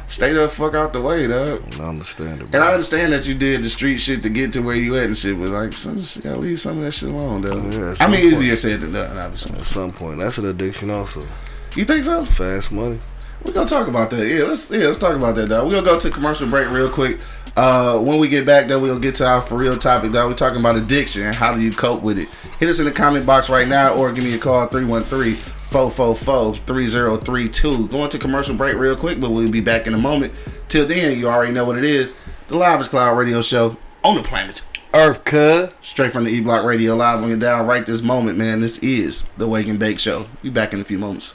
Stay 0.07 0.33
the 0.33 0.47
fuck 0.47 0.75
out 0.75 0.93
the 0.93 1.01
way, 1.01 1.27
dog. 1.27 1.63
I 1.79 1.89
understand 1.89 2.41
it, 2.41 2.53
And 2.53 2.63
I 2.63 2.71
understand 2.71 3.11
that 3.13 3.27
you 3.27 3.33
did 3.33 3.63
the 3.63 3.69
street 3.69 3.97
shit 3.97 4.21
to 4.21 4.29
get 4.29 4.53
to 4.53 4.61
where 4.61 4.75
you 4.75 4.95
at 4.97 5.05
and 5.05 5.17
shit, 5.17 5.37
but 5.39 5.49
like, 5.49 5.75
some 5.75 6.01
shit, 6.03 6.23
gotta 6.23 6.39
leave 6.39 6.59
some 6.59 6.77
of 6.77 6.83
that 6.83 6.91
shit 6.91 7.09
alone, 7.09 7.41
though. 7.41 7.55
Yeah, 7.55 7.95
I 7.99 8.07
mean, 8.07 8.21
some 8.21 8.33
easier 8.33 8.55
said 8.55 8.81
than 8.81 8.93
done, 8.93 9.17
obviously. 9.17 9.57
At 9.57 9.65
some 9.65 9.91
point, 9.91 10.19
that's 10.19 10.37
an 10.37 10.45
addiction 10.45 10.91
also. 10.91 11.27
You 11.75 11.85
think 11.85 12.03
so? 12.03 12.23
Fast 12.23 12.71
money. 12.71 12.99
We 13.43 13.51
gonna 13.51 13.67
talk 13.67 13.87
about 13.87 14.09
that. 14.11 14.27
Yeah, 14.27 14.43
let's 14.43 14.71
yeah, 14.71 14.85
let's 14.85 14.97
talk 14.97 15.15
about 15.15 15.35
that, 15.35 15.49
dog. 15.49 15.65
We 15.65 15.71
gonna 15.71 15.85
go 15.85 15.99
to 15.99 16.09
commercial 16.09 16.47
break 16.47 16.69
real 16.69 16.89
quick. 16.89 17.19
Uh, 17.55 17.99
when 17.99 18.19
we 18.19 18.27
get 18.27 18.45
back, 18.45 18.67
though, 18.67 18.79
we'll 18.79 18.99
get 18.99 19.15
to 19.15 19.25
our 19.27 19.39
for 19.41 19.55
real 19.55 19.77
topic, 19.77 20.11
dog. 20.11 20.29
We're 20.29 20.35
talking 20.35 20.59
about 20.59 20.75
addiction 20.75 21.23
and 21.23 21.35
how 21.35 21.53
do 21.53 21.61
you 21.61 21.71
cope 21.71 22.01
with 22.01 22.19
it. 22.19 22.27
Hit 22.59 22.69
us 22.69 22.79
in 22.79 22.85
the 22.85 22.91
comment 22.91 23.25
box 23.25 23.49
right 23.49 23.67
now, 23.67 23.93
or 23.93 24.11
give 24.11 24.23
me 24.23 24.33
a 24.33 24.37
call 24.37 24.67
313 24.67 25.37
444 25.69 26.55
3032. 26.65 27.87
Going 27.87 28.09
to 28.09 28.19
commercial 28.19 28.55
break 28.55 28.75
real 28.75 28.95
quick, 28.95 29.19
but 29.19 29.31
we'll 29.31 29.51
be 29.51 29.61
back 29.61 29.87
in 29.87 29.93
a 29.93 29.97
moment. 29.97 30.33
Till 30.69 30.87
then, 30.87 31.17
you 31.17 31.27
already 31.27 31.51
know 31.51 31.65
what 31.65 31.77
it 31.77 31.83
is. 31.83 32.13
The 32.47 32.57
Live 32.57 32.81
is 32.81 32.87
Cloud 32.87 33.17
Radio 33.17 33.41
Show 33.41 33.77
on 34.03 34.15
the 34.15 34.23
planet. 34.23 34.63
Earth, 34.93 35.23
cuz. 35.25 35.73
Straight 35.81 36.11
from 36.11 36.23
the 36.23 36.31
E 36.31 36.39
Block 36.39 36.63
Radio 36.63 36.95
Live 36.95 37.21
on 37.21 37.29
your 37.29 37.37
dial 37.37 37.65
right 37.65 37.85
this 37.85 38.01
moment, 38.01 38.37
man. 38.37 38.61
This 38.61 38.79
is 38.79 39.25
the 39.37 39.47
Wake 39.47 39.67
and 39.67 39.77
Bake 39.77 39.99
Show. 39.99 40.27
Be 40.41 40.49
back 40.49 40.73
in 40.73 40.79
a 40.79 40.85
few 40.85 40.97
moments. 40.97 41.33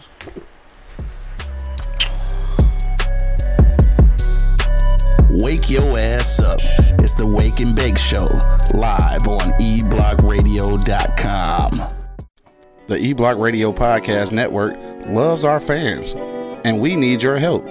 Wake 5.32 5.70
your 5.70 5.96
ass 5.98 6.40
up. 6.40 6.58
It's 6.98 7.12
the 7.14 7.26
Wake 7.26 7.60
and 7.60 7.76
Bake 7.76 7.98
Show, 7.98 8.26
live 8.74 9.28
on 9.28 9.52
eblockradio.com. 9.60 11.99
The 12.90 12.98
E 12.98 13.12
Block 13.12 13.38
Radio 13.38 13.70
Podcast 13.70 14.32
Network 14.32 14.76
loves 15.06 15.44
our 15.44 15.60
fans, 15.60 16.16
and 16.64 16.80
we 16.80 16.96
need 16.96 17.22
your 17.22 17.38
help. 17.38 17.64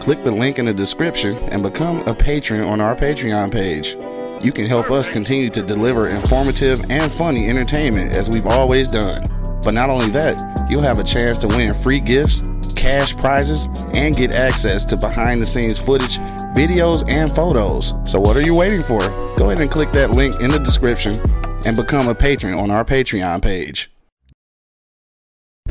Click 0.00 0.24
the 0.24 0.32
link 0.32 0.58
in 0.58 0.64
the 0.64 0.74
description 0.74 1.36
and 1.50 1.62
become 1.62 2.00
a 2.08 2.12
patron 2.12 2.62
on 2.62 2.80
our 2.80 2.96
Patreon 2.96 3.52
page. 3.52 3.96
You 4.44 4.50
can 4.50 4.66
help 4.66 4.90
us 4.90 5.08
continue 5.08 5.48
to 5.50 5.62
deliver 5.62 6.08
informative 6.08 6.90
and 6.90 7.12
funny 7.12 7.48
entertainment 7.48 8.10
as 8.10 8.28
we've 8.28 8.48
always 8.48 8.90
done. 8.90 9.22
But 9.62 9.74
not 9.74 9.90
only 9.90 10.08
that, 10.08 10.40
you'll 10.68 10.82
have 10.82 10.98
a 10.98 11.04
chance 11.04 11.38
to 11.38 11.46
win 11.46 11.72
free 11.72 12.00
gifts, 12.00 12.42
cash 12.74 13.16
prizes, 13.16 13.68
and 13.94 14.16
get 14.16 14.32
access 14.32 14.84
to 14.86 14.96
behind 14.96 15.40
the 15.40 15.46
scenes 15.46 15.78
footage, 15.78 16.18
videos, 16.56 17.08
and 17.08 17.32
photos. 17.32 17.94
So, 18.06 18.18
what 18.18 18.36
are 18.36 18.42
you 18.42 18.56
waiting 18.56 18.82
for? 18.82 19.02
Go 19.36 19.50
ahead 19.50 19.60
and 19.60 19.70
click 19.70 19.92
that 19.92 20.10
link 20.10 20.40
in 20.40 20.50
the 20.50 20.58
description 20.58 21.22
and 21.64 21.76
become 21.76 22.08
a 22.08 22.14
patron 22.14 22.54
on 22.54 22.72
our 22.72 22.84
Patreon 22.84 23.40
page 23.40 23.88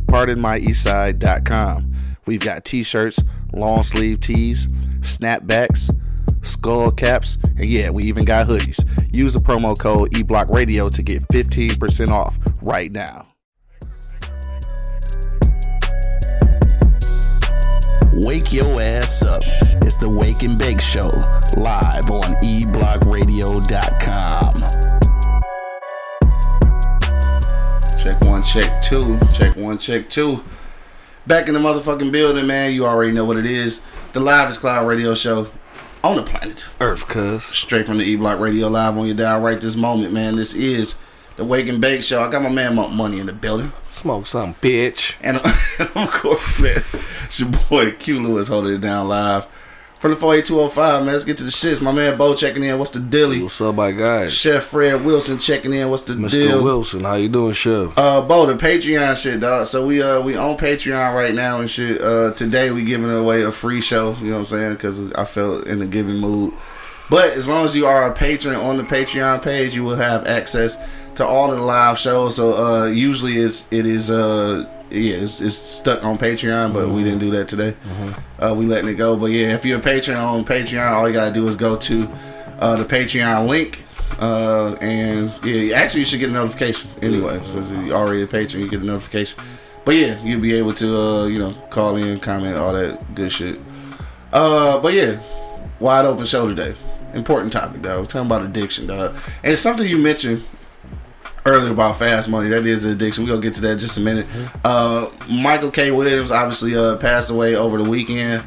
pardonmyeastside.com. 0.01 1.93
We've 2.25 2.39
got 2.39 2.65
t-shirts, 2.65 3.21
long 3.51 3.83
sleeve 3.83 4.19
tees, 4.19 4.67
snapbacks, 5.01 5.89
skull 6.43 6.91
caps, 6.91 7.37
and 7.57 7.65
yeah, 7.65 7.89
we 7.89 8.03
even 8.05 8.25
got 8.25 8.47
hoodies. 8.47 8.83
Use 9.13 9.33
the 9.33 9.39
promo 9.39 9.77
code 9.77 10.11
eblockradio 10.11 10.91
to 10.93 11.03
get 11.03 11.27
15% 11.29 12.09
off 12.09 12.37
right 12.61 12.91
now. 12.91 13.27
Wake 18.15 18.53
your 18.53 18.79
ass 18.79 19.23
up. 19.23 19.41
It's 19.81 19.95
the 19.97 20.07
Wake 20.09 20.43
and 20.43 20.59
Bake 20.59 20.79
Show, 20.79 21.09
live 21.57 22.11
on 22.11 22.35
eblockradio.com. 22.43 25.02
Check 28.03 28.19
one, 28.25 28.41
check 28.41 28.81
two, 28.81 29.17
check 29.31 29.55
one, 29.55 29.77
check 29.77 30.09
two. 30.09 30.43
Back 31.25 31.47
in 31.47 31.53
the 31.53 31.59
motherfucking 31.61 32.11
building, 32.11 32.45
man. 32.45 32.73
You 32.73 32.85
already 32.85 33.13
know 33.13 33.23
what 33.23 33.37
it 33.37 33.45
is. 33.45 33.79
The 34.11 34.19
Live 34.19 34.49
is 34.49 34.57
Cloud 34.57 34.85
Radio 34.85 35.13
Show 35.13 35.49
on 36.03 36.17
the 36.17 36.23
planet. 36.23 36.67
Earth, 36.81 37.07
cuz. 37.07 37.45
Straight 37.45 37.85
from 37.85 37.99
the 37.99 38.03
E 38.03 38.17
Block 38.17 38.41
Radio 38.41 38.67
Live 38.67 38.97
on 38.97 39.05
your 39.05 39.15
dial 39.15 39.39
right 39.39 39.61
this 39.61 39.77
moment, 39.77 40.11
man. 40.11 40.35
This 40.35 40.53
is 40.53 40.95
the 41.37 41.45
Wake 41.45 41.69
and 41.69 41.79
Bake 41.79 42.03
Show. 42.03 42.21
I 42.21 42.29
got 42.29 42.41
my 42.43 42.49
man 42.49 42.75
Monk 42.75 42.91
Money 42.91 43.19
in 43.19 43.25
the 43.25 43.31
building. 43.31 43.71
Smoke 43.93 44.27
some, 44.27 44.55
bitch. 44.55 45.13
And 45.21 45.37
of 45.95 46.11
course, 46.11 46.59
man, 46.59 46.83
it's 47.23 47.39
your 47.39 47.51
boy 47.69 47.91
Q 47.91 48.21
Lewis 48.21 48.49
holding 48.49 48.73
it 48.73 48.81
down 48.81 49.07
live. 49.07 49.47
From 50.03 50.11
the 50.11 50.17
48205, 50.17 51.05
man, 51.05 51.13
let's 51.13 51.23
get 51.23 51.37
to 51.37 51.45
the 51.45 51.49
shits. 51.49 51.81
My 51.81 51.93
man 51.93 52.17
Bo 52.17 52.33
checking 52.33 52.61
in. 52.65 52.77
What's 52.77 52.91
the 52.91 52.99
dilly? 52.99 53.41
What's 53.41 53.61
up, 53.61 53.75
my 53.75 53.93
guys? 53.93 54.33
Chef 54.33 54.63
Fred 54.63 55.05
Wilson 55.05 55.37
checking 55.37 55.71
in. 55.71 55.89
What's 55.89 56.03
the 56.03 56.15
Mr. 56.15 56.29
deal? 56.31 56.61
Wilson, 56.61 57.05
how 57.05 57.15
you 57.15 57.29
doing, 57.29 57.53
Chef? 57.53 57.97
Uh, 57.97 58.19
Bo, 58.19 58.45
the 58.45 58.55
Patreon 58.55 59.15
shit, 59.15 59.39
dog. 59.39 59.65
So 59.65 59.85
we 59.85 60.01
uh 60.01 60.19
we 60.19 60.35
on 60.35 60.57
Patreon 60.57 61.13
right 61.15 61.33
now 61.33 61.61
and 61.61 61.69
shit. 61.69 62.01
Uh, 62.01 62.33
today 62.33 62.69
we 62.71 62.83
giving 62.83 63.09
away 63.09 63.43
a 63.43 63.51
free 63.53 63.79
show. 63.79 64.13
You 64.15 64.25
know 64.25 64.31
what 64.31 64.39
I'm 64.39 64.45
saying? 64.47 64.73
Because 64.73 65.13
I 65.13 65.23
felt 65.23 65.67
in 65.67 65.81
a 65.81 65.85
giving 65.85 66.17
mood. 66.17 66.53
But 67.09 67.37
as 67.37 67.47
long 67.47 67.63
as 67.63 67.73
you 67.73 67.85
are 67.85 68.11
a 68.11 68.13
patron 68.13 68.55
on 68.55 68.75
the 68.75 68.83
Patreon 68.83 69.41
page, 69.41 69.73
you 69.73 69.85
will 69.85 69.95
have 69.95 70.27
access 70.27 70.77
to 71.15 71.25
all 71.25 71.49
the 71.49 71.61
live 71.61 71.97
shows. 71.97 72.35
So 72.35 72.55
uh, 72.55 72.87
usually 72.87 73.37
it's 73.37 73.67
it 73.71 73.85
is 73.85 74.11
uh 74.11 74.65
yeah 74.93 75.17
it's, 75.17 75.41
it's 75.41 75.55
stuck 75.55 76.03
on 76.03 76.17
Patreon, 76.17 76.73
but 76.73 76.89
we 76.89 77.03
didn't 77.03 77.19
do 77.19 77.31
that 77.31 77.47
today. 77.47 77.75
Uh, 78.39 78.53
we 78.55 78.65
letting 78.65 78.89
it 78.89 78.95
go. 78.95 79.17
But 79.17 79.27
yeah, 79.27 79.53
if 79.53 79.65
you're 79.65 79.79
a 79.79 79.81
patron 79.81 80.17
on 80.17 80.45
Patreon, 80.45 80.91
all 80.91 81.07
you 81.07 81.13
gotta 81.13 81.33
do 81.33 81.47
is 81.47 81.55
go 81.55 81.75
to 81.77 82.07
uh, 82.59 82.75
the 82.77 82.85
Patreon 82.85 83.47
link. 83.47 83.83
Uh, 84.19 84.75
and 84.79 85.33
yeah, 85.43 85.75
actually 85.75 86.01
you 86.01 86.05
should 86.05 86.19
get 86.19 86.29
a 86.29 86.33
notification 86.33 86.89
anyway. 87.01 87.39
Since 87.43 87.69
you're 87.71 87.95
already 87.95 88.21
a 88.21 88.27
patron, 88.27 88.61
you 88.61 88.69
get 88.69 88.81
a 88.81 88.85
notification. 88.85 89.43
But 89.85 89.95
yeah, 89.95 90.21
you'll 90.23 90.39
be 90.39 90.53
able 90.53 90.73
to 90.75 90.97
uh, 90.97 91.25
you 91.25 91.39
know 91.39 91.53
call 91.69 91.97
in, 91.97 92.19
comment, 92.19 92.55
all 92.55 92.73
that 92.73 93.15
good 93.15 93.31
shit. 93.31 93.59
Uh, 94.31 94.79
but 94.79 94.93
yeah, 94.93 95.19
wide 95.79 96.05
open 96.05 96.25
show 96.25 96.47
today. 96.47 96.75
Important 97.13 97.53
topic, 97.53 97.81
though. 97.81 97.99
We're 97.99 98.05
talking 98.05 98.25
about 98.25 98.43
addiction, 98.43 98.87
dog. 98.87 99.15
And 99.43 99.57
something 99.57 99.87
you 99.87 99.99
mentioned 99.99 100.43
earlier 101.45 101.71
about 101.71 101.99
fast 101.99 102.29
money. 102.29 102.49
That 102.49 102.65
is 102.65 102.85
an 102.85 102.91
addiction. 102.91 103.23
We're 103.23 103.31
gonna 103.31 103.41
get 103.41 103.55
to 103.55 103.61
that 103.61 103.77
just 103.77 103.97
a 103.97 104.01
minute. 104.01 104.27
Uh, 104.63 105.09
Michael 105.29 105.71
K. 105.71 105.91
Williams 105.91 106.31
obviously 106.31 106.75
uh, 106.75 106.97
passed 106.97 107.29
away 107.29 107.55
over 107.55 107.81
the 107.81 107.89
weekend. 107.89 108.43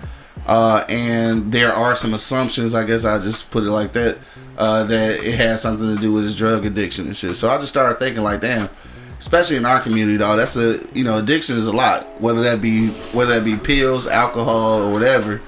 Uh, 0.46 0.84
and 0.88 1.50
there 1.50 1.72
are 1.74 1.96
some 1.96 2.14
assumptions, 2.14 2.72
I 2.72 2.84
guess 2.84 3.04
I 3.04 3.18
just 3.18 3.50
put 3.50 3.64
it 3.64 3.70
like 3.70 3.92
that, 3.94 4.18
uh, 4.56 4.84
that 4.84 5.24
it 5.24 5.34
has 5.34 5.60
something 5.60 5.94
to 5.94 6.00
do 6.00 6.12
with 6.12 6.22
his 6.22 6.36
drug 6.36 6.64
addiction 6.64 7.06
and 7.06 7.16
shit. 7.16 7.34
So 7.34 7.50
I 7.50 7.58
just 7.58 7.68
started 7.68 7.98
thinking 7.98 8.22
like, 8.22 8.42
damn, 8.42 8.68
especially 9.18 9.56
in 9.56 9.66
our 9.66 9.80
community, 9.80 10.18
dog. 10.18 10.38
That's 10.38 10.56
a 10.56 10.80
you 10.94 11.02
know, 11.02 11.18
addiction 11.18 11.56
is 11.56 11.66
a 11.66 11.72
lot. 11.72 12.20
Whether 12.20 12.42
that 12.42 12.60
be 12.60 12.90
whether 13.12 13.34
that 13.34 13.44
be 13.44 13.56
pills, 13.56 14.06
alcohol, 14.06 14.82
or 14.82 14.92
whatever. 14.92 15.40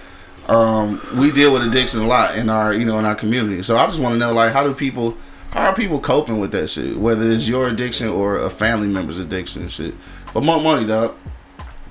Um, 0.49 1.07
we 1.15 1.31
deal 1.31 1.53
with 1.53 1.63
addiction 1.63 2.01
a 2.01 2.07
lot 2.07 2.37
in 2.37 2.49
our 2.49 2.73
you 2.73 2.85
know 2.85 2.99
in 2.99 3.05
our 3.05 3.15
community. 3.15 3.63
So 3.63 3.77
I 3.77 3.85
just 3.87 4.01
want 4.01 4.15
to 4.15 4.19
know 4.19 4.33
like 4.33 4.53
how 4.53 4.65
do 4.65 4.75
people 4.75 5.17
how 5.51 5.67
are 5.69 5.75
people 5.75 5.99
coping 6.01 6.39
with 6.39 6.53
that 6.53 6.69
shit? 6.69 6.97
Whether 6.97 7.31
it's 7.31 7.49
your 7.49 7.69
addiction 7.69 8.09
or 8.09 8.37
a 8.37 8.51
family 8.51 8.89
member's 8.89 9.19
addiction 9.19 9.63
and 9.63 9.73
shit. 9.73 9.95
But 10.35 10.43
more 10.43 10.61
money, 10.61 10.87
dog. 10.87 11.15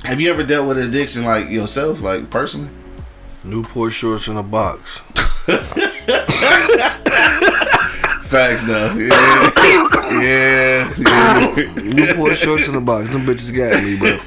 Have 0.04 0.22
you 0.22 0.30
ever 0.30 0.44
dealt 0.44 0.68
with 0.68 0.78
addiction 0.78 1.26
like 1.26 1.50
yourself, 1.50 2.02
like 2.02 2.30
personally? 2.30 2.70
Newport 3.44 3.94
shorts 3.94 4.28
in 4.28 4.38
a 4.38 4.44
box. 4.44 5.00
Facts, 8.28 8.64
though. 8.66 8.94
Yeah, 8.94 9.52
yeah. 10.22 10.94
yeah. 10.98 11.74
Newport 11.76 12.38
shorts 12.38 12.68
in 12.68 12.76
a 12.76 12.82
box. 12.82 13.10
Them 13.10 13.26
bitches 13.26 13.56
got 13.56 13.82
me, 13.84 13.98
bro. 13.98 14.20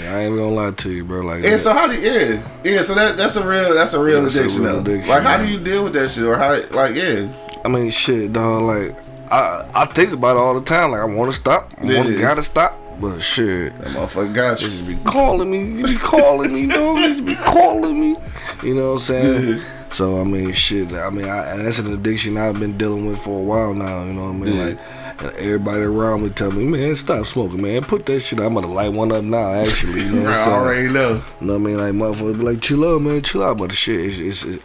Yeah, 0.00 0.16
I 0.16 0.20
ain't 0.22 0.36
gonna 0.36 0.48
lie 0.50 0.70
to 0.72 0.90
you, 0.90 1.04
bro. 1.04 1.20
Like, 1.22 1.44
And 1.44 1.60
so 1.60 1.72
how 1.72 1.86
do 1.86 1.94
yeah 2.00 2.42
yeah 2.64 2.82
so 2.82 2.94
that 2.94 3.16
that's 3.16 3.36
a 3.36 3.46
real 3.46 3.74
that's 3.74 3.92
a 3.94 4.02
real 4.02 4.22
That's 4.22 4.34
a 4.36 4.40
addiction 4.40 4.62
real 4.64 4.72
though. 4.74 4.80
addiction, 4.80 5.08
like 5.08 5.22
how 5.22 5.36
do 5.36 5.46
you 5.46 5.62
deal 5.62 5.84
with 5.84 5.92
that 5.92 6.10
shit 6.10 6.24
or 6.24 6.36
how 6.36 6.52
like 6.70 6.94
yeah 6.96 7.32
I 7.64 7.68
mean, 7.68 7.90
shit, 7.90 8.32
dog. 8.32 8.62
Like, 8.62 8.96
I 9.32 9.68
I 9.74 9.84
think 9.86 10.12
about 10.12 10.36
it 10.36 10.40
all 10.40 10.54
the 10.54 10.64
time. 10.64 10.92
Like, 10.92 11.00
I 11.02 11.04
want 11.04 11.30
to 11.30 11.36
stop. 11.36 11.70
I 11.78 11.84
want 11.84 12.06
to 12.08 12.12
Yeah. 12.14 12.20
gotta 12.20 12.42
stop. 12.42 12.76
But 13.00 13.20
shit, 13.20 13.72
that 13.80 13.88
motherfucker 13.96 14.34
got 14.34 14.60
you. 14.60 14.68
just 14.68 14.86
be 14.86 14.94
calling 14.96 15.50
me. 15.50 15.78
You 15.78 15.84
be 15.86 15.96
calling 15.96 16.52
me, 16.52 16.66
dog. 16.66 16.98
Just 16.98 17.24
be 17.24 17.34
calling 17.34 17.98
me. 17.98 18.16
You 18.62 18.74
know 18.74 18.88
what 18.88 18.92
I'm 18.94 18.98
saying? 18.98 19.58
Yeah. 19.58 19.64
So 19.90 20.20
I 20.20 20.24
mean, 20.24 20.52
shit. 20.52 20.92
I 20.92 21.08
mean, 21.08 21.24
I, 21.26 21.56
that's 21.56 21.78
an 21.78 21.92
addiction 21.92 22.36
I've 22.36 22.60
been 22.60 22.76
dealing 22.76 23.06
with 23.06 23.18
for 23.22 23.38
a 23.38 23.42
while 23.42 23.72
now. 23.72 24.04
You 24.04 24.12
know 24.12 24.24
what 24.26 24.34
I 24.34 24.38
mean? 24.38 24.54
Yeah. 24.54 24.64
Like, 24.64 24.78
and 25.22 25.32
everybody 25.36 25.82
around 25.82 26.22
me 26.24 26.30
tell 26.30 26.50
me, 26.50 26.64
man, 26.64 26.94
stop 26.94 27.26
smoking, 27.26 27.60
man. 27.62 27.82
Put 27.84 28.04
that 28.06 28.20
shit. 28.20 28.38
out. 28.38 28.46
I'm 28.46 28.54
gonna 28.54 28.66
light 28.72 28.92
one 28.92 29.12
up 29.12 29.24
now. 29.24 29.50
Actually, 29.50 30.02
you 30.02 30.12
know 30.12 30.22
what 30.24 30.28
I 30.34 30.38
I'm 30.38 30.44
saying? 30.44 30.56
already 30.58 30.88
know. 30.88 31.22
You 31.40 31.46
know 31.46 31.52
what 31.54 31.54
I 31.54 31.58
mean? 31.58 31.78
Like 31.78 31.94
motherfuckers 31.94 32.38
be 32.38 32.44
like, 32.44 32.60
chill 32.60 32.84
out, 32.86 33.00
man, 33.00 33.22
chill 33.22 33.42
out. 33.42 33.56
But 33.56 33.70
the 33.70 33.76
shit, 33.76 33.98
it's 34.00 34.18
it's, 34.18 34.44
it's, 34.44 34.64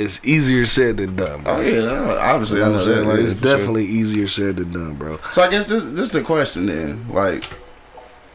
it's 0.00 0.20
easier 0.24 0.64
said 0.64 0.96
than 0.96 1.16
done. 1.16 1.42
Bro. 1.42 1.54
Oh 1.56 1.60
yeah, 1.60 2.18
obviously 2.20 2.58
You 2.60 2.64
I 2.64 2.68
know 2.68 2.72
know 2.74 2.78
I'm 2.80 2.84
saying? 2.84 2.96
that. 2.98 3.08
Like, 3.10 3.18
yeah, 3.18 3.24
it's 3.24 3.40
for 3.40 3.46
sure. 3.46 3.56
definitely 3.56 3.86
easier 3.86 4.26
said 4.26 4.56
than 4.56 4.72
done, 4.72 4.94
bro. 4.94 5.18
So 5.32 5.42
I 5.42 5.48
guess 5.50 5.68
this 5.68 5.84
this 5.84 6.00
is 6.00 6.10
the 6.10 6.22
question 6.22 6.66
then. 6.66 7.08
Like, 7.08 7.44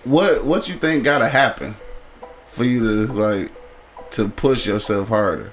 what 0.03 0.45
what 0.45 0.69
you 0.69 0.75
think 0.75 1.03
gotta 1.03 1.27
happen 1.27 1.75
for 2.48 2.63
you 2.63 2.79
to 3.07 3.13
like 3.13 3.51
to 4.12 4.27
push 4.29 4.65
yourself 4.67 5.07
harder? 5.10 5.51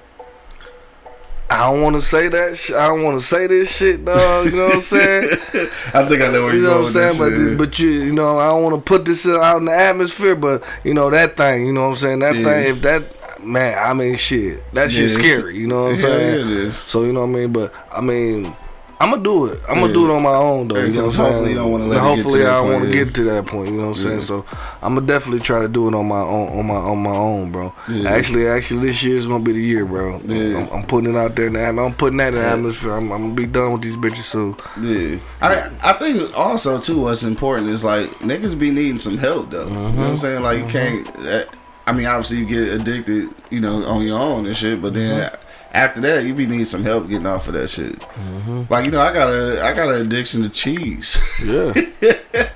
I 1.49 1.69
don't 1.69 1.81
want 1.83 1.95
to 1.95 2.01
say 2.01 2.29
that. 2.29 2.57
Sh- 2.57 2.71
I 2.71 2.87
don't 2.87 3.03
want 3.03 3.19
to 3.19 3.25
say 3.25 3.45
this 3.45 3.69
shit, 3.69 4.03
dog. 4.05 4.45
You 4.45 4.55
know 4.55 4.65
what 4.67 4.75
I'm 4.77 4.81
saying? 4.81 5.29
I 5.93 6.03
think 6.07 6.21
I 6.23 6.29
know 6.31 6.45
where 6.45 6.55
You 6.55 6.61
you're 6.61 6.71
know 6.71 6.81
what 6.81 6.87
I'm 6.87 6.93
saying? 6.93 7.17
But 7.19 7.35
shit. 7.35 7.57
but 7.59 7.79
you 7.79 7.89
you 7.89 8.11
know 8.13 8.39
I 8.39 8.47
don't 8.47 8.63
want 8.63 8.75
to 8.75 8.81
put 8.81 9.05
this 9.05 9.25
out 9.27 9.57
in 9.57 9.65
the 9.65 9.73
atmosphere, 9.75 10.35
but 10.35 10.63
you 10.83 10.93
know 10.95 11.11
that 11.11 11.37
thing. 11.37 11.67
You 11.67 11.73
know 11.73 11.81
what 11.83 11.89
I'm 11.89 11.95
saying? 11.97 12.19
That 12.19 12.35
Yeah. 12.35 12.43
thing. 12.43 12.69
If 12.75 12.81
that 12.83 13.22
man, 13.45 13.77
I 13.77 13.93
mean 13.93 14.15
shit. 14.15 14.63
That 14.73 14.91
shit's 14.91 15.15
Yeah. 15.17 15.19
scary. 15.23 15.57
You 15.57 15.67
know 15.67 15.83
what 15.83 15.89
I'm 15.91 15.95
Yeah, 15.99 16.01
saying? 16.01 16.33
yeah, 16.35 16.41
it 16.41 16.49
is. 16.67 16.77
So 16.77 17.03
you 17.03 17.13
know 17.13 17.21
what 17.21 17.27
I 17.27 17.39
mean? 17.39 17.51
But 17.53 17.73
I 17.91 18.01
mean. 18.01 18.55
I'm 19.01 19.09
gonna 19.09 19.23
do 19.23 19.47
it. 19.47 19.59
I'm 19.67 19.81
gonna 19.81 19.91
do 19.91 20.09
it 20.09 20.15
on 20.15 20.23
my 20.23 20.33
own 20.35 20.69
though. 20.69 20.77
Yeah, 20.77 20.85
You 20.85 20.93
know 20.93 21.07
what 21.07 21.15
I'm 21.19 21.25
hopefully 21.25 21.43
saying? 21.45 21.55
don't 21.57 21.71
wanna 21.71 21.85
let 21.87 21.97
And 21.97 22.05
get 22.05 22.15
to 22.15 22.23
hopefully 22.23 22.45
I 22.45 22.53
don't 22.55 22.71
want 22.71 22.83
to 22.85 22.91
get 22.93 23.13
to 23.15 23.23
that 23.25 23.45
point. 23.47 23.69
You 23.71 23.75
know 23.77 23.87
what 23.89 23.97
I'm 23.97 24.03
saying? 24.03 24.21
So 24.21 24.45
I'm 24.81 24.95
gonna 24.95 25.05
definitely 25.07 25.41
try 25.41 25.59
to 25.61 25.67
do 25.67 25.89
it 25.89 25.93
on 25.93 26.07
my 26.07 26.21
own, 26.21 26.57
on 26.59 26.65
my 26.67 26.75
on 26.75 26.97
my 26.99 27.09
own, 27.11 27.51
bro. 27.51 27.73
Yeah. 27.89 28.09
Actually, 28.11 28.47
actually, 28.47 28.85
this 28.87 29.03
year 29.03 29.17
is 29.17 29.27
gonna 29.27 29.43
be 29.43 29.51
the 29.51 29.59
year, 29.61 29.85
bro. 29.85 30.21
Yeah. 30.25 30.59
I'm, 30.59 30.69
I'm 30.71 30.85
putting 30.85 31.13
it 31.13 31.17
out 31.17 31.35
there 31.35 31.47
in 31.47 31.53
the 31.53 31.59
atmosphere. 31.59 31.85
I'm 31.85 31.93
putting 31.95 32.17
that 32.19 32.27
in 32.29 32.35
the 32.35 32.45
atmosphere. 32.45 32.91
I'm, 32.93 33.11
I'm 33.11 33.21
gonna 33.23 33.33
be 33.33 33.45
done 33.45 33.73
with 33.73 33.81
these 33.81 33.97
bitches 33.97 34.23
soon. 34.23 34.55
Yeah, 34.81 35.17
I 35.41 35.69
I 35.83 35.93
think 35.93 36.37
also 36.37 36.79
too 36.79 36.99
what's 37.01 37.23
important 37.23 37.67
is 37.69 37.83
like 37.83 38.07
niggas 38.19 38.57
be 38.57 38.71
needing 38.71 38.99
some 38.99 39.17
help 39.17 39.51
though. 39.51 39.67
You 39.67 39.73
know 39.73 39.89
what 39.89 39.99
I'm 39.99 40.17
saying? 40.17 40.43
Like 40.43 40.59
you 40.59 40.65
can't. 40.65 41.05
uh, 41.27 41.43
I 41.85 41.91
mean, 41.91 42.05
obviously 42.05 42.37
you 42.37 42.45
get 42.45 42.79
addicted, 42.79 43.29
you 43.49 43.59
know, 43.59 43.83
on 43.85 44.05
your 44.05 44.19
own 44.19 44.45
and 44.45 44.55
shit. 44.55 44.81
But 44.81 44.93
then 44.93 45.29
mm-hmm. 45.29 45.47
after 45.73 46.01
that, 46.01 46.25
you 46.25 46.33
be 46.33 46.47
needing 46.47 46.65
some 46.65 46.83
help 46.83 47.09
getting 47.09 47.27
off 47.27 47.47
of 47.47 47.53
that 47.53 47.69
shit. 47.69 47.99
Mm-hmm. 47.99 48.63
Like 48.69 48.85
you 48.85 48.91
know, 48.91 49.01
I 49.01 49.13
got 49.13 49.29
a 49.29 49.63
I 49.63 49.73
got 49.73 49.89
an 49.89 50.01
addiction 50.01 50.43
to 50.43 50.49
cheese. 50.49 51.17
Yeah. 51.43 51.73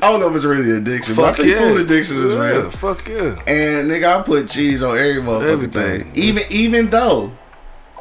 I 0.00 0.10
don't 0.10 0.20
know 0.20 0.30
if 0.30 0.36
it's 0.36 0.44
really 0.44 0.70
addiction, 0.70 1.14
but 1.14 1.26
I 1.26 1.36
think 1.36 1.48
yeah. 1.48 1.58
food 1.58 1.80
addictions 1.82 2.20
is 2.20 2.34
yeah, 2.34 2.40
real. 2.40 2.70
Fuck 2.70 3.06
yeah. 3.06 3.38
And 3.46 3.90
nigga, 3.90 4.20
I 4.20 4.22
put 4.22 4.48
cheese 4.48 4.82
on 4.82 4.96
every 4.96 5.22
motherfucking 5.22 5.52
Everything. 5.52 6.12
thing. 6.12 6.12
Even 6.14 6.42
even 6.50 6.90
though 6.90 7.36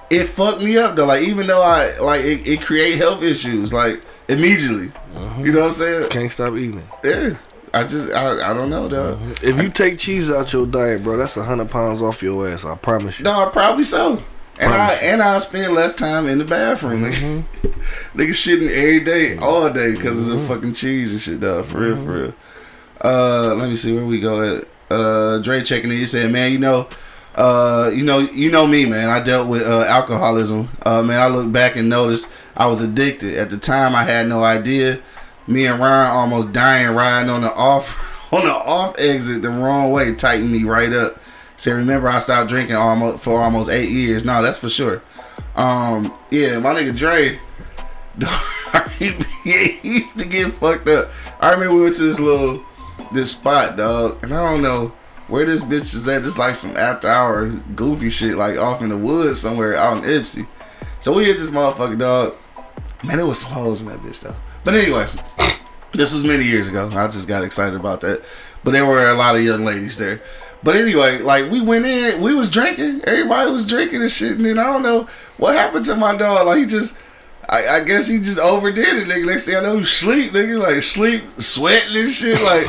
it 0.09 0.25
fucked 0.27 0.63
me 0.63 0.77
up 0.77 0.95
though. 0.95 1.05
Like 1.05 1.23
even 1.23 1.47
though 1.47 1.61
I 1.61 1.97
like 1.99 2.21
it, 2.21 2.47
it 2.47 2.61
create 2.61 2.97
health 2.97 3.23
issues 3.23 3.73
like 3.73 4.03
immediately. 4.27 4.87
Mm-hmm. 5.13 5.45
You 5.45 5.51
know 5.51 5.61
what 5.61 5.67
I'm 5.67 5.73
saying? 5.73 6.09
Can't 6.09 6.31
stop 6.31 6.53
eating. 6.53 6.87
Yeah. 7.03 7.37
I 7.73 7.83
just 7.85 8.11
I, 8.11 8.51
I 8.51 8.53
don't 8.53 8.69
know 8.69 8.87
though. 8.87 9.17
If 9.41 9.61
you 9.61 9.69
take 9.69 9.97
cheese 9.97 10.29
out 10.29 10.53
your 10.53 10.67
diet, 10.67 11.03
bro, 11.03 11.17
that's 11.17 11.37
a 11.37 11.43
hundred 11.43 11.69
pounds 11.71 12.01
off 12.01 12.21
your 12.21 12.47
ass. 12.47 12.63
I 12.65 12.75
promise 12.75 13.19
you. 13.19 13.25
No, 13.25 13.49
probably 13.51 13.83
so. 13.83 14.21
And 14.59 14.71
I 14.71 14.77
Promise 14.87 15.01
you. 15.01 15.07
and 15.09 15.21
I 15.23 15.39
spend 15.39 15.73
less 15.73 15.95
time 15.95 16.27
in 16.27 16.37
the 16.37 16.45
bathroom. 16.45 17.03
Nigga, 17.11 17.43
nigga 18.13 18.29
shitting 18.29 18.69
every 18.69 18.99
day, 18.99 19.35
all 19.37 19.67
day 19.71 19.91
because 19.93 20.19
of 20.19 20.27
the 20.27 20.39
fucking 20.39 20.73
cheese 20.73 21.11
and 21.11 21.19
shit, 21.19 21.41
though. 21.41 21.63
For 21.63 21.79
real, 21.79 21.95
for 21.97 22.11
real. 22.21 22.33
Uh, 23.03 23.55
let 23.55 23.69
me 23.69 23.75
see 23.75 23.95
where 23.95 24.05
we 24.05 24.19
go 24.19 24.57
at. 24.57 24.67
Uh, 24.91 25.39
Dre 25.39 25.63
checking 25.63 25.89
in. 25.91 25.97
He 25.97 26.05
said, 26.05 26.31
"Man, 26.31 26.51
you 26.51 26.59
know, 26.59 26.87
uh, 27.33 27.89
you 27.91 28.03
know, 28.03 28.19
you 28.19 28.51
know 28.51 28.67
me, 28.67 28.85
man. 28.85 29.09
I 29.09 29.19
dealt 29.21 29.47
with 29.47 29.63
uh, 29.63 29.85
alcoholism. 29.87 30.69
Uh, 30.85 31.01
man, 31.01 31.19
I 31.19 31.27
look 31.27 31.51
back 31.51 31.75
and 31.75 31.89
noticed 31.89 32.29
I 32.55 32.67
was 32.67 32.81
addicted. 32.81 33.35
At 33.35 33.49
the 33.49 33.57
time, 33.57 33.95
I 33.95 34.03
had 34.03 34.27
no 34.27 34.43
idea. 34.43 35.01
Me 35.47 35.65
and 35.65 35.79
Ryan 35.79 36.11
almost 36.11 36.53
dying 36.53 36.95
riding 36.95 37.29
on 37.29 37.41
the 37.41 37.53
off 37.53 38.09
on 38.33 38.45
the 38.45 38.51
off 38.51 38.95
exit 38.97 39.41
the 39.41 39.49
wrong 39.49 39.91
way, 39.91 40.13
tightened 40.13 40.51
me 40.51 40.63
right 40.63 40.91
up. 40.91 41.21
Say, 41.57 41.71
remember, 41.71 42.09
I 42.09 42.19
stopped 42.19 42.49
drinking 42.49 42.75
almost 42.75 43.23
for 43.23 43.41
almost 43.41 43.69
eight 43.69 43.89
years. 43.89 44.25
No, 44.25 44.41
that's 44.41 44.59
for 44.59 44.69
sure. 44.69 45.01
Um, 45.55 46.17
yeah, 46.31 46.59
my 46.59 46.73
nigga 46.73 46.97
Dre, 46.97 47.39
he, 48.99 49.79
used 49.83 50.17
to 50.17 50.27
get 50.27 50.53
fucked 50.53 50.87
up. 50.87 51.09
I 51.39 51.51
remember 51.51 51.75
we 51.75 51.81
went 51.83 51.95
to 51.97 52.03
this 52.03 52.19
little 52.19 52.63
this 53.11 53.31
spot, 53.31 53.77
dog, 53.77 54.23
and 54.23 54.33
I 54.33 54.51
don't 54.51 54.61
know 54.61 54.87
where 55.27 55.45
this 55.45 55.61
bitch 55.61 55.93
is 55.93 56.07
at. 56.07 56.25
It's 56.25 56.37
like 56.37 56.55
some 56.55 56.75
after 56.75 57.07
hour 57.07 57.47
goofy 57.75 58.09
shit, 58.09 58.35
like 58.35 58.57
off 58.57 58.81
in 58.81 58.89
the 58.89 58.97
woods 58.97 59.41
somewhere 59.41 59.75
out 59.75 59.97
in 59.97 60.03
Ypsi. 60.03 60.47
So 60.99 61.13
we 61.13 61.25
hit 61.25 61.37
this 61.37 61.49
motherfucker, 61.49 61.97
dog. 61.97 62.37
Man, 63.03 63.19
it 63.19 63.23
was 63.23 63.41
some 63.41 63.51
hoes 63.51 63.81
in 63.81 63.87
that 63.89 63.99
bitch, 63.99 64.21
though. 64.21 64.35
But 64.63 64.75
anyway, 64.75 65.07
this 65.93 66.13
was 66.13 66.23
many 66.23 66.45
years 66.45 66.67
ago. 66.67 66.89
I 66.93 67.07
just 67.07 67.27
got 67.27 67.43
excited 67.43 67.79
about 67.79 68.01
that. 68.01 68.23
But 68.63 68.71
there 68.71 68.85
were 68.85 69.09
a 69.09 69.15
lot 69.15 69.35
of 69.35 69.43
young 69.43 69.65
ladies 69.65 69.97
there. 69.97 70.21
But 70.63 70.77
anyway, 70.77 71.19
like 71.19 71.51
we 71.51 71.59
went 71.59 71.85
in, 71.85 72.21
we 72.21 72.33
was 72.33 72.49
drinking. 72.49 73.01
Everybody 73.03 73.51
was 73.51 73.65
drinking 73.65 74.01
and 74.01 74.11
shit. 74.11 74.37
And 74.37 74.45
then 74.45 74.57
I 74.57 74.63
don't 74.63 74.81
know 74.81 75.09
what 75.37 75.55
happened 75.55 75.85
to 75.85 75.95
my 75.95 76.15
dog. 76.15 76.47
Like 76.47 76.59
he 76.59 76.65
just, 76.65 76.95
I, 77.49 77.67
I 77.67 77.83
guess 77.83 78.07
he 78.07 78.19
just 78.19 78.39
overdid 78.39 78.97
it. 78.97 79.07
Nigga, 79.09 79.25
next 79.25 79.45
thing 79.45 79.57
I 79.57 79.59
know, 79.59 79.77
he 79.79 79.83
sleep. 79.83 80.31
Nigga, 80.31 80.61
like 80.61 80.81
sleep, 80.81 81.23
sweating 81.39 81.97
and 81.97 82.09
shit. 82.09 82.41
Like, 82.41 82.65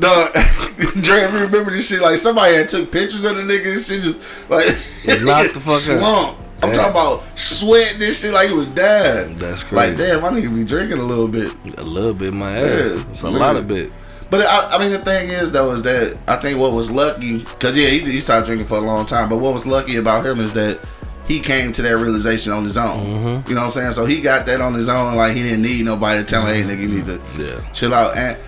dog, 0.00 0.32
Dre, 1.02 1.22
remember 1.30 1.70
this 1.70 1.88
shit? 1.88 2.02
Like 2.02 2.18
somebody 2.18 2.56
had 2.56 2.68
took 2.68 2.90
pictures 2.90 3.24
of 3.24 3.36
the 3.36 3.42
nigga 3.42 3.74
and 3.74 3.80
shit. 3.80 4.02
Just 4.02 4.18
like 4.50 5.22
Knocked 5.22 5.54
the 5.54 5.60
fuck 5.60 5.78
slump. 5.78 6.41
I'm 6.62 6.70
Damn. 6.72 6.74
talking 6.74 6.90
about 6.92 7.38
sweating 7.38 7.98
this 7.98 8.20
shit 8.20 8.32
like 8.32 8.48
he 8.48 8.54
was 8.54 8.68
dying. 8.68 9.36
That's 9.36 9.62
crazy. 9.62 9.74
Like, 9.76 9.96
damn, 9.98 10.20
my 10.22 10.30
nigga 10.30 10.54
be 10.54 10.64
drinking 10.64 10.98
a 10.98 11.02
little 11.04 11.28
bit. 11.28 11.52
A 11.78 11.82
little 11.82 12.14
bit, 12.14 12.32
my 12.32 12.56
ass. 12.58 12.62
Yeah, 12.64 13.10
it's 13.10 13.22
a 13.22 13.28
lot 13.30 13.56
of 13.56 13.66
bit. 13.66 13.92
But 14.30 14.46
I, 14.46 14.76
I 14.76 14.78
mean, 14.78 14.92
the 14.92 14.98
thing 15.00 15.28
is, 15.28 15.50
though, 15.52 15.72
is 15.72 15.82
that 15.82 16.16
I 16.26 16.36
think 16.36 16.58
what 16.58 16.72
was 16.72 16.90
lucky, 16.90 17.38
because 17.38 17.76
yeah, 17.76 17.88
he, 17.88 17.98
he 18.00 18.20
stopped 18.20 18.46
drinking 18.46 18.66
for 18.66 18.78
a 18.78 18.80
long 18.80 19.04
time. 19.06 19.28
But 19.28 19.38
what 19.38 19.52
was 19.52 19.66
lucky 19.66 19.96
about 19.96 20.24
him 20.24 20.40
is 20.40 20.52
that 20.54 20.78
he 21.26 21.38
came 21.40 21.72
to 21.74 21.82
that 21.82 21.96
realization 21.98 22.52
on 22.52 22.64
his 22.64 22.78
own. 22.78 22.98
Mm-hmm. 23.10 23.48
You 23.48 23.54
know 23.54 23.60
what 23.62 23.66
I'm 23.66 23.70
saying? 23.72 23.92
So 23.92 24.06
he 24.06 24.20
got 24.20 24.46
that 24.46 24.60
on 24.60 24.72
his 24.74 24.88
own. 24.88 25.16
Like 25.16 25.34
he 25.36 25.42
didn't 25.42 25.62
need 25.62 25.84
nobody 25.84 26.20
to 26.20 26.24
tell 26.24 26.46
him, 26.46 26.54
hey, 26.54 26.62
nigga, 26.76 26.80
you 26.82 26.88
need 26.88 27.06
to 27.06 27.20
Yeah. 27.42 27.72
chill 27.72 27.92
out. 27.92 28.16
And 28.16 28.38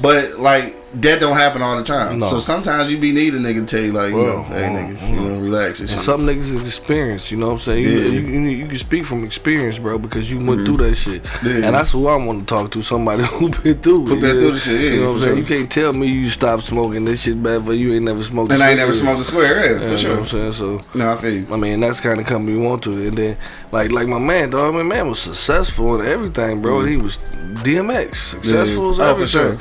but 0.00 0.38
like 0.38 0.76
that 0.94 1.20
don't 1.20 1.36
happen 1.36 1.62
all 1.62 1.76
the 1.76 1.82
time. 1.82 2.18
No. 2.18 2.28
So 2.28 2.38
sometimes 2.38 2.90
you 2.90 2.98
be 2.98 3.12
needing 3.12 3.44
a 3.44 3.48
nigga 3.48 3.66
to 3.66 3.76
tell 3.76 3.84
you, 3.84 3.92
like, 3.92 4.10
you 4.10 4.18
Well, 4.18 4.38
know, 4.38 4.42
hey, 4.44 4.64
nigga, 4.64 5.08
you 5.08 5.20
know, 5.20 5.40
relax 5.40 5.80
and 5.80 5.90
And 5.90 6.02
some 6.02 6.22
niggas 6.22 6.54
is 6.54 6.66
experience, 6.66 7.30
you 7.30 7.38
know 7.38 7.48
what 7.48 7.54
I'm 7.54 7.60
saying? 7.60 7.84
You, 7.84 7.90
Yeah. 7.90 8.08
you, 8.08 8.20
you, 8.20 8.50
you 8.50 8.66
can 8.66 8.78
speak 8.78 9.06
from 9.06 9.24
experience, 9.24 9.78
bro, 9.78 9.98
because 9.98 10.30
you 10.30 10.36
went 10.36 10.60
mm-hmm. 10.60 10.66
through 10.66 10.88
that 10.88 10.94
shit. 10.96 11.24
Yeah. 11.42 11.66
And 11.66 11.74
that's 11.74 11.92
who 11.92 12.06
I 12.08 12.16
want 12.16 12.40
to 12.40 12.54
talk 12.54 12.70
to, 12.72 12.82
somebody 12.82 13.24
who 13.26 13.48
been 13.48 13.78
through. 13.80 14.06
Who 14.06 14.20
been 14.20 14.34
yeah. 14.34 14.40
through 14.40 14.52
the 14.52 14.58
shit, 14.58 14.80
yeah, 14.80 14.90
You 14.90 15.00
know 15.00 15.06
what 15.06 15.12
I'm 15.14 15.20
saying? 15.20 15.34
sure. 15.34 15.38
You 15.38 15.58
can't 15.58 15.72
tell 15.72 15.92
me 15.94 16.08
you 16.08 16.28
stopped 16.28 16.64
smoking. 16.64 17.04
This 17.06 17.22
shit 17.22 17.42
bad 17.42 17.64
for 17.64 17.72
you. 17.72 17.88
You 17.88 17.94
ain't 17.96 18.04
never 18.04 18.22
smoked. 18.22 18.52
And 18.52 18.62
I 18.62 18.70
ain't 18.70 18.78
never 18.78 18.92
smoked 18.92 19.20
a 19.20 19.24
square, 19.24 19.72
yeah, 19.72 19.78
for 19.78 19.84
You 19.84 19.90
know 19.90 19.96
sure. 19.96 20.10
what 20.10 20.20
I'm 20.20 20.28
saying? 20.28 20.52
So. 20.52 20.80
No, 20.94 21.12
I 21.12 21.16
feel 21.16 21.32
you. 21.32 21.46
I 21.50 21.56
mean, 21.56 21.80
that's 21.80 22.00
the 22.00 22.08
kind 22.08 22.20
of 22.20 22.26
company 22.26 22.56
we 22.58 22.64
want 22.64 22.82
to. 22.84 22.92
And 22.92 23.16
then, 23.16 23.38
like, 23.72 23.90
like 23.90 24.08
my 24.08 24.18
man, 24.18 24.50
dog. 24.50 24.74
My 24.74 24.82
man 24.82 25.08
was 25.08 25.20
successful 25.20 25.98
and 25.98 26.06
everything, 26.06 26.60
bro. 26.60 26.80
Mm-hmm. 26.80 26.90
He 26.90 26.96
was 26.96 27.18
DMX, 27.18 28.16
successful 28.16 28.90
as. 28.90 29.00
Oh, 29.00 29.16
for 29.16 29.26
sure. 29.26 29.58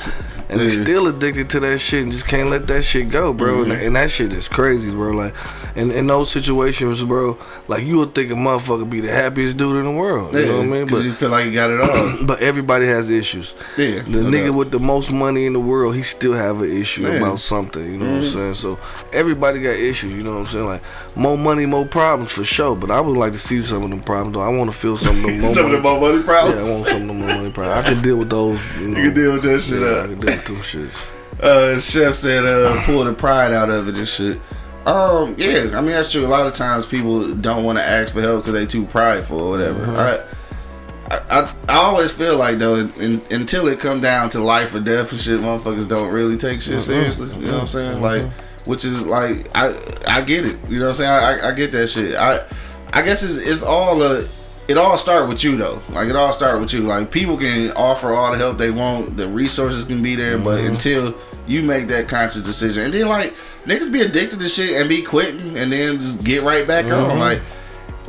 And 0.51 0.59
they 0.59 0.69
still 0.69 1.07
addicted 1.07 1.49
to 1.51 1.59
that 1.61 1.79
shit 1.79 2.03
and 2.03 2.11
just 2.11 2.27
can't 2.27 2.49
let 2.49 2.67
that 2.67 2.83
shit 2.83 3.09
go, 3.09 3.33
bro. 3.33 3.59
Mm-hmm. 3.59 3.71
And, 3.71 3.81
and 3.81 3.95
that 3.95 4.11
shit 4.11 4.33
is 4.33 4.47
crazy, 4.49 4.91
bro. 4.91 5.11
Like, 5.11 5.33
in, 5.75 5.89
in 5.91 6.07
those 6.07 6.29
situations, 6.29 7.01
bro, 7.03 7.37
like 7.69 7.83
you 7.83 7.97
would 7.99 8.13
think 8.13 8.29
a 8.31 8.33
motherfucker 8.35 8.89
be 8.89 8.99
the 8.99 9.11
happiest 9.11 9.55
dude 9.57 9.77
in 9.77 9.85
the 9.85 9.91
world. 9.91 10.35
You 10.35 10.45
know 10.45 10.57
what 10.57 10.65
I 10.65 10.69
mean? 10.69 10.87
But 10.87 11.03
you 11.03 11.13
feel 11.13 11.29
like 11.29 11.45
you 11.45 11.53
got 11.53 11.69
it 11.71 11.79
all. 11.79 12.17
but 12.25 12.41
everybody 12.41 12.85
has 12.87 13.09
issues. 13.09 13.55
Yeah, 13.77 14.01
The 14.01 14.09
no 14.09 14.29
nigga 14.29 14.47
doubt. 14.47 14.55
with 14.55 14.71
the 14.71 14.79
most 14.79 15.09
money 15.09 15.45
in 15.45 15.53
the 15.53 15.59
world, 15.61 15.95
he 15.95 16.01
still 16.03 16.33
have 16.33 16.61
an 16.61 16.69
issue 16.71 17.03
Yeah. 17.03 17.09
Mm-hmm. 17.11 17.23
about 17.23 17.39
something. 17.39 17.83
You 17.85 17.97
know 17.97 18.11
what 18.13 18.23
I'm 18.23 18.27
saying? 18.29 18.55
So 18.55 18.77
everybody 19.13 19.61
got 19.61 19.75
issues. 19.75 20.11
You 20.11 20.23
know 20.23 20.31
what 20.33 20.39
I'm 20.39 20.47
saying? 20.47 20.65
Like 20.65 20.83
more 21.15 21.37
money, 21.37 21.65
more 21.65 21.85
problems 21.85 22.31
for 22.31 22.43
sure. 22.43 22.75
But 22.75 22.91
I 22.91 22.99
would 22.99 23.15
like 23.15 23.31
to 23.31 23.39
see 23.39 23.61
some 23.61 23.83
of 23.83 23.89
them 23.89 24.03
problems. 24.03 24.33
Though 24.33 24.41
I 24.41 24.49
want 24.49 24.69
to 24.69 24.75
feel 24.77 24.97
some 24.97 25.15
of 25.15 25.21
them 25.23 25.31
more. 25.39 25.49
Some 25.49 25.65
of 25.65 25.71
money. 25.71 25.75
the 25.77 25.81
more 25.81 25.99
money 26.11 26.23
problems. 26.23 26.67
Yeah. 26.67 26.71
I 26.73 26.75
want 26.75 26.87
some 26.89 27.01
of 27.03 27.07
them 27.07 27.17
more 27.19 27.27
money 27.35 27.51
problems. 27.51 27.85
I 27.87 27.89
can 27.93 28.01
deal 28.03 28.17
with 28.17 28.29
those. 28.29 28.59
You, 28.77 28.87
know. 28.89 28.97
You 28.99 29.05
can 29.05 29.13
deal 29.13 29.33
with 29.33 29.43
that 29.43 29.61
shit 29.61 29.81
Yeah, 29.81 30.40
up. 30.49 30.49
I 30.49 30.55
can 30.55 30.55
deal 30.55 30.55
with 30.55 30.65
them 30.71 30.91
shit. 30.91 31.43
uh, 31.43 31.79
chef 31.79 32.13
said 32.15 32.45
uh, 32.45 32.83
pull 32.85 33.03
the 33.03 33.13
pride 33.13 33.51
out 33.53 33.69
of 33.69 33.87
it 33.87 33.95
and 33.97 34.07
shit. 34.07 34.39
Um, 34.85 35.35
yeah, 35.37 35.69
I 35.73 35.81
mean 35.81 35.91
that's 35.91 36.11
true. 36.11 36.25
A 36.25 36.27
lot 36.27 36.47
of 36.47 36.53
times 36.53 36.85
people 36.85 37.33
don't 37.35 37.63
want 37.63 37.77
to 37.77 37.83
ask 37.83 38.13
for 38.13 38.21
help 38.21 38.43
because 38.43 38.53
they 38.53 38.65
too 38.65 38.85
prideful 38.85 39.39
or 39.39 39.51
whatever. 39.51 39.85
I, 39.95 41.15
I, 41.15 41.19
I, 41.29 41.55
I 41.69 41.75
always 41.75 42.11
feel 42.11 42.37
like 42.37 42.57
though, 42.57 42.75
in, 42.75 42.93
in, 42.93 43.21
until 43.31 43.67
it 43.67 43.79
come 43.79 44.01
down 44.01 44.29
to 44.31 44.39
life 44.39 44.73
or 44.73 44.79
death 44.79 45.11
and 45.11 45.21
shit, 45.21 45.39
motherfuckers 45.39 45.87
don't 45.87 46.09
really 46.11 46.37
take 46.37 46.61
shit 46.61 46.81
seriously. 46.81 47.29
You 47.35 47.45
know 47.45 47.53
what 47.53 47.61
I'm 47.61 47.67
saying? 47.67 48.01
Like, 48.01 48.31
which 48.65 48.85
is 48.85 49.05
like, 49.05 49.47
I, 49.55 49.75
I 50.07 50.21
get 50.21 50.45
it. 50.45 50.57
You 50.69 50.79
know 50.79 50.85
what 50.85 50.89
I'm 50.89 50.95
saying? 50.95 51.11
I, 51.11 51.39
I, 51.39 51.49
I 51.49 51.51
get 51.53 51.71
that 51.73 51.87
shit. 51.87 52.15
I, 52.15 52.45
I 52.93 53.01
guess 53.03 53.21
it's, 53.23 53.35
it's 53.35 53.61
all 53.61 54.01
a. 54.01 54.27
It 54.67 54.77
all 54.77 54.97
start 54.97 55.27
with 55.27 55.43
you 55.43 55.57
though. 55.57 55.81
Like 55.89 56.09
it 56.09 56.15
all 56.15 56.31
start 56.31 56.59
with 56.59 56.71
you. 56.73 56.81
Like 56.81 57.11
people 57.11 57.37
can 57.37 57.71
offer 57.71 58.13
all 58.13 58.31
the 58.31 58.37
help 58.37 58.57
they 58.57 58.71
want, 58.71 59.17
the 59.17 59.27
resources 59.27 59.85
can 59.85 60.01
be 60.01 60.15
there, 60.15 60.37
but 60.37 60.59
mm-hmm. 60.59 60.73
until 60.73 61.15
you 61.47 61.61
make 61.63 61.87
that 61.87 62.07
conscious 62.07 62.41
decision, 62.41 62.83
and 62.85 62.93
then 62.93 63.07
like 63.07 63.35
niggas 63.65 63.91
be 63.91 64.01
addicted 64.01 64.39
to 64.39 64.47
shit 64.47 64.79
and 64.79 64.87
be 64.87 65.01
quitting, 65.01 65.57
and 65.57 65.71
then 65.71 65.99
just 65.99 66.23
get 66.23 66.43
right 66.43 66.65
back 66.67 66.85
on. 66.85 66.91
Mm-hmm. 66.91 67.19
Like, 67.19 67.41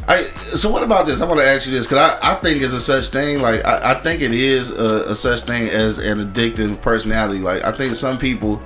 I. 0.06 0.22
So 0.54 0.70
what 0.70 0.82
about 0.82 1.06
this? 1.06 1.20
I 1.20 1.24
want 1.24 1.40
to 1.40 1.46
ask 1.46 1.66
you 1.66 1.72
this 1.72 1.86
because 1.86 2.18
I, 2.22 2.32
I 2.32 2.34
think 2.36 2.62
it's 2.62 2.74
a 2.74 2.80
such 2.80 3.08
thing. 3.08 3.40
Like 3.40 3.64
I, 3.64 3.92
I 3.92 3.94
think 3.94 4.20
it 4.20 4.32
is 4.32 4.70
a, 4.70 5.10
a 5.10 5.14
such 5.14 5.42
thing 5.42 5.68
as 5.68 5.98
an 5.98 6.18
addictive 6.18 6.80
personality. 6.82 7.40
Like 7.40 7.64
I 7.64 7.72
think 7.72 7.94
some 7.94 8.18
people 8.18 8.60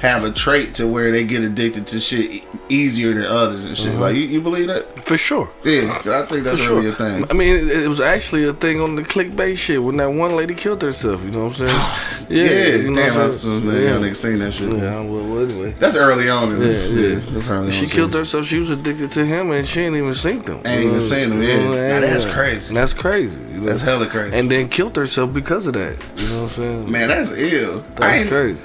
have 0.00 0.24
a 0.24 0.30
trait 0.30 0.74
to 0.74 0.86
where 0.86 1.10
they 1.12 1.24
get 1.24 1.42
addicted 1.42 1.86
to 1.86 1.98
shit 2.00 2.44
easier 2.68 3.14
than 3.14 3.24
others 3.24 3.64
and 3.64 3.76
shit. 3.78 3.92
Mm-hmm. 3.92 4.00
Like 4.00 4.14
you, 4.16 4.22
you 4.22 4.40
believe 4.42 4.66
that? 4.66 5.04
For 5.06 5.16
sure. 5.16 5.50
Yeah, 5.64 5.98
I 6.04 6.22
think 6.26 6.44
that's 6.44 6.60
For 6.60 6.70
really 6.74 6.82
sure. 6.84 6.92
a 6.92 6.96
thing. 6.96 7.26
I 7.30 7.32
mean, 7.32 7.56
it, 7.56 7.84
it 7.84 7.88
was 7.88 8.00
actually 8.00 8.44
a 8.44 8.52
thing 8.52 8.80
on 8.80 8.96
the 8.96 9.02
clickbait 9.02 9.56
shit 9.56 9.82
when 9.82 9.96
that 9.98 10.10
one 10.10 10.34
lady 10.36 10.54
killed 10.54 10.82
herself. 10.82 11.22
You 11.22 11.30
know 11.30 11.46
what 11.48 11.60
I'm 11.60 11.66
saying? 11.66 11.90
Yeah, 12.30 12.76
you 12.76 12.90
know 12.90 12.94
damn, 13.02 13.18
I 13.18 13.22
I'm 13.24 13.28
was, 13.32 13.42
saying? 13.42 13.66
yeah. 13.66 13.72
yeah. 13.72 13.96
nigga 13.98 14.16
seen 14.16 14.38
that 14.38 14.52
shit. 14.52 14.72
Yeah, 14.72 15.00
well, 15.02 15.28
well, 15.28 15.44
anyway. 15.44 15.72
That's 15.78 15.94
early 15.94 16.30
on 16.30 16.52
in 16.52 16.58
Yeah, 16.58 16.66
this. 16.68 16.92
yeah. 16.92 17.06
Yeah, 17.08 17.30
that's 17.32 17.48
early 17.50 17.66
on. 17.66 17.72
She 17.72 17.86
killed 17.86 18.12
series. 18.12 18.14
herself. 18.32 18.46
She 18.46 18.58
was 18.60 18.70
addicted 18.70 19.12
to 19.12 19.26
him, 19.26 19.50
and 19.50 19.68
she 19.68 19.82
ain't 19.82 19.94
even 19.94 20.14
seen 20.14 20.40
them. 20.42 20.62
Ain't 20.64 20.84
even 20.84 21.00
seen 21.00 21.28
them, 21.28 21.42
yeah. 21.42 21.68
Now 21.68 22.00
that's 22.00 22.24
crazy. 22.24 22.68
And 22.68 22.78
that's 22.78 22.94
crazy. 22.94 23.36
You 23.38 23.58
know? 23.58 23.66
That's 23.66 23.82
hella 23.82 24.06
crazy. 24.06 24.34
And 24.36 24.50
then 24.50 24.70
killed 24.70 24.96
herself 24.96 25.34
because 25.34 25.66
of 25.66 25.74
that. 25.74 26.02
You 26.16 26.28
know 26.28 26.36
what 26.36 26.42
I'm 26.44 26.48
saying? 26.48 26.90
Man, 26.90 27.08
that's 27.08 27.30
ill. 27.32 27.80
That's 27.96 28.26
crazy. 28.28 28.62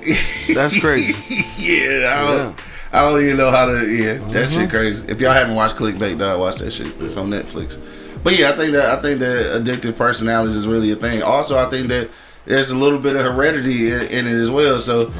That's 0.54 0.78
crazy. 0.80 1.44
yeah, 1.58 2.12
I 2.14 2.26
don't, 2.26 2.36
Yeah. 2.36 2.52
Mm-hmm. 2.52 2.96
I 2.96 3.00
don't 3.02 3.22
even 3.22 3.36
know 3.36 3.50
how 3.50 3.66
to. 3.66 3.86
Yeah, 3.86 4.18
that 4.30 4.48
shit 4.48 4.68
crazy. 4.68 5.04
If 5.06 5.20
y'all 5.20 5.32
haven't 5.32 5.54
watched 5.54 5.76
Clickbait, 5.76 6.18
dog, 6.18 6.40
watch 6.40 6.56
that 6.56 6.72
shit. 6.72 6.88
It's 7.00 7.16
on 7.16 7.28
Netflix. 7.30 7.78
But 8.24 8.36
yeah, 8.38 8.50
I 8.50 8.56
think 8.56 8.72
that 8.72 8.98
I 8.98 9.00
think 9.00 9.20
that 9.20 9.62
addictive 9.62 9.96
personalities 9.96 10.56
is 10.56 10.66
really 10.66 10.90
a 10.90 10.96
thing. 10.96 11.22
Also, 11.22 11.56
I 11.56 11.70
think 11.70 11.88
that 11.88 12.10
there's 12.46 12.70
a 12.70 12.74
little 12.74 12.98
bit 12.98 13.14
of 13.14 13.22
heredity 13.22 13.92
in, 13.92 14.02
in 14.02 14.26
it 14.26 14.40
as 14.40 14.50
well. 14.50 14.78
So, 14.80 15.12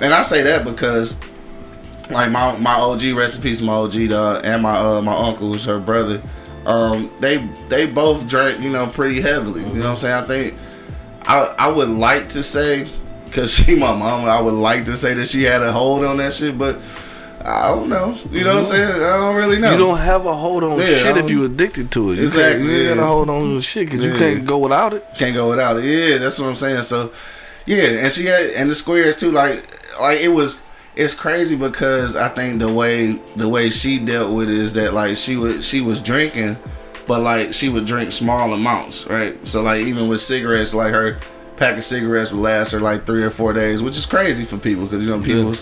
and 0.00 0.12
I 0.12 0.22
say 0.22 0.42
that 0.42 0.64
because. 0.64 1.16
Like 2.10 2.30
my 2.30 2.56
my 2.56 2.72
OG 2.72 3.02
recipe, 3.14 3.62
my 3.62 3.74
OG 3.74 4.08
dog, 4.08 4.40
and 4.42 4.62
my 4.62 4.78
uh 4.78 5.02
my 5.02 5.14
uncle 5.14 5.48
who's 5.52 5.66
her 5.66 5.78
brother, 5.78 6.22
um 6.64 7.10
they 7.20 7.36
they 7.68 7.84
both 7.84 8.26
drank 8.26 8.62
you 8.62 8.70
know 8.70 8.86
pretty 8.86 9.20
heavily. 9.20 9.60
You 9.60 9.74
know 9.74 9.80
what 9.80 9.90
I'm 9.90 9.96
saying? 9.98 10.24
I 10.24 10.26
think 10.26 10.54
I 11.24 11.54
I 11.58 11.68
would 11.68 11.90
like 11.90 12.30
to 12.30 12.42
say 12.42 12.88
because 13.28 13.52
she 13.54 13.74
my 13.74 13.94
mama, 13.94 14.26
I 14.26 14.40
would 14.40 14.54
like 14.54 14.84
to 14.86 14.96
say 14.96 15.14
that 15.14 15.28
she 15.28 15.42
had 15.44 15.62
a 15.62 15.72
hold 15.72 16.04
on 16.04 16.16
that 16.18 16.34
shit, 16.34 16.58
but 16.58 16.80
I 17.44 17.68
don't 17.68 17.88
know. 17.88 18.18
You 18.30 18.44
know 18.44 18.56
what 18.56 18.58
I'm 18.58 18.64
saying? 18.64 18.90
I 18.90 19.16
don't 19.16 19.36
really 19.36 19.58
know. 19.58 19.72
You 19.72 19.78
don't 19.78 19.98
have 19.98 20.26
a 20.26 20.34
hold 20.34 20.64
on 20.64 20.78
Yeah, 20.78 20.86
shit 20.86 21.16
if 21.16 21.30
you 21.30 21.44
addicted 21.44 21.90
to 21.92 22.12
it. 22.12 22.16
You 22.16 22.24
Exactly, 22.24 22.66
Can't, 22.66 22.78
you 22.78 22.88
got 22.88 22.96
yeah. 22.96 23.02
a 23.02 23.06
hold 23.06 23.30
on 23.30 23.60
shit 23.60 23.86
because 23.86 24.04
you 24.04 24.16
can't 24.16 24.46
go 24.46 24.58
without 24.58 24.94
it. 24.94 25.06
can't 25.16 25.34
go 25.34 25.50
without 25.50 25.78
it. 25.78 25.84
Yeah, 25.84 26.18
that's 26.18 26.38
what 26.38 26.48
I'm 26.48 26.56
saying. 26.56 26.82
So, 26.82 27.12
yeah, 27.64 27.84
and 27.84 28.12
she 28.12 28.26
had 28.26 28.50
and 28.50 28.70
the 28.70 28.74
squares 28.74 29.16
too. 29.16 29.32
Like, 29.32 29.98
like 30.00 30.20
it 30.20 30.28
was. 30.28 30.62
It's 30.96 31.14
crazy 31.14 31.54
because 31.54 32.16
I 32.16 32.28
think 32.28 32.58
the 32.58 32.72
way 32.72 33.12
the 33.36 33.48
way 33.48 33.70
she 33.70 34.00
dealt 34.00 34.34
with 34.34 34.48
it 34.48 34.56
is 34.56 34.72
that 34.72 34.94
like 34.94 35.16
she 35.16 35.36
would 35.36 35.62
she 35.62 35.80
was 35.80 36.00
drinking, 36.00 36.56
but 37.06 37.20
like 37.20 37.54
she 37.54 37.68
would 37.68 37.86
drink 37.86 38.10
small 38.10 38.52
amounts, 38.52 39.06
right? 39.06 39.46
So 39.46 39.62
like 39.62 39.82
even 39.82 40.08
with 40.08 40.20
cigarettes, 40.20 40.74
like 40.74 40.92
her 40.92 41.20
pack 41.58 41.76
of 41.76 41.84
cigarettes 41.84 42.32
would 42.32 42.40
last 42.40 42.70
her 42.72 42.80
like 42.80 43.06
three 43.06 43.22
or 43.22 43.30
four 43.30 43.52
days, 43.52 43.82
which 43.82 43.96
is 43.96 44.06
crazy 44.06 44.44
for 44.44 44.56
people 44.56 44.84
because 44.84 45.04
you 45.04 45.10
know 45.10 45.20
people 45.20 45.54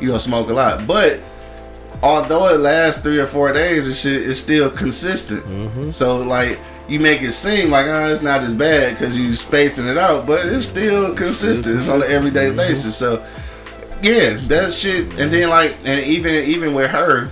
you 0.00 0.08
know 0.08 0.18
smoke 0.18 0.50
a 0.50 0.54
lot, 0.54 0.86
but 0.86 1.20
although 2.02 2.48
it 2.48 2.60
lasts 2.60 3.02
three 3.02 3.18
or 3.18 3.26
four 3.26 3.52
days 3.52 3.86
and 3.86 3.94
shit, 3.94 4.28
it's 4.28 4.40
still 4.40 4.70
consistent. 4.70 5.44
Mm-hmm. 5.44 5.90
So 5.90 6.18
like 6.18 6.58
you 6.88 7.00
make 7.00 7.22
it 7.22 7.32
seem 7.32 7.70
like 7.70 7.86
oh, 7.86 8.10
it's 8.10 8.22
not 8.22 8.40
as 8.40 8.54
bad 8.54 8.94
because 8.94 9.16
you 9.16 9.34
spacing 9.34 9.86
it 9.86 9.96
out, 9.96 10.26
but 10.26 10.46
it's 10.46 10.66
still 10.66 11.14
consistent. 11.14 11.78
It's 11.78 11.88
on 11.88 12.02
an 12.02 12.10
everyday 12.10 12.48
mm-hmm. 12.48 12.56
basis. 12.56 12.96
So 12.96 13.24
yeah, 14.02 14.36
that 14.48 14.72
shit. 14.72 15.18
And 15.18 15.32
then 15.32 15.48
like, 15.48 15.76
and 15.84 16.04
even 16.04 16.34
even 16.44 16.74
with 16.74 16.90
her, 16.90 17.30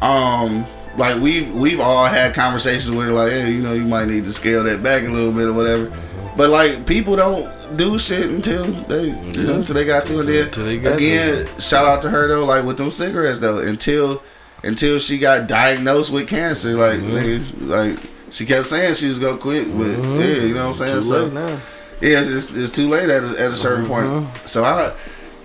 um, 0.00 0.64
like 0.96 1.20
we've 1.20 1.52
we've 1.52 1.80
all 1.80 2.06
had 2.06 2.34
conversations 2.34 2.90
with 2.90 3.06
her, 3.06 3.12
like, 3.12 3.32
hey, 3.32 3.50
you 3.50 3.62
know, 3.62 3.72
you 3.72 3.84
might 3.84 4.06
need 4.06 4.24
to 4.24 4.32
scale 4.32 4.62
that 4.64 4.82
back 4.82 5.02
a 5.02 5.08
little 5.08 5.32
bit 5.32 5.48
or 5.48 5.52
whatever. 5.52 5.92
But 6.36 6.50
like, 6.50 6.86
people 6.86 7.16
don't 7.16 7.76
do 7.76 7.98
shit 7.98 8.28
until 8.28 8.64
they, 8.64 9.06
you 9.06 9.42
know, 9.46 9.54
until 9.56 9.74
they 9.74 9.84
got 9.84 10.04
to. 10.06 10.20
And 10.20 10.28
then 10.28 10.50
got 10.80 10.96
again, 10.96 11.46
shout 11.60 11.84
out 11.84 12.02
to 12.02 12.10
her 12.10 12.26
though, 12.28 12.44
like 12.44 12.64
with 12.64 12.76
them 12.76 12.90
cigarettes 12.90 13.38
though, 13.38 13.58
until 13.58 14.22
until 14.62 14.98
she 14.98 15.18
got 15.18 15.46
diagnosed 15.46 16.12
with 16.12 16.28
cancer, 16.28 16.74
like 16.74 17.00
nigga, 17.00 17.66
like. 17.68 17.98
She 18.30 18.44
kept 18.46 18.66
saying 18.66 18.94
she 18.94 19.06
was 19.06 19.20
gonna 19.20 19.36
quit, 19.38 19.68
but 19.78 19.86
yeah, 19.86 20.24
you 20.42 20.54
know 20.54 20.70
what 20.70 20.80
I'm 20.80 21.02
saying. 21.02 21.02
So 21.02 21.28
now. 21.28 21.50
yeah, 22.00 22.18
it's, 22.18 22.28
it's, 22.28 22.50
it's 22.50 22.72
too 22.72 22.88
late 22.88 23.08
at 23.08 23.22
a, 23.22 23.28
at 23.40 23.50
a 23.52 23.56
certain 23.56 23.86
point. 23.86 24.26
So 24.44 24.64
I, 24.64 24.92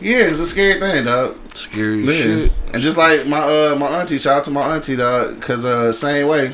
yeah, 0.02 0.22
it's 0.22 0.40
a 0.40 0.48
scary 0.48 0.80
thing, 0.80 1.06
dog. 1.06 1.38
Scary 1.54 2.04
Yeah. 2.04 2.12
shit. 2.14 2.52
And 2.74 2.82
just 2.82 2.98
like 2.98 3.28
my 3.28 3.42
uh 3.42 3.76
my 3.78 4.00
auntie, 4.00 4.18
shout 4.18 4.38
out 4.38 4.44
to 4.46 4.52
my 4.52 4.74
auntie, 4.76 4.96
dog, 4.96 5.40
cause 5.40 5.66
uh 5.66 5.94
same 5.94 6.28
way, 6.28 6.52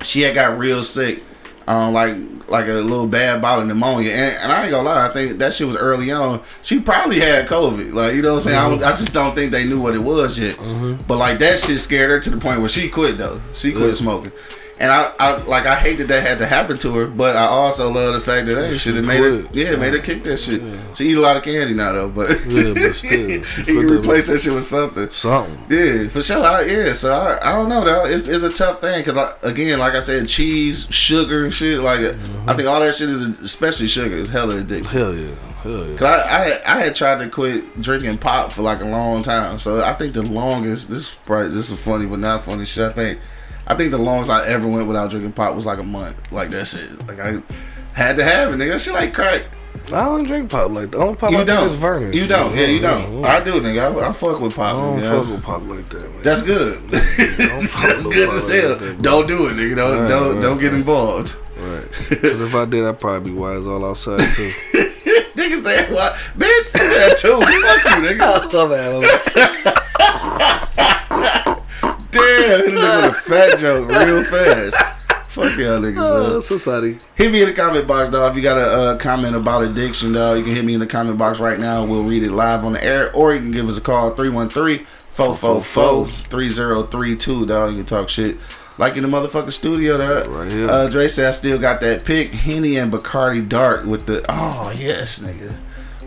she 0.00 0.22
had 0.22 0.34
got 0.34 0.56
real 0.56 0.82
sick, 0.82 1.22
um 1.66 1.94
like 1.94 2.16
like 2.48 2.66
a 2.68 2.72
little 2.74 3.06
bad 3.06 3.40
bout 3.40 3.58
of 3.60 3.66
pneumonia, 3.66 4.10
and, 4.12 4.36
and 4.42 4.52
I 4.52 4.62
ain't 4.62 4.70
gonna 4.70 4.86
lie, 4.88 5.08
I 5.08 5.12
think 5.12 5.38
that 5.38 5.54
shit 5.54 5.66
was 5.66 5.76
early 5.76 6.12
on. 6.12 6.42
She 6.62 6.78
probably 6.78 7.18
had 7.20 7.46
COVID, 7.48 7.94
like 7.94 8.14
you 8.14 8.20
know 8.22 8.34
what 8.34 8.46
I'm 8.46 8.52
saying. 8.52 8.58
I, 8.58 8.68
don't- 8.68 8.82
I 8.84 8.90
just 8.96 9.12
don't 9.14 9.34
think 9.34 9.50
they 9.50 9.64
knew 9.64 9.80
what 9.80 9.94
it 9.94 10.02
was 10.02 10.38
yet. 10.38 10.58
But 11.08 11.16
like 11.16 11.38
that 11.38 11.58
shit 11.58 11.80
scared 11.80 12.10
her 12.10 12.20
to 12.20 12.30
the 12.30 12.36
point 12.36 12.60
where 12.60 12.68
she 12.68 12.88
quit 12.90 13.16
though. 13.18 13.40
She 13.54 13.72
quit 13.72 13.88
Yeah. 13.88 13.94
smoking. 13.94 14.32
And 14.78 14.90
I, 14.90 15.12
I 15.20 15.36
like 15.44 15.66
I 15.66 15.76
hate 15.76 15.98
that 15.98 16.08
that 16.08 16.26
had 16.26 16.38
to 16.38 16.46
happen 16.46 16.78
to 16.78 16.94
her, 16.96 17.06
but 17.06 17.36
I 17.36 17.44
also 17.44 17.90
love 17.90 18.14
the 18.14 18.20
fact 18.20 18.46
that 18.46 18.56
hey, 18.56 18.76
should 18.76 18.96
have 18.96 19.04
made 19.04 19.20
her 19.20 19.46
yeah, 19.52 19.76
made 19.76 19.92
her 19.92 20.00
kick 20.00 20.24
that 20.24 20.38
shit. 20.38 20.62
She 20.96 21.10
eat 21.10 21.16
a 21.16 21.20
lot 21.20 21.36
of 21.36 21.44
candy 21.44 21.74
now 21.74 21.92
though, 21.92 22.08
but 22.08 22.44
Yeah, 22.46 22.74
but 22.74 22.94
still, 22.94 23.30
you 23.30 23.44
she 23.44 23.62
that- 23.62 23.90
replace 23.90 24.26
that 24.26 24.40
shit 24.40 24.52
with 24.52 24.64
something. 24.64 25.08
Something. 25.12 25.58
Yeah, 25.68 26.08
for 26.08 26.22
sure. 26.22 26.42
I, 26.44 26.62
yeah, 26.62 26.92
so 26.92 27.12
I, 27.12 27.50
I 27.50 27.52
don't 27.52 27.68
know 27.68 27.84
though. 27.84 28.06
It's, 28.06 28.26
it's 28.26 28.42
a 28.42 28.52
tough 28.52 28.80
thing 28.80 29.04
because 29.04 29.34
again, 29.42 29.78
like 29.78 29.94
I 29.94 30.00
said, 30.00 30.28
cheese, 30.28 30.88
sugar, 30.90 31.44
and 31.44 31.54
shit. 31.54 31.78
Like 31.80 32.00
I 32.00 32.02
mm-hmm. 32.02 32.56
think 32.56 32.68
all 32.68 32.80
that 32.80 32.96
shit 32.96 33.10
is, 33.10 33.20
especially 33.20 33.86
sugar, 33.86 34.16
is 34.16 34.28
hella 34.28 34.56
addictive. 34.56 34.86
Hell 34.86 35.14
yeah. 35.14 35.34
Hell 35.62 35.86
yeah. 35.86 35.96
Cause 35.96 36.02
I, 36.02 36.40
I 36.40 36.44
had- 36.44 36.62
I 36.62 36.80
had 36.80 36.94
tried 36.94 37.18
to 37.22 37.30
quit 37.30 37.80
drinking 37.80 38.18
pop 38.18 38.50
for 38.50 38.62
like 38.62 38.80
a 38.80 38.86
long 38.86 39.22
time. 39.22 39.60
So 39.60 39.84
I 39.84 39.92
think 39.92 40.14
the 40.14 40.22
longest 40.22 40.90
this 40.90 41.10
is 41.10 41.16
probably 41.24 41.48
this 41.54 41.70
is 41.70 41.80
funny 41.80 42.06
but 42.06 42.18
not 42.18 42.42
funny 42.42 42.64
shit. 42.64 42.90
I 42.90 42.92
think 42.92 43.20
I 43.66 43.74
think 43.74 43.90
the 43.90 43.98
longest 43.98 44.30
I 44.30 44.46
ever 44.46 44.66
went 44.68 44.86
without 44.88 45.10
drinking 45.10 45.32
pop 45.32 45.54
was 45.54 45.66
like 45.66 45.78
a 45.78 45.84
month. 45.84 46.32
Like 46.32 46.50
that's 46.50 46.74
it. 46.74 47.06
Like 47.08 47.20
I 47.20 47.42
had 47.94 48.16
to 48.16 48.24
have 48.24 48.52
it, 48.52 48.56
nigga. 48.56 48.72
That 48.72 48.80
shit 48.80 48.94
like 48.94 49.14
crack. 49.14 49.44
I 49.86 50.04
don't 50.04 50.22
drink 50.24 50.50
pop 50.50 50.70
like 50.70 50.90
that. 50.92 51.00
I 51.00 51.04
don't 51.04 51.18
pop 51.18 51.30
You 51.30 51.38
like 51.38 51.46
that 51.46 51.62
is 51.64 51.70
don't. 51.72 51.80
Vernon. 51.80 52.12
You 52.12 52.26
don't. 52.26 52.54
Yeah, 52.56 52.66
you 52.66 52.80
don't. 52.80 53.24
I 53.24 53.42
do, 53.42 53.52
nigga. 53.60 54.02
I, 54.02 54.08
I 54.08 54.12
fuck 54.12 54.40
with 54.40 54.52
I 54.52 54.56
pop. 54.72 54.76
don't 54.76 54.98
nigga. 55.00 55.20
fuck 55.22 55.30
with 55.32 55.42
pop 55.42 55.62
like 55.66 55.88
that, 55.90 56.10
man. 56.10 56.22
That's 56.22 56.42
good. 56.42 56.78
don't 56.90 56.90
That's 57.72 58.06
good 58.06 58.28
pop 58.28 58.36
as 58.36 58.50
like 58.50 58.60
hell. 58.62 58.76
that, 58.76 59.02
don't 59.02 59.26
do 59.28 59.48
it, 59.48 59.54
nigga. 59.56 59.76
Don't 59.76 59.98
Right, 60.00 60.08
don't 60.08 60.34
right, 60.36 60.42
don't 60.42 60.58
get 60.58 60.70
right. 60.72 60.78
involved. 60.78 61.36
right. 61.58 61.84
Because 62.08 62.40
if 62.40 62.54
I 62.54 62.64
did, 62.66 62.84
I'd 62.84 62.98
probably 63.00 63.30
be 63.32 63.36
wise 63.36 63.66
all 63.66 63.84
outside 63.84 64.20
too. 64.34 64.52
nigga 65.36 65.60
said 65.62 65.90
what? 65.92 66.14
Bitch, 66.38 66.46
you 66.46 66.62
said 66.92 67.16
two. 67.18 67.40
Fuck 67.40 67.84
you, 67.84 67.90
nigga. 68.08 68.50
Damn, 72.14 72.60
hit 72.60 72.68
a 72.68 72.70
nigga 72.70 73.02
with 73.02 73.10
a 73.10 73.20
fat 73.20 73.58
joke 73.58 73.88
real 73.88 74.24
fast. 74.24 74.76
Fuck 75.28 75.56
y'all 75.58 75.80
niggas, 75.80 75.96
Oh, 75.98 76.32
man. 76.34 76.42
society. 76.42 76.96
Hit 77.16 77.32
me 77.32 77.42
in 77.42 77.48
the 77.48 77.54
comment 77.54 77.88
box, 77.88 78.08
dog. 78.10 78.30
If 78.30 78.36
you 78.36 78.42
got 78.42 78.56
a 78.56 78.62
uh, 78.66 78.96
comment 78.98 79.34
about 79.34 79.64
addiction, 79.64 80.12
dog, 80.12 80.38
you 80.38 80.44
can 80.44 80.54
hit 80.54 80.64
me 80.64 80.74
in 80.74 80.80
the 80.80 80.86
comment 80.86 81.18
box 81.18 81.40
right 81.40 81.58
now. 81.58 81.84
We'll 81.84 82.04
read 82.04 82.22
it 82.22 82.30
live 82.30 82.64
on 82.64 82.74
the 82.74 82.84
air, 82.84 83.12
or 83.14 83.34
you 83.34 83.40
can 83.40 83.50
give 83.50 83.68
us 83.68 83.76
a 83.76 83.80
call 83.80 84.14
313 84.14 84.84
444 84.86 86.06
3032, 86.06 87.46
dog. 87.46 87.70
You 87.72 87.78
can 87.78 87.86
talk 87.86 88.08
shit 88.08 88.36
like 88.78 88.96
in 88.96 89.02
the 89.02 89.08
motherfucking 89.08 89.52
studio, 89.52 89.98
dog. 89.98 90.28
Right 90.28 90.50
here. 90.52 90.68
Uh, 90.70 90.88
Dre 90.88 91.08
said 91.08 91.26
I 91.26 91.30
still 91.32 91.58
got 91.58 91.80
that 91.80 92.04
pick, 92.04 92.30
Henny 92.30 92.76
and 92.76 92.92
Bacardi 92.92 93.48
Dark 93.48 93.84
with 93.86 94.06
the, 94.06 94.24
oh, 94.28 94.72
yes, 94.76 95.18
nigga. 95.20 95.56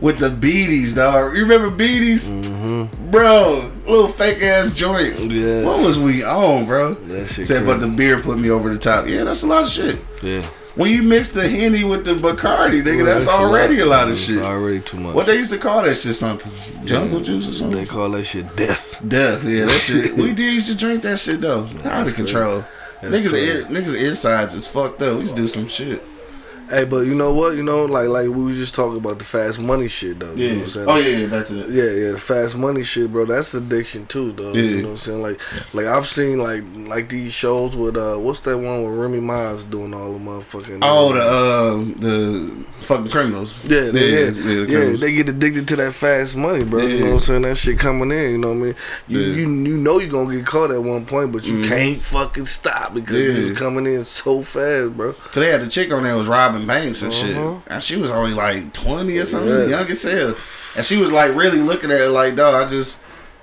With 0.02 0.20
the 0.20 0.30
beaties, 0.30 0.94
dog. 0.94 1.36
You 1.36 1.44
remember 1.44 1.70
beaties? 1.70 2.30
Mm-hmm. 2.30 3.12
Bro, 3.12 3.72
little 3.88 4.08
fake 4.08 4.42
ass 4.44 4.74
joints. 4.74 5.26
Yeah. 5.26 5.64
What 5.64 5.80
was 5.80 5.98
we 5.98 6.24
on, 6.24 6.66
bro? 6.66 6.94
That 6.94 7.28
shit 7.28 7.48
Said, 7.48 7.66
but 7.66 7.80
the 7.80 7.88
beer 7.88 8.20
put 8.20 8.38
me 8.38 8.50
over 8.52 8.70
the 8.70 8.78
top. 8.78 9.08
Yeah, 9.08 9.24
that's 9.24 9.42
a 9.44 9.48
lot 9.48 9.64
of 9.64 9.70
shit. 9.70 10.00
Yeah. 10.22 10.46
When 10.76 10.92
you 10.92 11.02
mix 11.02 11.30
the 11.30 11.50
Henny 11.50 11.84
with 11.84 12.06
the 12.06 12.14
Bacardi, 12.14 12.84
nigga, 12.84 13.04
that's 13.04 13.26
that 13.26 13.32
shit 13.32 13.40
already 13.42 13.80
a 13.80 13.84
up. 13.84 13.90
lot 13.90 14.10
of 14.10 14.18
shit. 14.20 14.44
Already 14.44 14.82
too 14.82 15.00
much. 15.00 15.16
What 15.16 15.26
they 15.26 15.36
used 15.36 15.50
to 15.50 15.58
call 15.58 15.82
that 15.82 15.96
shit 15.98 16.16
something? 16.16 16.52
Jungle 16.86 17.20
juice 17.20 17.50
or 17.50 17.54
something? 17.54 17.80
They 17.80 17.88
call 17.88 18.12
that 18.12 18.26
shit 18.26 18.56
death. 18.56 18.96
Death, 19.08 19.44
yeah, 19.44 19.66
that 19.66 19.80
shit. 19.82 20.16
We 20.18 20.34
did 20.34 20.54
used 20.54 20.70
to 20.70 20.76
drink 20.78 21.02
that 21.02 21.18
shit 21.20 21.42
though. 21.42 21.68
Out 21.84 22.08
of 22.08 22.14
control. 22.14 22.64
Niggas, 23.02 23.34
in, 23.34 23.74
niggas 23.74 24.00
insides 24.00 24.54
is 24.54 24.68
fucked 24.68 25.02
up. 25.02 25.16
We 25.16 25.22
used 25.22 25.36
to 25.36 25.42
do 25.42 25.48
some 25.48 25.68
shit. 25.68 26.04
Hey, 26.70 26.84
but 26.84 27.06
you 27.06 27.16
know 27.16 27.32
what? 27.34 27.56
You 27.56 27.64
know, 27.64 27.86
like 27.86 28.10
like 28.10 28.24
we 28.28 28.44
was 28.44 28.58
just 28.58 28.76
talking 28.76 28.98
about 28.98 29.20
the 29.20 29.26
fast 29.26 29.58
money 29.58 29.88
shit 29.88 30.20
though. 30.20 30.34
You 30.34 30.50
know 30.50 30.56
what 30.56 30.64
I'm 30.64 30.70
saying? 30.70 30.88
Oh 30.90 30.96
yeah, 30.98 31.18
yeah. 31.18 31.26
Back 31.28 31.46
to 31.46 31.54
that. 31.54 31.70
Yeah, 31.70 31.84
yeah, 31.92 32.12
the 32.12 32.20
fast 32.20 32.56
money 32.58 32.84
shit, 32.84 33.12
bro. 33.12 33.24
That's 33.26 33.54
addiction 33.54 34.06
too, 34.08 34.34
though. 34.34 34.52
Yeah. 34.54 34.62
You 34.62 34.82
know 34.82 34.88
what 34.90 34.92
I'm 34.94 34.98
saying? 34.98 35.22
Like, 35.22 35.40
like 35.74 35.86
I've 35.86 36.08
seen 36.08 36.40
like 36.40 36.64
like 36.76 37.08
these 37.10 37.32
shows 37.34 37.76
with 37.76 37.96
uh, 37.96 38.18
what's 38.18 38.42
that 38.42 38.58
one 38.58 38.84
with 38.84 38.94
Remy 39.00 39.22
Miles 39.22 39.64
doing 39.64 39.94
all 39.94 40.12
the 40.12 40.20
motherfucking. 40.20 40.80
Oh, 40.82 41.14
the 41.14 41.22
uh 41.22 42.00
the 42.02 42.66
fucking 42.82 43.10
criminals. 43.12 43.64
Yeah, 43.64 43.90
they, 43.92 44.12
yeah, 44.12 44.20
yeah, 44.26 44.30
the 44.32 44.66
yeah, 44.92 44.98
they 44.98 45.14
get 45.14 45.30
addicted 45.30 45.68
to 45.70 45.76
that 45.78 45.94
fast 45.94 46.36
money, 46.36 46.66
bro. 46.66 46.82
You 46.82 47.00
know 47.00 47.06
what 47.06 47.14
I'm 47.14 47.20
saying? 47.22 47.42
That 47.44 47.58
shit 47.58 47.80
coming 47.80 48.12
in, 48.12 48.32
you 48.32 48.38
know 48.38 48.50
what 48.50 48.56
I 48.56 48.60
mean? 48.60 48.76
You 49.08 49.20
Yeah. 49.20 49.36
you, 49.36 49.42
you 49.64 49.78
know 49.78 50.00
you're 50.00 50.10
gonna 50.12 50.36
get 50.36 50.46
caught 50.46 50.72
at 50.72 50.84
one 50.84 51.06
point, 51.06 51.32
but 51.32 51.46
you 51.46 51.56
Mhm. 51.60 51.68
can't 51.70 52.04
fucking 52.04 52.46
stop 52.46 52.94
because 52.94 53.16
Yeah. 53.18 53.52
it's 53.52 53.58
coming 53.60 53.86
in 53.86 54.04
so 54.04 54.44
fast, 54.44 54.98
bro. 54.98 55.14
Cause 55.14 55.36
they 55.36 55.50
had 55.50 55.62
the 55.62 55.68
chick 55.68 55.94
on 55.94 56.04
there 56.04 56.16
was 56.18 56.28
Robin 56.58 56.68
Banks 56.68 57.02
and 57.02 57.14
shit, 57.14 57.36
Uh-huh. 57.38 57.56
and 57.68 57.84
she 57.84 57.98
was 57.98 58.12
only 58.12 58.34
like 58.34 58.74
twenty 58.74 59.18
or 59.18 59.26
something, 59.26 59.50
Yeah. 59.54 59.66
young 59.80 59.88
as 59.90 60.04
hell, 60.04 60.36
and 60.76 60.86
she 60.86 60.98
was 60.98 61.12
like 61.12 61.36
really 61.36 61.60
looking 61.60 61.92
at 61.92 62.02
it 62.02 62.10
like, 62.10 62.36
dog, 62.36 62.56
I 62.56 62.70
just. 62.70 62.98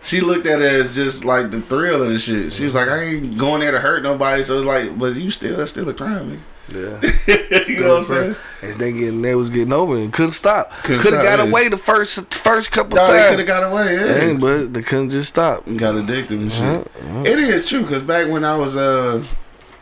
She 0.06 0.20
looked 0.20 0.44
at 0.46 0.60
it 0.60 0.70
as 0.70 0.94
just 0.94 1.24
like 1.24 1.50
the 1.50 1.62
thrill 1.62 2.02
of 2.02 2.10
the 2.10 2.18
shit. 2.18 2.52
She 2.52 2.64
was 2.64 2.74
like, 2.74 2.88
I 2.88 3.02
ain't 3.04 3.38
going 3.38 3.60
there 3.60 3.70
to 3.70 3.80
hurt 3.80 4.02
nobody. 4.02 4.42
So 4.42 4.58
it's 4.58 4.66
like, 4.66 4.98
but 4.98 5.14
you 5.14 5.30
still, 5.30 5.56
that's 5.56 5.70
still 5.70 5.88
a 5.88 5.94
crime, 5.94 6.42
Yeah. 6.68 7.00
you 7.66 7.80
know 7.80 7.88
what 7.88 7.96
I'm 7.96 8.02
saying? 8.02 8.36
As 8.60 8.76
they 8.76 8.92
getting, 8.92 9.22
they 9.22 9.34
was 9.34 9.48
getting 9.48 9.72
over 9.72 9.96
and 9.96 10.12
couldn't 10.12 10.32
stop. 10.32 10.72
Couldn't 10.82 11.04
have 11.04 11.22
got 11.22 11.38
yeah. 11.38 11.46
away 11.48 11.70
the 11.70 11.78
first 11.78 12.34
first 12.34 12.70
couple 12.70 12.96
Dog, 12.96 13.12
they 13.12 13.30
could 13.30 13.38
have 13.38 13.48
got 13.48 13.72
away, 13.72 13.94
yeah. 13.94 14.18
Dang, 14.18 14.40
but 14.40 14.74
they 14.74 14.82
couldn't 14.82 15.08
just 15.08 15.30
stop. 15.30 15.64
Got 15.74 15.94
addicted 15.94 16.38
and 16.38 16.52
shit. 16.52 16.80
Uh-huh, 16.86 17.22
It 17.24 17.38
is 17.38 17.66
true, 17.66 17.86
cause 17.86 18.02
back 18.02 18.28
when 18.28 18.44
I 18.44 18.58
was 18.58 18.76
uh 18.76 19.24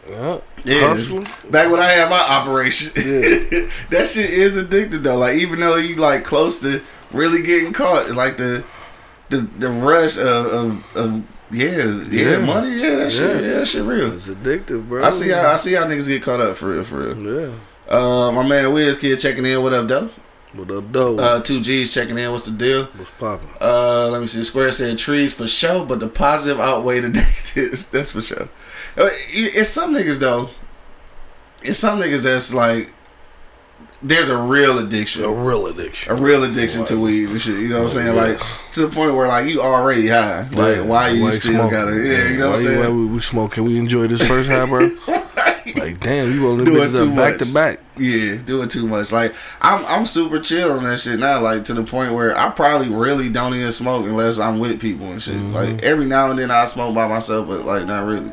Yeah. 0.08 0.38
Yeah. 0.64 0.88
Hustling. 0.88 1.26
Back 1.50 1.70
when 1.70 1.80
I 1.80 1.90
had 1.90 2.08
my 2.08 2.20
operation, 2.20 2.92
Yeah. 2.96 3.66
that 3.90 4.08
shit 4.08 4.30
is 4.30 4.56
addictive 4.56 5.02
though. 5.02 5.16
Like 5.18 5.36
even 5.36 5.60
though 5.60 5.76
you 5.76 5.96
like 5.96 6.24
close 6.24 6.60
to 6.62 6.80
really 7.12 7.42
getting 7.42 7.72
caught, 7.72 8.10
like 8.12 8.36
the 8.36 8.62
the 9.30 9.38
the 9.58 9.68
rush 9.70 10.16
of 10.16 10.46
of, 10.46 10.96
of 10.96 11.22
yeah, 11.50 11.84
yeah 12.10 12.30
Yeah. 12.30 12.38
money 12.38 12.70
yeah 12.80 12.96
that 12.96 13.12
shit 13.12 13.40
Yeah. 13.42 13.48
yeah 13.48 13.54
that 13.58 13.66
shit 13.68 13.84
real. 13.84 14.12
It's 14.14 14.26
addictive, 14.28 14.88
bro. 14.88 15.04
I 15.04 15.10
see 15.10 15.30
how 15.30 15.50
I 15.50 15.56
see 15.56 15.72
how 15.72 15.84
niggas 15.86 16.06
get 16.08 16.22
caught 16.22 16.40
up 16.40 16.56
for 16.56 16.68
real 16.68 16.84
for 16.84 17.12
real. 17.14 17.40
Yeah. 17.40 17.54
Uh, 17.88 18.30
my 18.32 18.42
man 18.46 18.72
Wiz 18.72 18.96
kid 18.96 19.18
checking 19.18 19.44
in. 19.44 19.62
What 19.62 19.72
up, 19.74 19.88
though? 19.88 20.10
What 20.54 20.70
up, 20.70 20.92
though? 20.92 21.18
Uh, 21.18 21.40
two 21.40 21.60
G's 21.60 21.94
checking 21.94 22.18
in. 22.18 22.30
What's 22.30 22.44
the 22.44 22.50
deal? 22.50 22.84
What's 22.84 23.10
poppin'? 23.12 23.48
Uh, 23.60 24.08
let 24.10 24.20
me 24.20 24.26
see. 24.26 24.42
Square 24.44 24.72
said 24.72 24.98
trees 24.98 25.32
for 25.32 25.48
sure, 25.48 25.84
but 25.86 25.98
the 26.00 26.08
positive 26.08 26.60
outweigh 26.60 27.00
the 27.00 27.08
negatives. 27.10 27.86
That's 27.86 28.10
for 28.10 28.20
sure. 28.20 28.48
Uh, 28.96 29.08
It's 29.30 29.70
some 29.70 29.94
niggas 29.94 30.18
though. 30.18 30.50
It's 31.62 31.78
some 31.78 31.98
niggas 32.00 32.22
that's 32.24 32.52
like, 32.52 32.92
there's 34.02 34.28
a 34.28 34.36
real 34.36 34.78
addiction, 34.78 35.24
A 35.24 35.30
real 35.32 35.68
addiction. 35.68 36.12
a 36.12 36.16
real 36.16 36.42
addiction 36.42 36.84
to 36.86 37.00
weed 37.00 37.30
and 37.30 37.40
shit. 37.40 37.58
You 37.60 37.68
know 37.68 37.84
what 37.84 37.96
I'm 37.96 38.14
saying? 38.14 38.16
Like 38.16 38.40
to 38.72 38.82
the 38.86 38.88
point 38.94 39.14
where 39.14 39.28
like 39.28 39.48
you 39.48 39.62
already 39.62 40.08
high. 40.08 40.42
Like 40.50 40.76
Yeah. 40.76 40.80
why 40.82 41.08
you 41.10 41.32
still 41.32 41.52
smoke? 41.52 41.70
gotta? 41.70 41.92
Yeah, 41.92 42.28
you 42.28 42.38
know 42.38 42.50
Why 42.50 42.56
what 42.56 42.60
I'm 42.66 42.66
why 42.76 42.82
saying? 42.82 42.98
we, 42.98 43.06
we 43.14 43.20
smoke? 43.20 43.52
Can 43.52 43.64
we 43.64 43.78
enjoy 43.78 44.06
this 44.08 44.26
first 44.26 44.50
high, 44.50 44.66
bro? 44.66 44.90
like, 45.76 46.00
damn, 46.00 46.32
you 46.32 46.44
rolling 46.44 46.64
Doing 46.64 46.92
too 46.92 47.10
up 47.10 47.16
back 47.16 47.38
much. 47.38 47.48
to 47.48 47.54
back. 47.54 47.80
Yeah, 47.96 48.40
doing 48.42 48.68
too 48.68 48.86
much. 48.86 49.12
Like 49.12 49.34
I'm, 49.60 49.84
I'm 49.86 50.06
super 50.06 50.38
chill 50.38 50.72
on 50.72 50.84
that 50.84 50.98
shit 51.00 51.20
now. 51.20 51.40
Like 51.40 51.64
to 51.64 51.74
the 51.74 51.84
point 51.84 52.12
where 52.14 52.36
I 52.36 52.50
probably 52.50 52.88
really 52.88 53.28
don't 53.28 53.54
even 53.54 53.70
smoke 53.72 54.06
unless 54.06 54.38
I'm 54.38 54.58
with 54.58 54.80
people 54.80 55.06
and 55.12 55.22
shit. 55.22 55.36
Mm-hmm. 55.36 55.54
Like 55.54 55.82
every 55.82 56.06
now 56.06 56.30
and 56.30 56.38
then 56.38 56.50
I 56.50 56.64
smoke 56.64 56.94
by 56.94 57.06
myself, 57.06 57.46
but 57.48 57.64
like 57.66 57.86
not 57.86 58.06
really. 58.06 58.32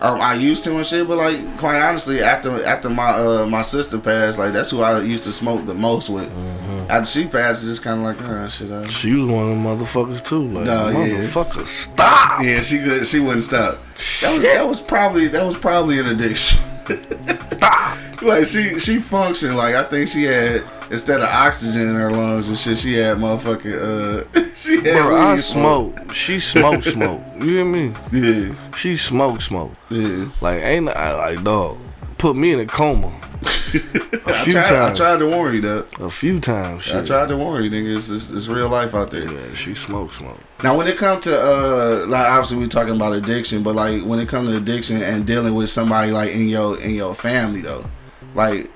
Um, 0.00 0.20
I 0.20 0.34
used 0.34 0.62
to 0.62 0.76
and 0.76 0.86
shit, 0.86 1.08
but 1.08 1.16
like 1.16 1.58
quite 1.58 1.80
honestly, 1.80 2.22
after 2.22 2.64
after 2.64 2.88
my 2.88 3.10
uh 3.10 3.46
my 3.46 3.62
sister 3.62 3.98
passed, 3.98 4.38
like 4.38 4.52
that's 4.52 4.70
who 4.70 4.80
I 4.82 5.00
used 5.00 5.24
to 5.24 5.32
smoke 5.32 5.66
the 5.66 5.74
most 5.74 6.08
with. 6.08 6.30
Mm-hmm. 6.30 6.90
After 6.90 7.10
she 7.10 7.26
passed, 7.26 7.62
it's 7.62 7.68
just 7.68 7.82
kind 7.82 7.98
of 7.98 8.04
like, 8.06 8.30
oh 8.30 8.48
shit. 8.48 8.70
Uh, 8.70 8.86
She 8.88 9.12
was 9.12 9.26
one 9.26 9.42
of 9.42 9.48
them 9.50 9.64
motherfuckers 9.64 10.24
too. 10.24 10.46
Like, 10.48 10.66
yeah. 10.66 10.92
motherfucker, 10.92 11.66
stop. 11.66 12.42
yeah, 12.42 12.60
she 12.60 12.78
could, 12.78 13.06
she 13.08 13.18
wouldn't 13.18 13.42
stop. 13.44 13.80
That 14.20 14.34
was 14.34 14.44
that 14.44 14.66
was 14.68 14.80
probably 14.80 15.26
that 15.28 15.44
was 15.44 15.56
probably 15.56 15.98
an 15.98 16.06
addiction. 16.06 16.60
like 18.22 18.46
she 18.46 18.78
she 18.78 18.98
functioned 18.98 19.56
like 19.56 19.74
I 19.74 19.84
think 19.84 20.08
she 20.08 20.24
had 20.24 20.64
instead 20.90 21.20
of 21.20 21.28
oxygen 21.28 21.82
in 21.90 21.94
her 21.94 22.10
lungs 22.10 22.48
and 22.48 22.58
shit, 22.58 22.78
she 22.78 22.94
had 22.94 23.18
motherfucking 23.18 24.24
uh 24.34 24.48
she 24.54 24.76
had 24.76 25.06
Bro, 25.06 25.16
I 25.16 25.40
smoke. 25.40 25.96
smoke. 25.98 26.12
She 26.14 26.40
smoke, 26.40 26.82
smoke. 26.84 27.20
You 27.40 27.46
hear 27.48 27.64
me? 27.64 27.92
Yeah, 28.12 28.54
She 28.76 28.96
smoke, 28.96 29.40
smoke. 29.42 29.72
yeah. 29.90 30.28
Like, 30.40 30.62
ain't 30.62 30.88
I 30.88 31.14
like 31.14 31.44
dog? 31.44 31.78
Put 32.18 32.36
me 32.36 32.52
in 32.52 32.60
a 32.60 32.66
coma. 32.66 33.08
A 33.08 33.48
I 34.26 34.44
few 34.44 34.52
tried, 34.52 34.72
I 34.72 34.94
tried 34.94 35.18
to 35.18 35.26
warn 35.26 35.54
you 35.54 35.60
that. 35.60 35.86
A 36.00 36.10
few 36.10 36.40
times. 36.40 36.84
Shit. 36.84 36.96
I 36.96 37.04
tried 37.04 37.28
to 37.28 37.36
warn 37.36 37.64
you, 37.64 37.70
nigga. 37.70 37.96
It's, 37.96 38.08
it's, 38.08 38.30
it's 38.30 38.48
real 38.48 38.68
life 38.68 38.94
out 38.94 39.10
there. 39.10 39.30
Yeah, 39.30 39.54
she 39.54 39.74
smoke, 39.74 40.12
smoke. 40.14 40.38
Now, 40.64 40.76
when 40.76 40.88
it 40.88 40.96
comes 40.96 41.24
to 41.24 41.38
uh, 41.38 42.06
like 42.08 42.26
obviously 42.26 42.56
we're 42.56 42.66
talking 42.66 42.96
about 42.96 43.12
addiction, 43.12 43.62
but 43.62 43.74
like 43.74 44.02
when 44.04 44.18
it 44.18 44.28
comes 44.28 44.50
to 44.50 44.56
addiction 44.56 45.02
and 45.02 45.26
dealing 45.26 45.54
with 45.54 45.70
somebody 45.70 46.10
like 46.12 46.32
in 46.32 46.48
your 46.48 46.80
in 46.80 46.94
your 46.94 47.14
family 47.14 47.60
though, 47.60 47.84
like 48.34 48.70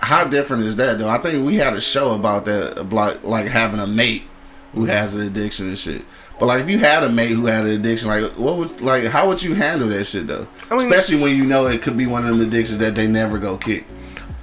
how 0.00 0.24
different 0.24 0.62
is 0.62 0.76
that 0.76 0.98
though? 0.98 1.10
I 1.10 1.18
think 1.18 1.44
we 1.44 1.56
had 1.56 1.74
a 1.74 1.80
show 1.80 2.12
about 2.12 2.46
that, 2.46 2.78
about 2.78 3.24
like 3.24 3.46
having 3.46 3.80
a 3.80 3.86
mate 3.86 4.24
who 4.72 4.84
has 4.86 5.14
an 5.14 5.22
addiction 5.22 5.68
and 5.68 5.78
shit. 5.78 6.04
But 6.40 6.46
like 6.46 6.62
if 6.62 6.70
you 6.70 6.78
had 6.78 7.04
a 7.04 7.08
mate 7.10 7.28
who 7.28 7.44
had 7.46 7.66
an 7.66 7.70
addiction, 7.72 8.08
like 8.08 8.32
what 8.32 8.56
would 8.56 8.80
like 8.80 9.04
how 9.04 9.28
would 9.28 9.42
you 9.42 9.54
handle 9.54 9.88
that 9.90 10.04
shit 10.04 10.26
though? 10.26 10.48
I 10.70 10.76
mean- 10.76 10.88
Especially 10.88 11.20
when 11.20 11.36
you 11.36 11.44
know 11.44 11.66
it 11.66 11.82
could 11.82 11.96
be 11.98 12.06
one 12.06 12.26
of 12.26 12.30
them 12.36 12.44
addictions 12.46 12.78
that 12.78 12.94
they 12.94 13.06
never 13.06 13.38
go 13.38 13.56
kick. 13.58 13.86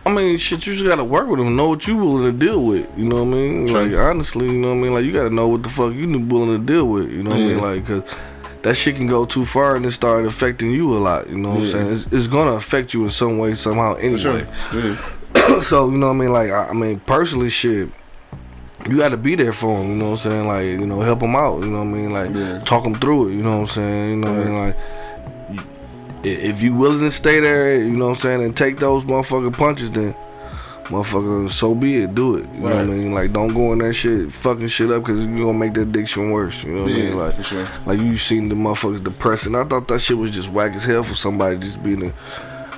I 0.06 0.10
mean, 0.10 0.38
shit, 0.38 0.66
you 0.66 0.74
just 0.74 0.86
gotta 0.86 1.04
work 1.04 1.28
with 1.28 1.40
them, 1.40 1.58
know 1.58 1.68
what 1.68 1.86
you 1.86 1.98
willing 1.98 2.32
to 2.32 2.46
deal 2.46 2.64
with. 2.64 2.88
You 2.98 3.04
know 3.04 3.26
what 3.26 3.36
I 3.36 3.38
mean? 3.42 3.68
True. 3.68 3.88
Like, 3.88 4.00
honestly, 4.00 4.46
you 4.46 4.54
know 4.54 4.70
what 4.70 4.76
I 4.76 4.78
mean? 4.78 4.94
Like, 4.94 5.04
you 5.04 5.12
gotta 5.12 5.30
know 5.32 5.50
what 5.50 5.64
the 5.64 5.70
fuck 5.70 5.94
you 5.94 6.08
willing 6.20 6.58
to 6.58 6.66
deal 6.66 6.86
with. 6.86 7.12
You 7.12 7.24
know 7.24 7.32
what 7.32 7.40
I 7.40 7.42
mean? 7.42 7.58
Like, 7.62 7.88
cause 7.88 8.04
that 8.62 8.76
shit 8.76 8.96
can 8.96 9.08
go 9.08 9.26
too 9.26 9.46
far 9.46 9.76
and 9.76 9.86
it 9.86 9.92
start 9.92 10.26
affecting 10.26 10.72
you 10.72 10.96
a 10.96 11.00
lot. 11.00 11.30
You 11.30 11.38
know 11.38 11.50
what 11.50 11.60
Yeah. 11.60 11.66
I'm 11.66 11.72
saying? 11.72 11.92
It's, 11.94 12.06
it's 12.14 12.28
gonna 12.28 12.52
affect 12.52 12.94
you 12.94 13.04
in 13.04 13.10
some 13.12 13.38
way, 13.38 13.54
somehow, 13.56 13.96
anyway. 13.96 14.48
Yeah. 14.74 15.62
so, 15.64 15.90
you 15.90 15.98
know 15.98 16.08
what 16.08 16.14
I 16.14 16.18
mean? 16.18 16.32
Like, 16.32 16.52
I, 16.52 16.68
I 16.68 16.74
mean, 16.74 17.00
personally, 17.02 17.50
shit. 17.50 17.90
You 18.90 18.98
got 18.98 19.10
to 19.10 19.18
be 19.18 19.36
there 19.36 19.54
for 19.54 19.78
them, 19.80 19.90
you 19.90 19.96
know 19.96 20.12
what 20.12 20.26
I'm 20.26 20.32
saying? 20.32 20.48
Like, 20.48 20.66
you 20.66 20.86
know, 20.86 21.02
help 21.02 21.20
them 21.20 21.36
out, 21.36 21.64
you 21.64 21.70
know 21.70 21.80
what 21.80 21.88
I 21.88 22.00
mean? 22.00 22.14
Like, 22.14 22.34
Yeah. 22.34 22.60
talk 22.60 22.84
them 22.84 22.96
through 22.96 23.30
it, 23.30 23.34
you 23.34 23.42
know 23.44 23.60
what 23.60 23.62
I'm 23.62 23.68
saying? 23.68 24.10
You 24.12 24.16
know 24.18 24.34
what 24.34 24.42
I 24.42 24.46
mean? 24.46 24.60
Like, 24.60 24.76
if 26.24 26.62
you 26.62 26.74
willing 26.74 27.02
to 27.02 27.12
stay 27.12 27.40
there, 27.40 27.76
you 27.76 27.96
know 27.96 28.06
what 28.08 28.12
I'm 28.12 28.18
saying, 28.18 28.44
and 28.44 28.56
take 28.56 28.80
those 28.80 29.06
motherfucking 29.06 29.54
punches, 29.54 29.92
then 29.92 30.14
motherfucker, 30.86 31.50
so 31.52 31.76
be 31.76 31.98
it, 31.98 32.16
do 32.16 32.38
it. 32.38 32.46
You 32.56 32.60
know 32.62 32.66
what 32.70 32.76
I 32.78 32.86
mean? 32.86 33.12
Like, 33.14 33.34
don't 33.34 33.54
go 33.54 33.74
in 33.74 33.80
that 33.80 33.94
shit, 33.94 34.32
fucking 34.34 34.68
shit 34.68 34.90
up, 34.92 35.04
because 35.04 35.26
you're 35.26 35.38
gonna 35.38 35.58
make 35.58 35.74
the 35.74 35.82
addiction 35.82 36.32
worse. 36.32 36.64
You 36.64 36.74
know 36.76 36.82
what 36.84 36.92
I 36.92 36.96
mean? 36.96 37.18
Like, 37.18 37.36
for 37.36 37.44
sure. 37.44 37.68
like 37.86 38.00
you 38.00 38.18
seen 38.18 38.50
the 38.50 38.56
motherfuckers 38.56 39.04
depressing. 39.04 39.56
I 39.56 39.64
thought 39.66 39.88
that 39.90 40.00
shit 40.00 40.18
was 40.18 40.32
just 40.32 40.50
whack 40.50 40.74
as 40.76 40.86
hell 40.86 41.04
for 41.04 41.16
somebody 41.16 41.58
just 41.60 41.84
be 41.84 41.94
in 41.94 42.00
the 42.00 42.14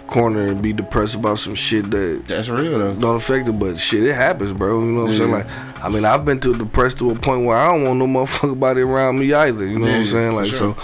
corner 0.08 0.48
and 0.48 0.60
be 0.60 0.74
depressed 0.74 1.14
about 1.14 1.38
some 1.38 1.54
shit 1.54 1.92
that 1.92 2.24
That's 2.26 2.50
real 2.50 2.80
though. 2.80 2.96
don't 2.96 3.18
affect 3.18 3.48
it, 3.48 3.52
but 3.54 3.80
shit, 3.80 4.04
it 4.04 4.16
happens, 4.16 4.54
bro. 4.54 4.80
You 4.84 4.92
know 4.92 5.02
what 5.04 5.12
I'm 5.12 5.18
saying? 5.18 5.32
Like, 5.32 5.48
I 5.82 5.90
mean, 5.90 6.06
I've 6.06 6.26
been 6.26 6.40
too 6.40 6.56
depressed 6.56 6.98
to 7.00 7.12
a 7.12 7.16
point 7.16 7.46
where 7.46 7.58
I 7.58 7.72
don't 7.72 7.84
want 7.84 8.00
no 8.00 8.08
motherfucker 8.08 8.60
body 8.60 8.82
around 8.82 9.20
me 9.20 9.34
either. 9.34 9.66
You 9.66 9.80
know 9.80 9.86
what 9.86 9.96
I'm 9.96 10.06
saying? 10.06 10.36
Like, 10.36 10.48
sure. 10.48 10.76
so 10.76 10.78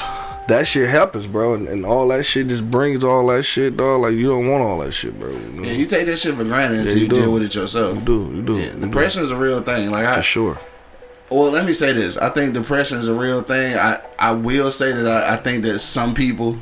that 0.47 0.67
shit 0.67 0.89
happens, 0.89 1.27
bro, 1.27 1.55
and, 1.55 1.67
and 1.67 1.86
all 1.86 2.08
that 2.10 2.23
shit 2.23 2.47
just 2.47 2.69
brings 2.69 3.03
all 3.03 3.27
that 3.27 3.43
shit, 3.43 3.77
dog. 3.77 4.01
Like, 4.01 4.13
you 4.13 4.27
don't 4.27 4.47
want 4.49 4.63
all 4.63 4.79
that 4.79 4.93
shit, 4.93 5.19
bro. 5.19 5.31
You, 5.31 5.39
know? 5.39 5.63
Yeah, 5.63 5.73
you 5.73 5.86
take 5.86 6.05
that 6.05 6.17
shit 6.17 6.36
for 6.36 6.43
granted 6.43 6.81
until 6.81 6.97
you 6.97 7.03
you, 7.03 7.10
do. 7.10 7.15
deal 7.15 7.34
with 7.34 7.43
it 7.43 7.55
yourself. 7.55 7.97
You 7.97 8.05
do, 8.05 8.31
you 8.36 8.41
do. 8.41 8.58
Yeah, 8.58 8.65
you 8.67 8.73
do. 8.73 8.79
depression 8.81 9.23
is 9.23 9.31
a 9.31 9.38
real 9.38 9.62
thing. 9.62 9.91
Like 9.91 10.05
I, 10.05 10.17
for 10.17 10.21
sure. 10.21 10.60
Well, 11.29 11.49
let 11.49 11.65
me 11.65 11.73
say 11.73 11.91
this. 11.91 12.17
I 12.17 12.29
think 12.29 12.53
depression 12.53 12.99
is 12.99 13.08
a 13.08 13.13
real 13.13 13.41
thing. 13.41 13.75
I, 13.75 14.05
I 14.19 14.34
will 14.34 14.69
say 14.69 14.91
that 14.91 15.08
I, 15.08 15.34
I 15.34 15.38
think 15.38 15.63
that 15.63 15.79
some 15.79 16.13
people 16.13 16.60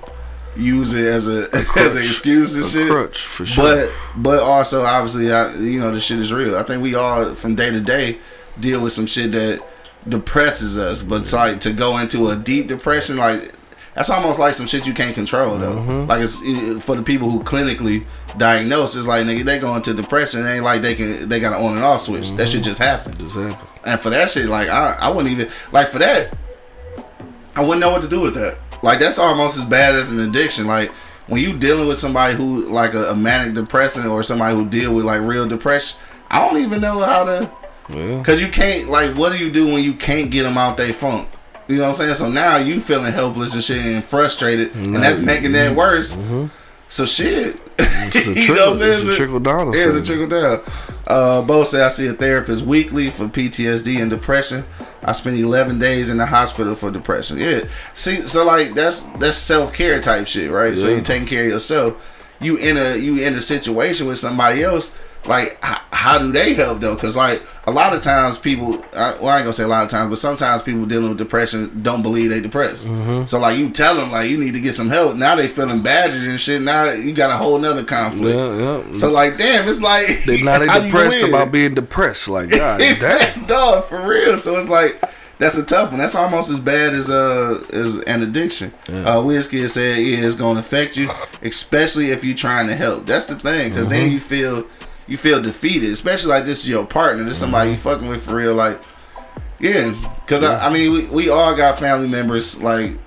use 0.56 0.94
it 0.94 1.06
as 1.08 1.28
a, 1.28 1.50
as 1.78 1.96
an 1.96 2.04
excuse 2.04 2.56
and 2.56 2.66
A 2.66 2.68
shit. 2.68 2.90
crutch, 2.92 3.22
for 3.26 3.46
sure. 3.46 3.64
But 3.64 3.96
but 4.24 4.40
also 4.44 4.84
obviously, 4.84 5.32
I, 5.32 5.54
you 5.56 5.80
know, 5.80 5.92
the 5.92 6.00
shit 6.00 6.20
is 6.20 6.32
real. 6.34 6.56
I 6.58 6.64
think 6.64 6.82
we 6.84 6.96
all 6.96 7.34
from 7.36 7.56
day 7.56 7.70
to 7.72 7.80
day 7.82 8.20
deal 8.60 8.82
with 8.82 8.94
some 8.94 9.06
shit 9.08 9.32
that 9.32 9.62
depresses 10.08 10.78
us. 10.78 11.02
But 11.04 11.24
it's 11.24 11.34
like 11.34 11.62
to 11.62 11.74
go 11.74 11.98
into 11.98 12.30
a 12.30 12.36
deep 12.36 12.68
depression, 12.68 13.18
like 13.18 13.54
that's 13.96 14.10
almost 14.10 14.40
like 14.40 14.54
some 14.56 14.66
shit 14.66 14.86
you 14.88 14.94
can't 14.94 15.14
control 15.16 15.58
though. 15.58 15.76
Mm-hmm. 15.78 16.10
Like 16.10 16.22
it's 16.22 16.38
it- 16.42 16.82
for 16.82 16.96
the 16.96 17.04
people 17.04 17.30
who 17.30 17.42
clinically 17.44 18.06
diagnose, 18.38 18.96
it's 18.96 19.08
like 19.08 19.26
nigga 19.26 19.44
they 19.46 19.60
go 19.60 19.76
into 19.76 19.94
depression. 19.94 20.46
It 20.46 20.50
ain't 20.50 20.64
like 20.64 20.82
they 20.82 20.96
can 20.96 21.30
they 21.30 21.40
got 21.40 21.60
an 21.60 21.66
on 21.66 21.76
and 21.76 21.84
off 21.86 22.02
switch. 22.02 22.30
That 22.30 22.34
Mm-hmm. 22.38 22.46
shit 22.52 22.64
just 22.64 22.80
happened. 22.80 23.18
Just 23.20 23.34
happened. 23.36 23.68
And 23.86 24.00
for 24.00 24.10
that 24.12 24.30
shit, 24.30 24.48
like 24.48 24.70
I, 24.70 24.94
I 25.00 25.10
wouldn't 25.10 25.30
even 25.32 25.50
like 25.72 25.90
for 25.90 26.00
that. 26.00 26.36
I 27.56 27.62
wouldn't 27.62 27.82
know 27.82 27.92
what 27.92 28.02
to 28.02 28.08
do 28.08 28.20
with 28.22 28.34
that. 28.36 28.58
Like 28.84 29.00
that's 29.00 29.18
almost 29.18 29.58
as 29.58 29.66
bad 29.66 29.96
as 29.96 30.12
an 30.12 30.20
addiction. 30.20 30.68
Like 30.68 30.92
when 31.28 31.42
you 31.42 31.58
dealing 31.58 31.88
with 31.88 31.98
somebody 31.98 32.36
who 32.36 32.68
like 32.68 32.94
a, 32.94 33.06
a 33.12 33.16
manic 33.16 33.56
depressant 33.56 34.06
or 34.06 34.22
somebody 34.22 34.56
who 34.56 34.66
deal 34.68 34.94
with 34.94 35.06
like 35.06 35.22
real 35.22 35.48
depression, 35.48 35.98
I 36.30 36.40
don't 36.48 36.62
even 36.62 36.82
know 36.82 37.02
how 37.04 37.24
to. 37.24 37.52
Yeah. 37.90 38.22
Cause 38.24 38.42
you 38.42 38.48
can't 38.50 38.90
like, 38.90 39.16
what 39.16 39.32
do 39.32 39.38
you 39.38 39.52
do 39.52 39.68
when 39.68 39.84
you 39.84 39.94
can't 39.94 40.30
get 40.30 40.44
them 40.44 40.58
out 40.58 40.78
they 40.78 40.92
funk? 40.94 41.28
You 41.68 41.78
know 41.78 41.84
what 41.84 41.90
I'm 41.92 41.96
saying? 41.96 42.16
So 42.16 42.30
now 42.30 42.58
you 42.58 42.80
feeling 42.82 43.12
helpless 43.12 43.54
and 43.54 43.64
shit 43.64 43.82
and 43.82 44.04
frustrated, 44.04 44.76
and 44.76 44.96
that's 44.98 45.20
making 45.20 45.54
that 45.54 45.74
worse. 45.76 46.14
Mm-hmm. 46.14 46.48
So 46.90 47.06
shit, 47.06 47.60
It's 47.80 48.16
a 48.16 48.34
You 48.34 48.36
trickle, 48.36 48.56
know 48.56 48.66
what 48.66 48.74
I'm 48.74 48.78
saying? 48.80 49.00
it's 49.02 49.10
a 49.10 49.16
trickle 49.16 49.40
down. 49.40 49.74
yeah, 49.74 49.88
it's 49.88 49.96
a 49.96 50.04
trickle 50.04 50.28
down. 50.28 50.62
Uh, 51.08 51.42
Bo 51.42 51.64
said 51.64 51.82
I 51.82 51.90
see 51.90 52.08
a 52.08 52.14
therapist 52.14 52.64
weekly 52.64 53.10
for 53.10 53.26
PTSD 53.26 54.02
and 54.02 54.10
depression. 54.10 54.66
I 55.04 55.12
spent 55.12 55.38
11 55.38 55.80
days 55.80 56.10
in 56.10 56.18
the 56.18 56.26
hospital 56.26 56.76
for 56.76 56.92
depression. 56.92 57.38
Yeah, 57.38 57.68
see, 57.94 58.26
so 58.26 58.46
like 58.46 58.74
that's 58.74 59.02
that's 59.20 59.38
self 59.38 59.74
care 59.74 60.00
type 60.02 60.28
shit, 60.28 60.50
right? 60.50 60.78
So 60.78 60.90
you're 60.90 61.02
taking 61.02 61.28
care 61.28 61.44
of 61.44 61.50
yourself. 61.50 62.36
You 62.40 62.58
in 62.58 62.78
a 62.78 62.96
you 62.96 63.18
in 63.18 63.34
a 63.34 63.42
situation 63.42 64.08
with 64.08 64.18
somebody 64.18 64.64
else. 64.64 64.96
Like, 65.26 65.58
h- 65.64 65.78
how 65.92 66.20
do 66.20 66.32
they 66.32 66.54
help 66.54 66.80
though? 66.82 66.96
Because 66.96 67.16
like 67.16 67.46
a 67.66 67.72
lot 67.72 67.94
of 67.94 68.02
times 68.02 68.38
people, 68.38 68.84
I, 68.94 69.16
well, 69.22 69.30
I 69.30 69.38
ain't 69.38 69.44
gonna 69.46 69.54
say 69.54 69.64
a 69.64 69.68
lot 69.70 69.84
of 69.86 69.90
times, 69.90 70.10
but 70.10 70.18
sometimes 70.18 70.62
people 70.62 70.86
dealing 70.86 71.10
with 71.10 71.18
depression 71.18 71.82
don't 71.82 72.02
believe 72.02 72.30
they 72.30 72.42
depressed. 72.42 72.86
Mm-hmm. 72.88 73.26
So 73.26 73.40
like 73.40 73.58
you 73.58 73.70
tell 73.70 73.96
them 73.96 74.12
like 74.12 74.30
you 74.30 74.38
need 74.38 74.54
to 74.54 74.60
get 74.60 74.74
some 74.74 74.90
help. 74.90 75.16
Now 75.16 75.36
they 75.36 75.48
feeling 75.48 75.82
badgered 75.82 76.28
and 76.28 76.40
shit. 76.40 76.62
Now 76.62 76.92
you 76.92 77.14
got 77.14 77.30
a 77.32 77.38
whole 77.38 77.58
nother 77.58 77.84
conflict. 77.86 78.38
Yeah, 78.38 78.58
yeah. 78.88 78.94
So 78.94 79.10
like, 79.12 79.38
damn, 79.38 79.68
it's 79.70 79.82
like 79.82 80.26
They 80.26 80.42
now 80.44 80.60
they 80.60 80.66
depressed 80.86 81.30
about 81.30 81.52
being 81.54 81.74
depressed. 81.74 82.28
Like 82.28 82.50
God 82.52 82.80
damn. 82.80 83.46
dog 83.46 83.86
for 83.86 84.02
real. 84.06 84.38
So 84.38 84.58
it's 84.58 84.68
like 84.70 85.02
that's 85.38 85.58
a 85.58 85.64
tough 85.64 85.92
one. 85.92 86.00
That's 86.00 86.16
almost 86.16 86.52
as 86.52 86.60
bad 86.60 86.94
as 86.94 87.10
uh 87.10 87.64
as 87.72 87.96
an 88.00 88.24
addiction. 88.24 88.74
Uh, 88.90 89.22
Whiskey 89.24 89.66
said 89.70 89.98
yeah, 90.00 90.18
it's 90.26 90.36
gonna 90.36 90.60
affect 90.60 90.98
you, 90.98 91.10
especially 91.42 92.12
if 92.12 92.24
you're 92.26 92.36
trying 92.36 92.68
to 92.68 92.76
help. 92.76 93.06
That's 93.06 93.26
the 93.26 93.36
thing, 93.36 93.70
because 93.70 93.88
then 93.88 94.04
Mm-hmm. 94.04 94.14
you 94.14 94.20
feel 94.20 94.68
you 95.08 95.18
feel 95.18 95.42
defeated, 95.42 95.92
especially 95.92 96.30
like 96.30 96.46
this 96.46 96.62
is 96.62 96.70
your 96.70 96.86
partner, 96.86 97.24
this 97.24 97.34
is 97.34 97.40
somebody 97.40 97.72
you 97.72 97.76
Mm-hmm. 97.76 97.90
fucking 97.90 98.08
with 98.08 98.24
for 98.24 98.36
real. 98.36 98.54
Like, 98.56 98.82
yeah, 99.60 99.92
because 100.22 100.44
I, 100.44 100.68
I 100.68 100.74
mean 100.74 100.92
we, 100.92 101.06
we 101.08 101.30
all 101.30 101.56
got 101.56 101.80
family 101.80 102.08
members 102.08 102.62
like. 102.62 102.98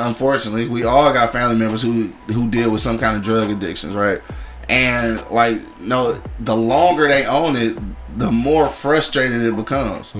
Unfortunately, 0.00 0.68
we 0.68 0.84
all 0.84 1.12
got 1.12 1.32
family 1.32 1.56
members 1.56 1.82
who 1.82 2.06
who 2.32 2.48
deal 2.48 2.70
with 2.70 2.80
some 2.80 2.98
kind 3.00 3.16
of 3.16 3.22
drug 3.24 3.50
addictions, 3.50 3.96
right? 3.96 4.20
And 4.68 5.28
like, 5.30 5.80
no, 5.80 6.22
the 6.38 6.54
longer 6.54 7.08
they 7.08 7.26
own 7.26 7.56
it, 7.56 7.76
the 8.16 8.30
more 8.30 8.68
frustrating 8.68 9.40
it 9.44 9.56
becomes. 9.56 10.12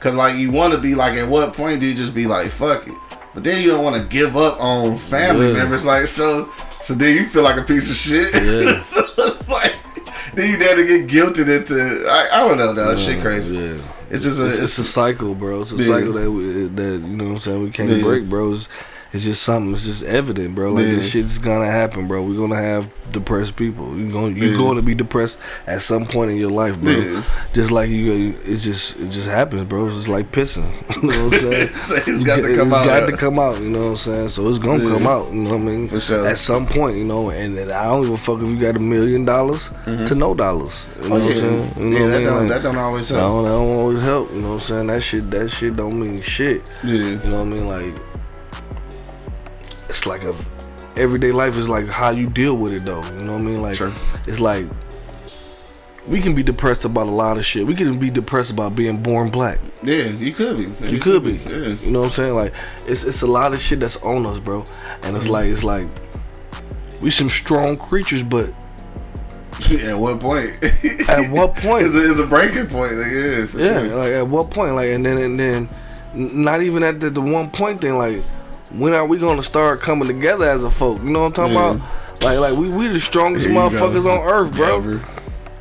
Cause 0.00 0.16
like 0.16 0.36
you 0.36 0.50
want 0.50 0.72
to 0.72 0.78
be 0.80 0.96
like, 0.96 1.14
at 1.14 1.28
what 1.28 1.52
point 1.54 1.80
do 1.80 1.86
you 1.86 1.94
just 1.94 2.14
be 2.14 2.26
like, 2.26 2.48
fuck 2.50 2.88
it? 2.88 2.94
But 3.32 3.44
then 3.44 3.62
you 3.62 3.70
don't 3.70 3.84
want 3.84 3.94
to 3.96 4.02
give 4.08 4.36
up 4.36 4.60
on 4.60 4.98
family 4.98 5.48
Yeah. 5.48 5.52
members, 5.54 5.84
like 5.86 6.08
so. 6.08 6.50
So 6.82 6.94
then 6.94 7.16
you 7.16 7.28
feel 7.28 7.42
like 7.44 7.58
a 7.58 7.62
piece 7.62 7.88
of 7.90 7.96
shit. 7.96 8.34
Yeah. 8.34 8.80
so 8.80 9.06
it's 9.18 9.48
like 9.48 9.76
then 10.34 10.50
you 10.50 10.56
dare 10.56 10.76
to 10.76 10.84
get 10.86 11.06
guilted 11.08 11.48
into. 11.54 12.06
I, 12.08 12.28
I 12.42 12.48
don't 12.48 12.58
know, 12.58 12.72
though. 12.72 12.96
Shit 12.96 13.20
crazy. 13.20 13.56
Yeah. 13.56 13.78
It's 14.10 14.24
just 14.24 14.40
a. 14.40 14.46
It's, 14.46 14.54
It's, 14.56 14.62
it's 14.64 14.78
a 14.78 14.84
cycle, 14.84 15.34
bro. 15.34 15.62
It's 15.62 15.72
a 15.72 15.76
Yeah. 15.76 15.86
cycle 15.86 16.12
that 16.14 16.30
we, 16.30 16.66
that 16.66 16.82
you 16.92 16.98
know 16.98 17.24
what 17.24 17.30
I'm 17.32 17.38
saying 17.38 17.62
we 17.62 17.70
can't 17.70 17.88
Yeah. 17.88 18.02
break, 18.02 18.28
bro. 18.28 18.52
It's, 18.54 18.68
it's 19.12 19.24
just 19.24 19.42
something. 19.42 19.74
It's 19.74 19.84
just 19.84 20.02
evident, 20.04 20.54
bro. 20.54 20.72
Like 20.72 20.86
Yeah. 20.86 20.92
this 20.96 21.10
shit's 21.10 21.38
gonna 21.38 21.70
happen, 21.70 22.08
bro. 22.08 22.22
We're 22.22 22.38
gonna 22.38 22.56
have 22.60 22.88
depressed 23.10 23.56
people. 23.56 23.96
You're 23.96 24.10
gonna 24.10 24.28
you're 24.34 24.50
Yeah. 24.52 24.56
going 24.56 24.76
to 24.76 24.82
be 24.82 24.94
depressed 24.94 25.36
at 25.66 25.82
some 25.82 26.06
point 26.06 26.30
in 26.30 26.38
your 26.38 26.50
life, 26.50 26.78
bro. 26.80 26.92
Yeah. 26.92 27.22
Just 27.52 27.70
like 27.70 27.90
you, 27.90 28.34
it's 28.44 28.62
just 28.62 28.96
it 28.96 29.10
just 29.10 29.28
happens, 29.28 29.64
bro. 29.64 29.86
It's 29.86 29.96
just 29.96 30.08
like 30.08 30.32
pissing. 30.32 30.72
You 31.02 31.08
know 31.08 31.24
what 31.28 31.34
I'm 31.34 31.40
saying? 31.40 31.70
It's 32.06 32.08
You 32.20 32.24
got 32.24 32.36
to 32.36 32.56
come 32.56 32.68
it's 32.68 32.76
out. 32.76 32.86
got 32.86 33.06
to 33.10 33.16
come 33.16 33.38
out. 33.38 33.60
You 33.60 33.68
know 33.70 33.78
what 33.80 33.90
I'm 33.92 33.96
saying? 33.98 34.28
So 34.30 34.48
it's 34.48 34.58
gonna 34.58 34.78
come 34.88 35.06
out. 35.06 35.32
You 35.32 35.42
know 35.42 35.50
what 35.50 35.60
I 35.60 35.64
mean? 35.64 35.88
For 35.88 36.00
sure. 36.00 36.26
At 36.26 36.38
some 36.38 36.66
point, 36.66 36.96
you 36.96 37.04
know. 37.04 37.30
And, 37.30 37.56
then 37.58 37.70
I 37.70 37.84
don't 37.84 38.02
give 38.02 38.12
a 38.12 38.16
fuck 38.16 38.38
if 38.38 38.44
you 38.48 38.58
got 38.58 38.76
a 38.76 38.78
million 38.78 39.24
dollars 39.24 39.68
mm-hmm. 39.84 40.06
to 40.06 40.14
no 40.14 40.32
dollars. 40.32 40.86
You 41.02 41.08
know 41.10 41.16
Oh, 41.16 41.18
what 41.20 41.32
I'm 41.32 41.38
saying? 41.40 41.72
You 41.76 41.84
know 41.90 41.98
yeah 41.98 42.06
that, 42.06 42.18
mean? 42.18 42.24
don't, 42.26 42.48
that 42.48 42.62
don't 42.62 42.78
always 42.78 43.08
help. 43.10 43.20
don't, 43.20 43.42
that 43.44 43.50
don't 43.50 43.76
always 43.78 44.00
help. 44.00 44.32
You 44.32 44.40
know 44.40 44.48
what 44.48 44.54
I'm 44.54 44.60
saying? 44.60 44.86
That 44.86 45.02
shit, 45.02 45.30
that 45.32 45.48
shit 45.50 45.76
don't 45.76 45.98
mean 46.00 46.22
shit. 46.22 46.62
Yeah. 46.84 46.92
You 46.94 47.16
know 47.28 47.38
what 47.38 47.46
I 47.46 47.50
mean? 47.50 47.66
Like, 47.68 47.94
it's 49.92 50.06
like 50.06 50.24
a 50.24 50.34
everyday 50.96 51.32
life 51.32 51.56
is 51.56 51.68
like 51.68 51.88
how 51.88 52.10
you 52.10 52.28
deal 52.28 52.56
with 52.56 52.74
it, 52.74 52.84
though. 52.84 53.02
You 53.04 53.22
know 53.24 53.32
what 53.34 53.42
I 53.42 53.44
mean? 53.44 53.60
Like, 53.62 53.76
Sure. 53.76 53.92
it's 54.26 54.40
like 54.40 54.66
we 56.08 56.20
can 56.20 56.34
be 56.34 56.42
depressed 56.42 56.84
about 56.84 57.06
a 57.06 57.10
lot 57.10 57.38
of 57.38 57.46
shit. 57.46 57.64
We 57.66 57.74
can 57.76 57.96
be 57.98 58.10
depressed 58.10 58.50
about 58.50 58.74
being 58.74 59.00
born 59.00 59.30
black. 59.30 59.60
Yeah, 59.84 60.06
you 60.06 60.32
could 60.32 60.56
be. 60.56 60.64
Yeah, 60.84 60.90
You 60.90 60.98
could 60.98 61.22
be. 61.24 61.34
Yeah. 61.34 61.68
You 61.84 61.90
know 61.92 62.00
what 62.00 62.06
I'm 62.06 62.12
saying? 62.12 62.34
Like, 62.34 62.52
it's 62.86 63.04
it's 63.04 63.22
a 63.22 63.26
lot 63.26 63.52
of 63.52 63.60
shit 63.60 63.80
that's 63.80 63.96
on 63.98 64.26
us, 64.26 64.38
bro. 64.40 64.64
And 65.02 65.16
it's 65.16 65.24
mm-hmm. 65.24 65.32
like 65.32 65.46
it's 65.46 65.62
like 65.62 65.86
we 67.00 67.10
some 67.10 67.30
strong 67.30 67.76
creatures, 67.76 68.22
but 68.22 68.52
At 69.84 69.96
what 69.98 70.18
point? 70.18 70.50
at 71.08 71.30
what 71.30 71.54
point? 71.56 71.86
it's, 71.86 71.94
a, 71.94 72.08
it's 72.10 72.18
a 72.18 72.26
breaking 72.26 72.66
point. 72.66 72.94
Like, 72.94 73.12
yeah, 73.12 73.46
for 73.46 73.60
Yeah, 73.60 73.80
sure. 73.80 73.96
like 73.96 74.12
at 74.12 74.26
what 74.26 74.50
point? 74.50 74.74
Like, 74.74 74.88
and 74.90 75.04
then 75.06 75.18
and 75.18 75.38
then, 75.38 75.68
not 76.14 76.62
even 76.62 76.82
at 76.82 76.98
the, 77.00 77.10
the 77.10 77.20
one 77.20 77.50
point 77.50 77.80
thing. 77.80 77.96
Like, 77.96 78.24
when 78.74 78.94
are 78.94 79.06
we 79.06 79.18
gonna 79.18 79.42
start 79.42 79.80
coming 79.80 80.08
together 80.08 80.44
as 80.48 80.64
a 80.64 80.70
folk? 80.70 80.98
You 81.02 81.10
know 81.10 81.20
what 81.20 81.26
I'm 81.26 81.32
talking 81.32 81.54
Yeah. 81.54 81.70
about? 81.74 82.22
Like, 82.22 82.38
like 82.38 82.56
we 82.56 82.68
we 82.68 82.88
the 82.88 83.00
strongest 83.00 83.46
Here 83.46 83.54
motherfuckers 83.54 84.06
on 84.06 84.26
earth, 84.26 84.52
bro. 84.54 84.76
Ever. 84.76 85.00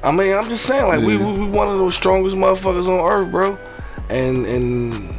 I 0.04 0.12
mean, 0.12 0.34
I'm 0.34 0.46
just 0.50 0.66
saying, 0.66 0.88
like 0.88 1.00
we, 1.00 1.18
Yeah. 1.18 1.26
we 1.26 1.40
we 1.40 1.46
one 1.46 1.68
of 1.68 1.78
those 1.78 1.96
strongest 1.96 2.36
motherfuckers 2.36 2.88
on 2.88 3.06
earth, 3.12 3.32
bro. 3.32 3.58
And 4.10 4.46
and 4.46 5.16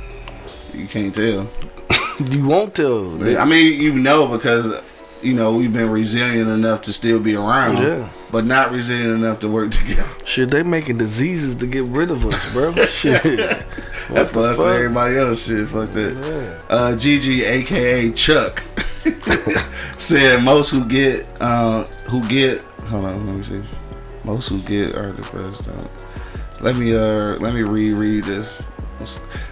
You 0.75 0.87
can't 0.87 1.15
tell. 1.15 1.49
you 2.31 2.45
won't 2.47 2.75
tell. 2.75 3.23
I 3.39 3.45
mean, 3.45 3.81
you 3.81 3.93
know 3.95 4.27
because 4.27 4.67
you 5.23 5.35
know 5.35 5.53
we've 5.55 5.73
been 5.73 5.91
resilient 5.91 6.49
enough 6.51 6.83
to 6.83 6.93
still 6.93 7.21
be 7.21 7.35
around, 7.37 7.77
Yeah. 7.83 8.09
but 8.31 8.45
not 8.45 8.71
resilient 8.73 9.11
enough 9.13 9.41
to 9.41 9.49
work 9.49 9.71
together. 9.81 10.09
Shit, 10.25 10.51
they 10.51 10.63
making 10.63 10.99
diseases 10.99 11.55
to 11.57 11.67
get 11.67 11.85
rid 11.85 12.11
of 12.11 12.25
us, 12.27 12.53
bro. 12.53 12.75
Shit. 12.87 13.23
That's 13.23 14.11
What 14.11 14.29
for 14.29 14.43
the 14.43 14.49
us 14.51 14.57
fuck? 14.57 14.67
and 14.67 14.75
everybody 14.75 15.17
else. 15.17 15.47
Shit, 15.47 15.69
fuck 15.69 15.89
that. 15.91 16.61
Yeah. 16.71 16.75
Uh, 16.77 16.97
Gigi, 16.97 17.45
aka 17.45 18.11
Chuck, 18.13 18.63
said 19.97 20.43
most 20.43 20.71
who 20.71 20.85
get 20.85 21.27
uh, 21.41 21.85
who 22.09 22.27
get 22.29 22.63
hold 22.87 23.05
on, 23.05 23.27
let 23.27 23.37
me 23.39 23.43
see. 23.45 23.63
Most 24.25 24.49
who 24.49 24.61
get 24.63 24.95
are 24.97 25.13
depressed. 25.13 25.65
Don't. 25.67 25.91
Let 26.61 26.77
me 26.77 26.95
uh 26.95 27.37
let 27.41 27.55
me 27.55 27.63
reread 27.63 28.25
this. 28.25 28.63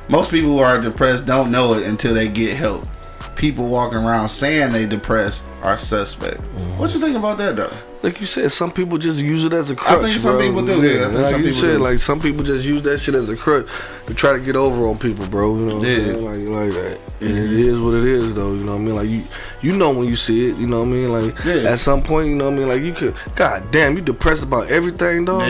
Most 0.08 0.30
people 0.30 0.50
who 0.50 0.58
are 0.60 0.80
depressed 0.80 1.26
don't 1.26 1.50
know 1.50 1.74
it 1.74 1.84
until 1.86 2.14
they 2.14 2.28
get 2.28 2.56
help. 2.56 2.86
People 3.36 3.68
walking 3.68 3.98
around 3.98 4.28
saying 4.28 4.72
they 4.72 4.86
depressed 4.86 5.44
are 5.62 5.76
suspect. 5.76 6.40
What 6.76 6.92
you 6.92 7.00
think 7.00 7.16
about 7.16 7.38
that 7.38 7.56
though? 7.56 7.72
Like 8.02 8.18
you 8.20 8.26
said, 8.26 8.50
some 8.52 8.70
people 8.72 8.96
just 8.96 9.18
use 9.18 9.44
it 9.44 9.52
as 9.52 9.70
a 9.70 9.76
crutch. 9.76 9.98
I 9.98 10.02
think 10.02 10.18
some 10.18 10.36
bro. 10.36 10.46
people 10.46 10.64
do, 10.64 10.72
yeah, 10.82 11.02
I 11.02 11.08
think 11.08 11.14
like 11.18 11.26
some 11.26 11.40
you 11.42 11.48
people 11.48 11.60
said, 11.60 11.76
do. 11.76 11.82
like 11.82 11.98
some 11.98 12.20
people 12.20 12.44
just 12.44 12.64
use 12.64 12.82
that 12.82 12.98
shit 12.98 13.14
as 13.14 13.28
a 13.28 13.36
crutch 13.36 13.68
to 14.10 14.14
try 14.16 14.32
to 14.32 14.40
get 14.40 14.56
over 14.56 14.86
on 14.86 14.98
people, 14.98 15.26
bro. 15.28 15.56
You 15.56 15.66
know 15.66 15.76
what 15.76 15.86
Yeah. 15.88 15.96
I'm 15.96 16.04
saying? 16.04 16.24
Like, 16.24 16.48
like 16.48 16.72
that. 16.74 16.98
And 17.20 17.38
it 17.38 17.50
is 17.52 17.78
what 17.78 17.94
it 17.94 18.04
is, 18.04 18.34
though. 18.34 18.54
You 18.54 18.64
know 18.64 18.72
what 18.72 18.80
I 18.80 18.84
mean? 18.84 18.96
Like 18.96 19.08
you, 19.08 19.24
you 19.60 19.76
know 19.78 19.90
when 19.90 20.08
you 20.08 20.16
see 20.16 20.46
it. 20.46 20.56
You 20.56 20.66
know 20.66 20.80
what 20.80 20.88
I 20.88 20.90
mean? 20.90 21.12
Like 21.12 21.44
Yeah. 21.44 21.70
at 21.72 21.80
some 21.80 22.02
point, 22.02 22.28
you 22.28 22.34
know 22.34 22.46
what 22.46 22.54
I 22.54 22.56
mean? 22.58 22.68
Like 22.68 22.82
you 22.82 22.92
could, 22.92 23.14
god 23.36 23.70
damn, 23.70 23.94
you 23.96 24.02
depressed 24.02 24.42
about 24.42 24.68
everything, 24.70 25.24
dog. 25.26 25.42
Yeah. 25.42 25.46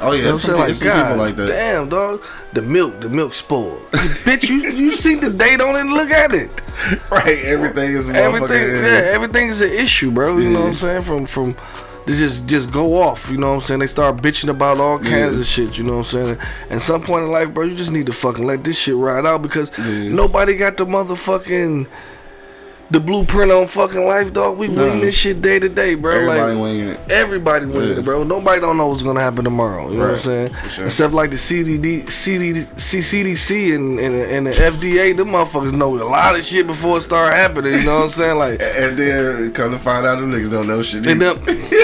Oh 0.00 0.12
yeah, 0.12 0.18
You 0.18 0.22
know 0.22 0.32
what 0.32 0.48
I'm 0.48 0.74
saying? 0.74 0.74
some 0.74 1.02
people 1.02 1.16
like 1.16 1.36
that. 1.36 1.48
Damn, 1.48 1.88
dog. 1.88 2.22
The 2.52 2.62
milk, 2.62 3.00
the 3.00 3.08
milk 3.08 3.34
spoiled. 3.34 3.86
Bitch, 4.24 4.48
you 4.48 4.70
you 4.70 4.92
see 4.92 5.16
the 5.16 5.30
date 5.30 5.60
on 5.60 5.74
it 5.76 5.80
and 5.80 5.92
look 5.92 6.10
at 6.10 6.32
it. 6.34 6.52
Right, 7.10 7.38
everything 7.44 7.92
is 7.92 8.08
a 8.08 8.14
Everything, 8.14 8.62
yeah, 8.62 9.12
everything 9.14 9.48
is 9.48 9.60
an 9.60 9.70
issue, 9.70 10.10
bro. 10.10 10.36
You 10.38 10.50
know 10.50 10.60
what 10.60 10.68
I'm 10.70 10.74
saying? 10.74 11.02
From 11.02 11.24
from 11.26 11.54
they 12.06 12.12
just 12.14 12.46
just 12.46 12.70
go 12.70 13.00
off. 13.02 13.30
You 13.30 13.36
know 13.38 13.50
what 13.50 13.54
I'm 13.56 13.60
saying? 13.62 13.80
They 13.80 13.86
start 13.86 14.16
bitching 14.18 14.48
about 14.50 14.78
all 14.80 14.98
kinds 14.98 15.34
Yeah. 15.34 15.40
of 15.40 15.46
shit. 15.46 15.78
You 15.78 15.84
know 15.84 15.98
what 15.98 16.12
I'm 16.14 16.26
saying? 16.26 16.38
At 16.70 16.82
some 16.82 17.02
point 17.02 17.24
in 17.24 17.30
life, 17.30 17.52
bro, 17.54 17.64
you 17.64 17.74
just 17.74 17.90
need 17.92 18.06
to 18.06 18.12
fucking 18.12 18.46
let 18.46 18.62
this 18.64 18.78
shit 18.78 18.94
ride 18.96 19.24
out 19.26 19.42
because 19.42 19.70
Yeah. 19.78 20.10
nobody 20.10 20.56
got 20.56 20.76
the 20.76 20.86
motherfucking 20.86 21.86
the 22.90 23.00
blueprint 23.00 23.50
on 23.50 23.66
fucking 23.66 24.04
life, 24.04 24.32
dog. 24.34 24.58
We 24.58 24.68
win 24.68 25.00
this 25.00 25.14
shit 25.14 25.40
day 25.40 25.58
to 25.58 25.70
day, 25.70 25.94
bro. 25.94 26.12
Everybody 26.14 26.52
like, 26.52 26.60
winging 26.62 26.88
it. 26.90 27.00
Everybody 27.08 27.64
winning, 27.66 27.96
Yeah. 27.96 28.02
bro. 28.02 28.22
Nobody 28.24 28.60
don't 28.60 28.76
know 28.76 28.88
what's 28.88 29.02
gonna 29.02 29.20
happen 29.22 29.42
tomorrow. 29.42 29.90
You 29.90 29.96
know 29.96 30.04
what 30.08 30.14
I'm 30.16 30.20
saying? 30.20 30.50
sure. 30.68 30.84
Except 30.86 31.14
like 31.14 31.30
the 31.30 31.38
CDD, 31.38 32.02
CDD, 32.06 32.66
CDC 32.76 33.74
and, 33.74 33.98
and, 33.98 34.14
and 34.14 34.46
the 34.46 34.50
FDA, 34.50 35.16
them 35.16 35.28
motherfuckers 35.30 35.72
know 35.72 35.96
a 35.96 36.04
lot 36.04 36.36
of 36.38 36.44
shit 36.44 36.66
before 36.66 36.98
it 36.98 37.00
start 37.00 37.32
happening. 37.32 37.72
You 37.72 37.84
know 37.84 37.96
what 37.96 38.04
I'm 38.04 38.10
saying? 38.10 38.36
Like, 38.38 38.60
And 38.76 38.96
then 38.98 39.52
come 39.52 39.72
to 39.72 39.78
find 39.78 40.04
out, 40.06 40.20
them 40.20 40.30
niggas 40.30 40.50
don't 40.50 40.68
know 40.68 40.82
shit. 40.82 41.06
and 41.06 41.22
either. 41.22 41.34
them, 41.34 41.44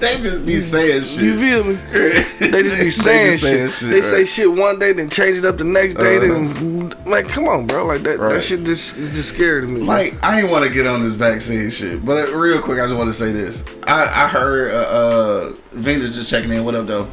they 0.00 0.20
just 0.20 0.46
be 0.46 0.58
saying 0.60 1.04
shit. 1.04 1.20
you 1.20 1.38
feel 1.38 1.64
me? 1.64 1.74
They 2.38 2.62
just 2.62 2.78
be 2.78 2.90
saying, 2.90 3.38
just 3.38 3.42
shit. 3.42 3.70
saying 3.70 3.92
They 3.92 4.02
say 4.02 4.24
shit 4.24 4.50
one 4.50 4.78
day, 4.78 4.92
then 4.92 5.10
change 5.10 5.38
it 5.38 5.44
up 5.44 5.58
the 5.58 5.64
next 5.64 5.96
day. 5.96 6.16
Uh-huh. 6.16 6.26
Then, 6.26 6.90
like, 7.04 7.28
come 7.28 7.48
on, 7.48 7.66
bro. 7.66 7.84
Like 7.84 8.02
that, 8.02 8.18
that 8.18 8.42
shit 8.42 8.64
just 8.64 8.96
is 8.96 9.12
just 9.12 9.30
scary 9.30 9.62
to 9.62 9.66
me. 9.66 9.80
Like 9.80 10.14
I 10.22 10.40
ain't 10.40 10.50
want 10.50 10.64
to 10.64 10.70
get 10.70 10.86
on 10.86 11.02
this 11.02 11.14
vaccine 11.14 11.70
shit, 11.70 12.04
but 12.04 12.28
uh, 12.28 12.36
real 12.36 12.60
quick, 12.60 12.80
I 12.80 12.86
just 12.86 12.96
want 12.96 13.08
to 13.08 13.14
say 13.14 13.32
this. 13.32 13.64
I 13.86 14.24
I 14.24 14.28
heard 14.28 14.72
uh, 14.72 14.76
uh 14.76 15.52
Venus 15.72 16.14
just 16.14 16.30
checking 16.30 16.52
in. 16.52 16.64
What 16.64 16.74
up, 16.74 16.86
though? 16.86 17.04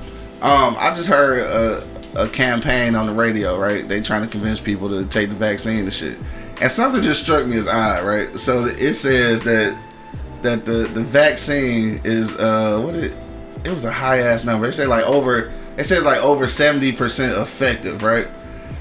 Um, 0.42 0.76
I 0.78 0.94
just 0.94 1.10
heard 1.10 1.40
a, 1.40 2.24
a 2.24 2.30
campaign 2.30 2.96
on 2.96 3.08
the 3.08 3.14
radio. 3.14 3.58
Right, 3.58 3.88
they 3.88 4.02
trying 4.02 4.22
to 4.22 4.28
convince 4.28 4.60
people 4.60 4.90
to 4.90 5.06
take 5.06 5.30
the 5.30 5.36
vaccine 5.36 5.80
and 5.80 5.94
shit. 5.94 6.20
And 6.62 6.72
something 6.72 7.02
just 7.02 7.24
struck 7.24 7.46
me 7.46 7.58
as 7.58 7.68
odd. 7.68 8.06
Right, 8.06 8.38
so 8.40 8.66
it 8.66 8.94
says 8.94 9.42
that 9.44 9.78
that 10.42 10.66
the 10.66 10.84
the 10.94 11.04
vaccine 11.04 12.02
is 12.04 12.36
uh 12.38 12.80
what 12.82 12.96
it 12.96 13.16
it 13.64 13.74
was 13.74 13.86
a 13.86 13.92
high 13.92 14.20
ass 14.20 14.44
number. 14.46 14.68
They 14.68 14.72
say 14.74 14.86
like 14.86 15.06
over 15.06 15.52
it 15.78 15.86
says 15.86 16.04
like 16.06 16.20
over 16.22 16.48
seventy 16.48 16.92
percent 16.92 17.34
effective. 17.38 18.04
Right. 18.04 18.28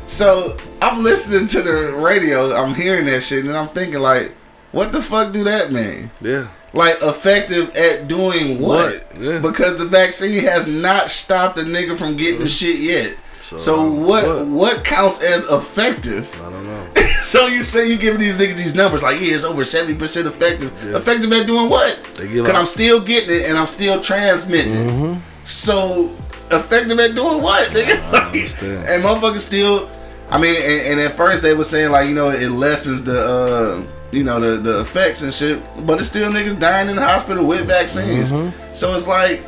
So 0.06 0.56
I'm 0.82 1.02
listening 1.02 1.46
to 1.48 1.62
the 1.62 1.92
radio, 1.94 2.54
I'm 2.54 2.74
hearing 2.74 3.06
that 3.06 3.22
shit, 3.22 3.44
and 3.46 3.56
I'm 3.56 3.68
thinking 3.68 4.00
like, 4.00 4.32
what 4.72 4.92
the 4.92 5.00
fuck 5.00 5.32
do 5.32 5.44
that 5.44 5.72
mean? 5.72 6.10
yeah. 6.20 6.48
Like 6.74 6.96
effective 7.02 7.74
at 7.76 8.08
doing 8.08 8.60
what? 8.60 9.06
What? 9.12 9.20
Yeah. 9.22 9.38
Because 9.38 9.78
the 9.78 9.84
vaccine 9.86 10.42
has 10.42 10.66
not 10.66 11.08
stopped 11.08 11.56
a 11.58 11.62
nigga 11.62 11.96
from 11.96 12.16
getting 12.16 12.40
the 12.40 12.48
shit 12.48 12.80
yet. 12.80 13.16
So, 13.42 13.56
So, 13.56 13.90
what, 13.92 14.24
what? 14.26 14.48
what 14.48 14.84
counts 14.84 15.22
as 15.22 15.44
effective? 15.46 16.28
I 16.42 16.50
don't 16.50 16.66
know. 16.66 16.92
so 17.32 17.46
you 17.46 17.62
say 17.62 17.88
you 17.88 17.96
giving 17.96 18.20
these 18.20 18.36
niggas 18.36 18.56
these 18.56 18.74
numbers 18.74 19.02
like 19.02 19.20
yeah 19.20 19.34
it's 19.34 19.44
over 19.44 19.64
seventy 19.64 19.94
percent 19.94 20.26
effective. 20.26 20.72
Yeah. 20.86 20.96
Effective 20.98 21.32
at 21.32 21.46
doing 21.46 21.68
what? 21.70 21.98
Because 22.16 22.48
I'm 22.50 22.66
still 22.66 23.00
getting 23.00 23.36
it 23.36 23.48
and 23.48 23.58
I'm 23.58 23.66
still 23.66 24.00
transmitting 24.00 24.74
it. 24.74 24.90
Mm-hmm. 24.90 25.20
So 25.44 26.14
effective 26.50 26.98
at 27.00 27.14
doing 27.14 27.42
what? 27.42 27.68
Nigga? 27.70 28.24
understand. 28.26 28.88
and 28.88 29.02
motherfuckers 29.04 29.40
still. 29.40 29.90
I 30.30 30.38
mean, 30.38 30.56
and, 30.56 30.92
and 30.92 31.00
at 31.00 31.16
first 31.16 31.42
they 31.42 31.54
were 31.54 31.64
saying 31.64 31.90
like 31.90 32.08
you 32.08 32.14
know 32.14 32.30
it 32.30 32.48
lessens 32.50 33.02
the 33.02 33.20
uh, 33.20 33.86
you 34.10 34.24
know 34.24 34.40
the 34.40 34.56
the 34.56 34.80
effects 34.80 35.22
and 35.22 35.32
shit, 35.32 35.62
but 35.86 36.00
it's 36.00 36.08
still 36.08 36.30
niggas 36.30 36.58
dying 36.58 36.88
in 36.88 36.96
the 36.96 37.02
hospital 37.02 37.44
with 37.46 37.66
vaccines. 37.66 38.30
So 38.78 38.94
it's 38.94 39.06
like 39.08 39.40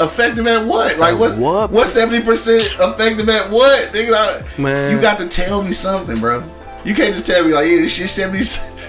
effective 0.00 0.46
at 0.46 0.66
what? 0.66 0.98
Like 0.98 1.18
what? 1.18 1.38
What? 1.38 1.70
What 1.70 1.88
seventy 1.88 2.24
percent 2.24 2.64
effective 2.80 3.28
at 3.28 3.50
what? 3.50 3.92
Nigga, 3.92 4.14
I- 4.14 4.60
Man. 4.60 4.90
you 4.94 5.00
got 5.00 5.18
to 5.18 5.28
tell 5.28 5.62
me 5.62 5.72
something, 5.72 6.18
bro. 6.18 6.42
You 6.84 6.94
can't 6.94 7.12
just 7.14 7.26
tell 7.26 7.44
me 7.44 7.52
like 7.52 7.68
yeah 7.68 7.82
she's 7.82 7.92
shit 7.92 8.10
70 8.10 8.42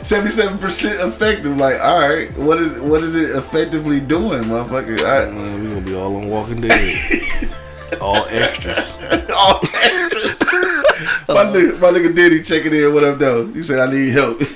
77 0.03 0.57
percent 0.57 1.07
effective. 1.07 1.57
Like 1.57 1.79
all 1.79 1.99
right, 1.99 2.35
what 2.37 2.59
is 2.59 2.79
what 2.79 3.01
is 3.03 3.15
it 3.15 3.35
effectively 3.35 3.99
doing, 3.99 4.43
motherfucker? 4.43 5.01
I, 5.01 5.29
Man, 5.29 5.63
we 5.63 5.69
gonna 5.69 5.81
be 5.81 5.95
all 5.95 6.15
on 6.15 6.29
Walking 6.29 6.61
Dead. 6.61 7.49
all 8.01 8.25
extras. 8.29 8.97
All 9.35 9.59
extras. 9.63 10.39
my, 11.27 11.45
nigga, 11.45 11.79
my 11.79 11.89
nigga 11.89 12.15
Diddy 12.15 12.41
checking 12.41 12.73
in. 12.73 12.93
What 12.93 13.03
up, 13.03 13.17
though? 13.17 13.45
You 13.45 13.63
said 13.63 13.79
I 13.79 13.91
need 13.91 14.09
help. 14.11 14.41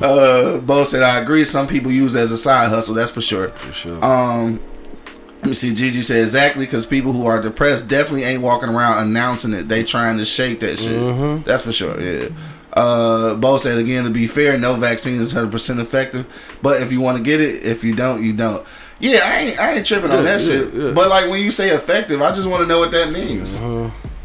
Uh, 0.00 0.58
Bo 0.58 0.82
said 0.82 1.00
I 1.00 1.20
agree. 1.20 1.44
Some 1.44 1.68
people 1.68 1.92
use 1.92 2.16
it 2.16 2.20
as 2.20 2.32
a 2.32 2.38
side 2.38 2.70
hustle. 2.70 2.94
That's 2.96 3.12
for 3.12 3.20
sure. 3.20 3.48
For 3.48 3.72
sure. 3.72 4.04
Um, 4.04 4.58
let 5.42 5.46
me 5.46 5.54
see. 5.54 5.72
Gigi 5.72 6.00
said 6.00 6.22
exactly 6.22 6.64
because 6.64 6.86
people 6.86 7.12
who 7.12 7.24
are 7.26 7.40
depressed 7.40 7.86
definitely 7.86 8.24
ain't 8.24 8.42
walking 8.42 8.68
around 8.68 9.06
announcing 9.06 9.54
it. 9.54 9.68
They 9.68 9.84
trying 9.84 10.18
to 10.18 10.24
shake 10.24 10.58
that 10.60 10.80
shit. 10.80 11.44
That's 11.44 11.62
for 11.64 11.70
sure. 11.70 12.00
Yeah. 12.00 12.30
Uh, 12.72 13.34
Bo 13.34 13.58
said 13.58 13.78
again. 13.78 14.04
To 14.04 14.10
be 14.10 14.26
fair, 14.26 14.56
no 14.56 14.74
vaccine 14.76 15.20
is 15.20 15.32
hundred 15.32 15.52
percent 15.52 15.80
effective. 15.80 16.26
But 16.62 16.80
if 16.80 16.90
you 16.90 17.00
want 17.00 17.18
to 17.18 17.22
get 17.22 17.40
it, 17.40 17.64
if 17.64 17.84
you 17.84 17.94
don't, 17.94 18.22
you 18.22 18.32
don't. 18.32 18.66
Yeah, 18.98 19.20
I 19.24 19.38
ain't. 19.38 19.58
I 19.58 19.72
ain't 19.74 19.86
tripping 19.86 20.10
on 20.10 20.24
that 20.24 20.40
yeah, 20.40 20.46
shit. 20.46 20.74
yeah. 20.74 20.92
But 20.92 21.08
like 21.08 21.30
when 21.30 21.42
you 21.42 21.50
say 21.50 21.70
effective, 21.70 22.22
I 22.22 22.32
just 22.32 22.48
want 22.48 22.62
to 22.62 22.66
know 22.66 22.78
what 22.78 22.90
that 22.92 23.10
means. 23.12 23.56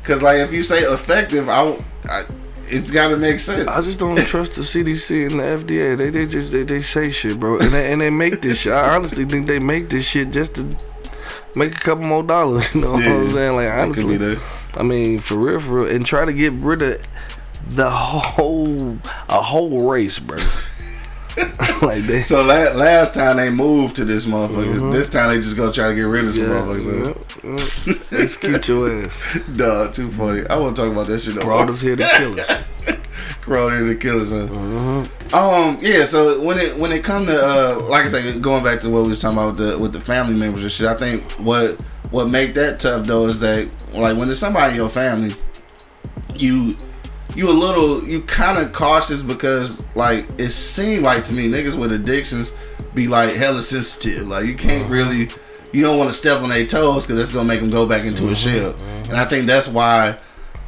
Cause 0.03 0.21
like 0.21 0.37
if 0.37 0.53
you 0.53 0.63
say 0.63 0.83
effective, 0.83 1.49
I, 1.49 1.77
I 2.09 2.25
it's 2.69 2.91
got 2.91 3.09
to 3.09 3.17
make 3.17 3.39
sense. 3.39 3.67
I 3.67 3.81
just 3.81 3.99
don't 3.99 4.17
trust 4.17 4.53
the 4.53 4.61
CDC 4.61 5.29
and 5.29 5.39
the 5.39 5.43
FDA. 5.43 5.97
They 5.97 6.09
they 6.09 6.25
just 6.25 6.51
they, 6.51 6.63
they 6.63 6.81
say 6.81 7.11
shit, 7.11 7.39
bro, 7.39 7.59
and 7.59 7.71
they, 7.71 7.91
and 7.91 7.99
they 7.99 8.09
make 8.09 8.41
this 8.41 8.59
shit. 8.59 8.73
I 8.73 8.95
honestly 8.95 9.25
think 9.25 9.47
they 9.47 9.59
make 9.59 9.89
this 9.89 10.05
shit 10.05 10.31
just 10.31 10.55
to 10.55 10.77
make 11.55 11.75
a 11.75 11.79
couple 11.79 12.05
more 12.05 12.23
dollars. 12.23 12.65
You 12.73 12.81
know 12.81 12.91
what 12.91 13.05
I'm 13.05 13.33
saying? 13.33 13.55
Like 13.55 13.67
That 13.67 13.93
could 13.93 14.07
be 14.07 14.15
honestly, 14.15 14.45
I 14.75 14.83
mean 14.83 15.19
for 15.19 15.35
real, 15.35 15.59
for 15.59 15.69
real, 15.69 15.95
and 15.95 16.05
try 16.05 16.25
to 16.25 16.33
get 16.33 16.53
rid 16.53 16.81
of 16.81 17.01
the 17.71 17.89
whole 17.89 18.97
a 19.29 19.41
whole 19.41 19.89
race, 19.89 20.19
bro. 20.19 20.39
like 21.81 22.03
they. 22.03 22.23
So 22.23 22.41
la- 22.43 22.73
last 22.73 23.13
time 23.13 23.37
they 23.37 23.49
moved 23.49 23.95
to 23.97 24.05
this 24.05 24.25
motherfucker. 24.25 24.91
This 24.91 25.09
time 25.09 25.29
they 25.29 25.39
just 25.39 25.55
gonna 25.55 25.71
try 25.71 25.89
to 25.89 25.95
get 25.95 26.03
rid 26.03 26.25
of 26.25 26.33
some 26.33 26.47
motherfuckers. 26.47 27.05
yeah, 27.43 27.93
yeah. 27.93 28.17
Let's 28.17 28.37
keep 28.37 28.67
your 28.67 29.03
ass. 29.03 29.39
Dog, 29.55 29.93
too 29.93 30.09
funny. 30.11 30.47
I 30.47 30.57
want 30.57 30.75
to 30.75 30.81
talk 30.81 30.91
about 30.91 31.07
that 31.07 31.19
shit. 31.19 31.35
Brought 31.35 31.69
us 31.69 31.81
here 31.81 31.95
to 31.95 32.09
kill 32.17 32.39
us. 32.39 32.63
Corona 33.41 33.85
to 33.85 33.95
kill 33.95 34.21
us. 34.21 35.09
Huh? 35.31 35.37
Um, 35.37 35.77
yeah. 35.79 36.05
So 36.05 36.41
when 36.41 36.57
it 36.57 36.75
when 36.75 36.91
it 36.91 37.03
come 37.03 37.27
to 37.27 37.39
uh, 37.39 37.79
like 37.81 38.05
I 38.05 38.07
said, 38.07 38.41
going 38.41 38.63
back 38.63 38.79
to 38.81 38.89
what 38.89 39.03
we 39.03 39.09
was 39.09 39.21
talking 39.21 39.37
about 39.37 39.57
with 39.57 39.69
the 39.69 39.77
with 39.77 39.93
the 39.93 40.01
family 40.01 40.33
members 40.33 40.63
and 40.63 40.71
shit, 40.71 40.87
I 40.87 40.95
think 40.95 41.29
what 41.33 41.79
what 42.09 42.29
make 42.29 42.55
that 42.55 42.79
tough 42.79 43.05
though 43.05 43.27
is 43.27 43.39
that 43.41 43.69
like 43.93 44.17
when 44.17 44.27
there's 44.27 44.39
somebody 44.39 44.71
in 44.71 44.77
your 44.77 44.89
family, 44.89 45.35
you 46.35 46.75
you 47.37 47.47
a 47.47 47.51
little 47.51 48.03
you 48.03 48.21
kind 48.21 48.57
of 48.57 48.73
cautious 48.73 49.21
because 49.21 49.83
like 49.95 50.27
it 50.39 50.49
seemed 50.49 51.03
like 51.03 51.23
to 51.25 51.33
me 51.33 51.47
niggas 51.47 51.79
with 51.79 51.91
addictions 51.91 52.51
be 52.95 53.07
like 53.07 53.35
hella 53.35 53.61
sensitive. 53.61 54.27
Like 54.27 54.45
you 54.45 54.55
can't 54.55 54.83
mm-hmm. 54.83 54.91
really 54.91 55.29
you 55.71 55.83
don't 55.83 55.99
want 55.99 56.09
to 56.09 56.13
step 56.15 56.41
on 56.41 56.49
their 56.49 56.65
toes 56.65 57.05
because 57.05 57.17
that's 57.17 57.31
gonna 57.31 57.47
make 57.47 57.61
them 57.61 57.69
go 57.69 57.85
back 57.85 58.05
into 58.05 58.29
a 58.29 58.31
mm-hmm. 58.31 58.73
shell. 58.73 58.75
And 59.07 59.17
I 59.17 59.25
think 59.25 59.45
that's 59.45 59.67
why 59.67 60.17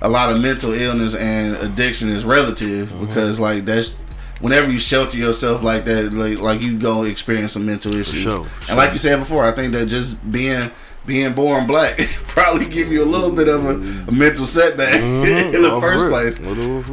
a 0.01 0.07
lot 0.07 0.31
of 0.31 0.39
mental 0.39 0.71
illness 0.71 1.15
and 1.15 1.55
addiction 1.57 2.07
is 2.07 2.23
relative 2.23 2.89
mm-hmm. 2.89 3.05
because 3.07 3.39
like 3.39 3.65
that's 3.65 3.97
whenever 4.39 4.71
you 4.71 4.77
shelter 4.77 5.17
yourself 5.17 5.63
like 5.63 5.85
that, 5.85 6.13
like 6.13 6.37
like 6.37 6.61
you 6.61 6.77
go 6.77 7.03
experience 7.03 7.53
some 7.53 7.65
mental 7.65 7.93
issues. 7.93 8.21
sure, 8.21 8.45
And 8.67 8.77
like 8.77 8.93
you 8.93 8.99
said 8.99 9.17
before, 9.17 9.43
I 9.43 9.51
think 9.53 9.73
that 9.73 9.87
just 9.87 10.31
being 10.31 10.69
being 11.09 11.33
born 11.33 11.67
black 11.67 11.97
probably 12.27 12.67
give 12.67 12.91
you 12.91 13.03
a 13.03 13.05
little 13.05 13.31
bit 13.31 13.49
of 13.49 13.65
a, 13.65 13.71
a 14.09 14.11
mental 14.11 14.45
setback 14.45 14.93
in 15.01 15.61
the 15.61 15.81
first 15.81 16.09
place. 16.09 16.37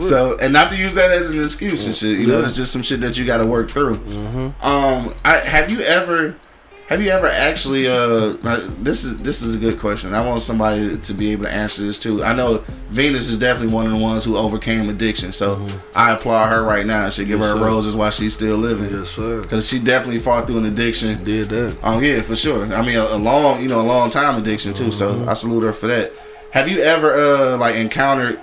So, 0.08 0.36
and 0.38 0.52
not 0.52 0.70
to 0.70 0.76
use 0.76 0.94
that 0.94 1.10
as 1.10 1.30
an 1.30 1.42
excuse 1.42 1.86
and 1.86 1.94
shit. 1.94 2.18
You 2.18 2.26
know, 2.26 2.42
it's 2.42 2.54
just 2.54 2.72
some 2.72 2.82
shit 2.82 3.00
that 3.02 3.16
you 3.16 3.24
got 3.24 3.38
to 3.38 3.46
work 3.46 3.70
through. 3.70 3.98
Mm-hmm. 3.98 4.66
Um, 4.66 5.14
I 5.24 5.36
have 5.36 5.70
you 5.70 5.82
ever, 5.82 6.36
have 6.88 7.02
you 7.02 7.10
ever 7.10 7.26
actually? 7.26 7.88
Uh, 7.88 8.36
this 8.78 9.04
is 9.04 9.16
this 9.22 9.42
is 9.42 9.54
a 9.56 9.58
good 9.58 9.78
question. 9.78 10.14
I 10.14 10.24
want 10.24 10.40
somebody 10.40 10.96
to 10.98 11.14
be 11.14 11.32
able 11.32 11.44
to 11.44 11.50
answer 11.50 11.82
this 11.82 11.98
too. 11.98 12.22
I 12.22 12.32
know 12.32 12.58
Venus 12.90 13.28
is 13.28 13.38
definitely 13.38 13.74
one 13.74 13.86
of 13.86 13.92
the 13.92 13.98
ones 13.98 14.24
who 14.24 14.36
overcame 14.36 14.88
addiction, 14.88 15.32
so 15.32 15.66
I 15.96 16.12
applaud 16.12 16.48
her 16.50 16.62
right 16.62 16.86
now. 16.86 17.08
Should 17.10 17.26
give 17.26 17.40
Mm-hmm. 17.40 17.42
Yes, 17.48 17.52
her 17.54 17.58
sir. 17.58 17.66
roses 17.66 17.96
while 17.96 18.10
she's 18.12 18.34
still 18.34 18.56
living, 18.58 18.90
Yes, 18.96 19.08
sir. 19.10 19.42
because 19.42 19.68
she 19.68 19.78
definitely 19.80 20.18
fought 20.20 20.46
through 20.46 20.58
an 20.58 20.66
addiction. 20.66 21.22
Did 21.24 21.48
that. 21.48 21.78
Um, 21.84 22.02
yeah, 22.02 22.22
for 22.22 22.36
sure. 22.36 22.72
I 22.72 22.82
mean, 22.86 22.96
a, 22.96 23.02
a 23.02 23.18
long, 23.18 23.60
you 23.60 23.68
know, 23.68 23.80
a 23.80 23.82
long 23.82 24.08
time 24.10 24.36
addiction 24.36 24.72
too. 24.72 24.92
So 24.92 25.26
I 25.28 25.34
salute 25.34 25.64
her 25.64 25.72
for 25.72 25.88
that. 25.88 26.12
Have 26.52 26.68
you 26.68 26.80
ever 26.82 27.10
uh 27.12 27.56
like 27.58 27.74
encountered 27.74 28.40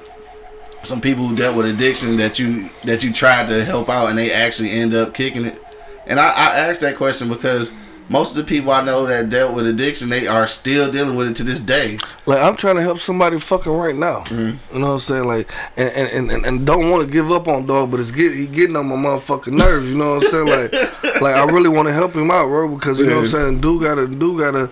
some 0.84 1.00
people 1.00 1.26
who 1.26 1.34
dealt 1.36 1.56
with 1.56 1.66
addiction 1.66 2.18
that 2.18 2.38
you 2.40 2.70
that 2.84 3.04
you 3.04 3.14
tried 3.14 3.48
to 3.48 3.64
help 3.64 3.88
out 3.88 4.10
and 4.10 4.18
they 4.18 4.34
actually 4.34 4.72
end 4.72 4.94
up 4.94 5.14
kicking 5.14 5.46
it? 5.46 5.60
And 6.06 6.20
I, 6.20 6.28
I 6.28 6.56
asked 6.68 6.82
that 6.82 6.98
question 6.98 7.30
because 7.30 7.72
most 8.10 8.32
of 8.32 8.38
the 8.38 8.44
people 8.44 8.72
I 8.72 8.82
know 8.82 9.06
that 9.06 9.30
dealt 9.30 9.54
with 9.54 9.68
addiction, 9.68 10.10
they 10.10 10.28
are 10.28 10.48
still 10.48 10.92
dealing 10.92 11.16
with 11.16 11.30
it 11.30 11.36
to 11.38 11.44
this 11.44 11.60
day. 11.60 11.98
Like 12.26 12.40
I'm 12.40 12.56
trying 12.56 12.76
to 12.76 12.82
help 12.82 13.00
somebody 13.00 13.40
fucking 13.40 13.72
right 13.72 13.96
now. 13.96 14.22
Mm-hmm. 14.22 14.76
You 14.76 14.80
know 14.80 14.88
what 14.88 14.94
I'm 14.94 15.00
saying? 15.00 15.28
Like 15.28 15.52
and 15.78 15.90
and, 15.90 16.32
and, 16.32 16.46
and 16.46 16.66
don't 16.66 16.90
want 16.90 17.06
to 17.06 17.12
give 17.12 17.32
up 17.32 17.48
on 17.48 17.66
dog, 17.66 17.92
but 17.92 18.00
it's 18.00 18.12
get 18.12 18.34
he 18.34 18.46
getting 18.46 18.76
on 18.76 18.88
my 18.88 18.96
motherfucking 18.96 19.54
nerves. 19.54 19.88
You 19.90 19.98
know 19.98 20.16
what 20.16 20.26
I'm 20.26 20.32
saying? 20.32 20.48
Like 20.48 21.04
like 21.22 21.36
I 21.36 21.46
really 21.46 21.70
want 21.70 21.88
to 21.88 21.94
help 21.94 22.14
him 22.14 22.32
out, 22.32 22.48
bro, 22.48 22.76
because 22.76 23.00
you 23.00 23.08
know 23.08 23.18
what 23.18 23.26
I'm 23.26 23.32
saying. 23.32 23.62
Dude 23.62 23.82
gotta 23.82 24.08
dude 24.08 24.40
gotta 24.40 24.70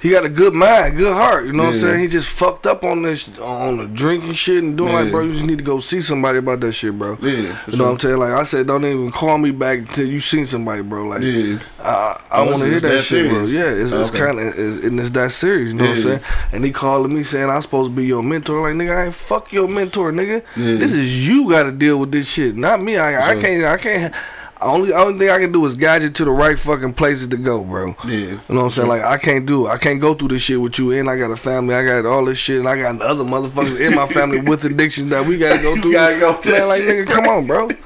he 0.00 0.10
got 0.10 0.24
a 0.24 0.28
good 0.28 0.54
mind, 0.54 0.96
good 0.96 1.12
heart. 1.12 1.46
You 1.46 1.52
know 1.52 1.64
what 1.64 1.74
I'm 1.74 1.80
saying? 1.80 2.00
He 2.00 2.08
just 2.08 2.28
fucked 2.28 2.66
up 2.66 2.84
on 2.84 3.02
this 3.02 3.38
on 3.38 3.76
the 3.76 3.86
drinking 3.86 4.34
shit 4.34 4.62
and 4.62 4.76
doing 4.76 4.92
like, 4.92 5.10
bro, 5.10 5.24
you 5.24 5.32
just 5.32 5.44
need 5.44 5.58
to 5.58 5.64
go 5.64 5.80
see 5.80 6.00
somebody 6.00 6.38
about 6.38 6.60
that 6.60 6.72
shit, 6.72 6.98
bro. 6.98 7.18
Yeah, 7.20 7.60
you 7.66 7.76
know 7.76 7.84
what 7.84 7.92
I'm 7.92 8.00
saying? 8.00 8.16
Like 8.18 8.32
I 8.32 8.44
said, 8.44 8.66
don't 8.66 8.84
even 8.84 9.10
call 9.12 9.36
me 9.38 9.50
back 9.50 9.78
until 9.80 10.06
you 10.06 10.20
seen 10.20 10.46
somebody, 10.46 10.82
bro. 10.82 11.06
Like 11.06 11.22
Yeah. 11.22 11.58
I, 11.80 12.20
I 12.30 12.42
want 12.42 12.58
to 12.58 12.64
hear 12.64 12.80
that, 12.80 12.88
that 12.88 13.02
shit, 13.04 13.30
bro. 13.30 13.44
Yeah, 13.44 13.64
it's, 13.70 13.92
it's 13.92 14.10
kind 14.10 14.40
of 14.40 14.58
and 14.58 14.98
it's 14.98 15.10
that 15.10 15.32
serious. 15.32 15.72
You 15.72 15.78
know 15.78 15.88
what 15.88 15.96
I'm 15.98 16.02
saying? 16.02 16.20
And 16.52 16.64
he 16.64 16.72
calling 16.72 17.14
me 17.14 17.22
saying 17.22 17.50
I'm 17.50 17.60
supposed 17.62 17.90
to 17.90 17.96
be 17.96 18.06
your 18.06 18.22
mentor. 18.22 18.62
Like 18.62 18.74
nigga, 18.74 18.96
I 18.96 19.04
ain't 19.06 19.14
fuck 19.14 19.52
your 19.52 19.68
mentor, 19.68 20.12
nigga. 20.12 20.42
Yeah. 20.56 20.76
This 20.76 20.92
is 20.92 21.26
you 21.26 21.48
got 21.50 21.64
to 21.64 21.72
deal 21.72 21.98
with 21.98 22.10
this 22.12 22.26
shit, 22.26 22.56
not 22.56 22.82
me. 22.82 22.96
I, 22.96 23.32
I 23.32 23.40
can't. 23.40 23.64
I 23.64 23.76
can't. 23.76 24.14
Only 24.62 24.92
only 24.92 25.18
thing 25.18 25.30
I 25.30 25.38
can 25.38 25.52
do 25.52 25.64
is 25.66 25.76
guide 25.76 26.02
you 26.02 26.10
to 26.10 26.24
the 26.24 26.30
right 26.30 26.58
fucking 26.58 26.94
places 26.94 27.28
to 27.28 27.36
go, 27.36 27.64
bro. 27.64 27.94
Yeah. 28.06 28.16
You 28.18 28.30
know 28.48 28.54
what 28.56 28.60
I'm 28.64 28.70
saying? 28.70 28.88
Like 28.88 29.02
I 29.02 29.16
can't 29.18 29.46
do 29.46 29.66
it. 29.66 29.70
I 29.70 29.78
can't 29.78 30.00
go 30.00 30.14
through 30.14 30.28
this 30.28 30.42
shit 30.42 30.60
with 30.60 30.78
you. 30.78 30.92
And 30.92 31.08
I 31.08 31.16
got 31.18 31.30
a 31.30 31.36
family. 31.36 31.74
I 31.74 31.84
got 31.84 32.06
all 32.06 32.24
this 32.24 32.38
shit. 32.38 32.58
And 32.58 32.68
I 32.68 32.76
got 32.80 33.00
other 33.00 33.24
motherfuckers 33.24 33.80
in 33.80 33.94
my 33.94 34.06
family 34.06 34.40
with 34.50 34.64
addictions 34.64 35.10
that 35.10 35.24
we 35.26 35.38
gotta 35.38 35.62
go 35.62 35.74
through. 35.80 35.90
You 35.90 35.96
gotta 35.96 36.18
go 36.20 36.32
through 36.34 36.66
like 36.66 36.82
shit, 36.82 37.06
nigga, 37.08 37.12
come 37.12 37.26
on, 37.26 37.46
bro. 37.46 37.68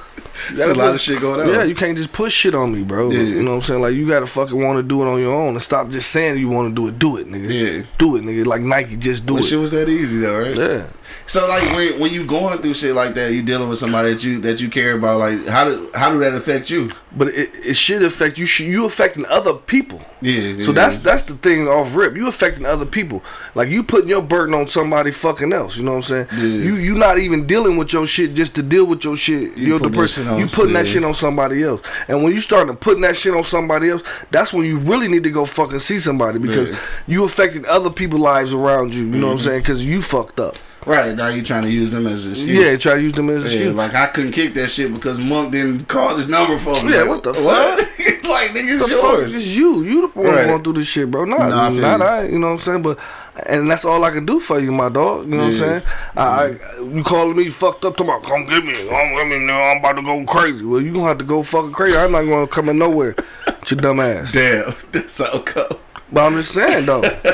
There's 0.52 0.72
a 0.72 0.74
lot 0.74 0.92
of 0.94 1.00
shit 1.00 1.20
going 1.20 1.40
on. 1.40 1.48
Yeah, 1.48 1.62
you 1.62 1.76
can't 1.76 1.96
just 1.96 2.12
push 2.12 2.32
shit 2.34 2.56
on 2.56 2.72
me, 2.72 2.82
bro. 2.82 3.08
Yeah. 3.10 3.20
You 3.20 3.42
know 3.44 3.52
what 3.52 3.56
I'm 3.58 3.62
saying? 3.62 3.80
Like 3.82 3.94
you 3.94 4.08
gotta 4.08 4.26
fucking 4.26 4.60
want 4.60 4.76
to 4.78 4.82
do 4.82 5.00
it 5.02 5.06
on 5.06 5.20
your 5.20 5.32
own 5.32 5.50
and 5.54 5.62
stop 5.62 5.90
just 5.90 6.10
saying 6.10 6.38
you 6.38 6.48
want 6.48 6.70
to 6.70 6.74
do 6.74 6.88
it. 6.88 6.98
Do 6.98 7.16
it, 7.18 7.30
nigga. 7.30 7.48
Yeah. 7.48 7.86
Do 7.98 8.16
it, 8.16 8.22
nigga. 8.22 8.44
Like 8.44 8.62
Nike, 8.62 8.96
just 8.96 9.24
do 9.26 9.34
But 9.34 9.44
it. 9.44 9.46
shit 9.46 9.60
was 9.60 9.70
that 9.70 9.88
easy 9.88 10.18
though, 10.18 10.40
right? 10.40 10.56
yeah. 10.56 10.86
So 11.26 11.48
like 11.48 11.62
when 11.74 12.00
when 12.00 12.12
you 12.12 12.26
going 12.26 12.60
through 12.60 12.74
shit 12.74 12.94
like 12.94 13.14
that, 13.14 13.32
you 13.32 13.42
dealing 13.42 13.68
with 13.68 13.78
somebody 13.78 14.12
that 14.12 14.24
you 14.24 14.40
that 14.40 14.60
you 14.60 14.68
care 14.68 14.96
about. 14.96 15.18
Like 15.18 15.46
how 15.46 15.64
do 15.64 15.90
how 15.94 16.12
do 16.12 16.18
that 16.20 16.34
affect 16.34 16.70
you? 16.70 16.90
But 17.16 17.28
it, 17.28 17.50
it 17.54 17.74
should 17.74 18.02
affect 18.02 18.38
you. 18.38 18.46
You 18.46 18.84
affecting 18.84 19.24
other 19.26 19.54
people. 19.54 20.02
Yeah. 20.20 20.60
So 20.60 20.70
yeah. 20.70 20.72
that's 20.72 20.98
that's 20.98 21.22
the 21.24 21.34
thing 21.34 21.66
off 21.68 21.94
rip. 21.94 22.16
You 22.16 22.28
affecting 22.28 22.66
other 22.66 22.86
people. 22.86 23.22
Like 23.54 23.68
you 23.68 23.82
putting 23.82 24.08
your 24.08 24.22
burden 24.22 24.54
on 24.54 24.68
somebody 24.68 25.12
fucking 25.12 25.52
else. 25.52 25.76
You 25.76 25.84
know 25.84 25.92
what 25.92 26.10
I'm 26.10 26.26
saying? 26.26 26.26
Yeah. 26.32 26.64
You 26.64 26.74
you 26.76 26.94
not 26.94 27.18
even 27.18 27.46
dealing 27.46 27.76
with 27.76 27.92
your 27.92 28.06
shit 28.06 28.34
just 28.34 28.54
to 28.56 28.62
deal 28.62 28.86
with 28.86 29.04
your 29.04 29.16
shit. 29.16 29.56
You 29.56 29.68
You're 29.68 29.78
the 29.78 29.90
person. 29.90 30.38
You 30.38 30.46
putting 30.46 30.74
that 30.74 30.86
shit 30.86 31.04
on 31.04 31.14
somebody 31.14 31.62
else. 31.62 31.80
And 32.08 32.22
when 32.22 32.32
you 32.32 32.40
start 32.40 32.68
to 32.68 32.74
putting 32.74 33.02
that 33.02 33.16
shit 33.16 33.34
on 33.34 33.44
somebody 33.44 33.88
else, 33.88 34.02
that's 34.30 34.52
when 34.52 34.66
you 34.66 34.78
really 34.78 35.08
need 35.08 35.22
to 35.24 35.30
go 35.30 35.44
fucking 35.44 35.78
see 35.78 35.98
somebody 35.98 36.38
because 36.38 36.68
Yeah. 36.68 36.76
Mm-hmm. 36.76 37.12
you 37.12 37.24
affecting 37.24 37.66
other 37.66 37.90
people's 37.90 38.22
lives 38.22 38.52
around 38.52 38.94
you. 38.94 39.02
You 39.04 39.18
know 39.18 39.28
what 39.28 39.32
I'm 39.34 39.38
saying? 39.40 39.60
Because 39.60 39.84
you 39.84 40.02
fucked 40.02 40.40
up. 40.40 40.56
Right 40.86 41.14
now 41.16 41.28
you 41.28 41.42
trying 41.42 41.62
to 41.64 41.70
use 41.70 41.90
them 41.90 42.06
as 42.06 42.26
an 42.26 42.32
excuse. 42.32 42.58
Yeah, 42.58 42.76
try 42.76 42.94
to 42.94 43.00
use 43.02 43.12
them 43.12 43.28
as 43.30 43.36
a 43.42 43.46
Yeah, 43.46 43.52
excuse. 43.52 43.74
like 43.74 43.94
I 43.94 44.06
couldn't 44.08 44.32
kick 44.32 44.54
that 44.54 44.68
shit 44.68 44.92
because 44.92 45.18
Monk 45.18 45.52
didn't 45.52 45.88
call 45.88 46.14
this 46.16 46.28
number 46.28 46.58
for 46.58 46.82
me. 46.82 46.92
Yeah, 46.92 47.00
Like, 47.02 47.08
what 47.08 47.22
the 47.22 47.32
what? 47.34 47.78
like 48.24 48.50
nigga, 48.50 48.74
it's 48.74 48.80
fuck? 48.82 48.90
yours. 48.90 49.34
It's 49.34 49.46
you. 49.46 49.82
You 49.82 50.00
the 50.02 50.06
one 50.20 50.34
Right. 50.34 50.46
going 50.46 50.62
through 50.62 50.72
this 50.74 50.86
shit, 50.86 51.10
bro. 51.10 51.24
Not, 51.24 51.40
Nah, 51.50 51.66
I 51.66 51.68
not 51.70 52.00
you. 52.00 52.04
I. 52.06 52.24
You 52.26 52.38
know 52.38 52.48
what 52.48 52.52
I'm 52.54 52.60
saying? 52.60 52.82
But 52.82 52.98
and 53.46 53.70
that's 53.70 53.84
all 53.84 54.02
I 54.04 54.10
can 54.10 54.24
do 54.26 54.40
for 54.40 54.58
you, 54.60 54.72
my 54.72 54.88
dog. 54.88 55.26
You 55.28 55.36
know 55.36 55.36
what 55.38 55.46
I'm 55.46 55.52
Yeah. 55.52 55.58
saying? 55.58 55.82
I, 56.16 56.22
I 56.22 56.48
you 56.96 57.02
calling 57.04 57.36
me 57.36 57.48
fucked 57.50 57.84
up 57.84 57.96
tomorrow? 57.96 58.20
Come 58.20 58.46
get 58.46 58.64
me. 58.64 58.74
Come 58.74 59.14
get 59.14 59.26
me 59.26 59.38
now. 59.38 59.60
I'm 59.62 59.78
about 59.78 59.92
to 59.96 60.02
go 60.02 60.24
crazy. 60.24 60.64
Well, 60.64 60.80
you 60.80 60.92
gonna 60.92 61.06
have 61.08 61.18
to 61.18 61.24
go 61.24 61.42
fucking 61.42 61.72
crazy. 61.72 61.96
I'm 61.96 62.12
not 62.12 62.22
gonna 62.22 62.46
come 62.46 62.68
in 62.68 62.78
nowhere. 62.78 63.14
with 63.46 63.70
your 63.70 63.80
dumb 63.80 64.00
ass. 64.00 64.32
Damn, 64.32 64.74
that's 64.92 65.14
so 65.14 65.42
cold. 65.44 65.80
But 66.14 66.26
I'm 66.26 66.34
just 66.40 66.52
saying 66.54 66.86
though, 66.86 67.02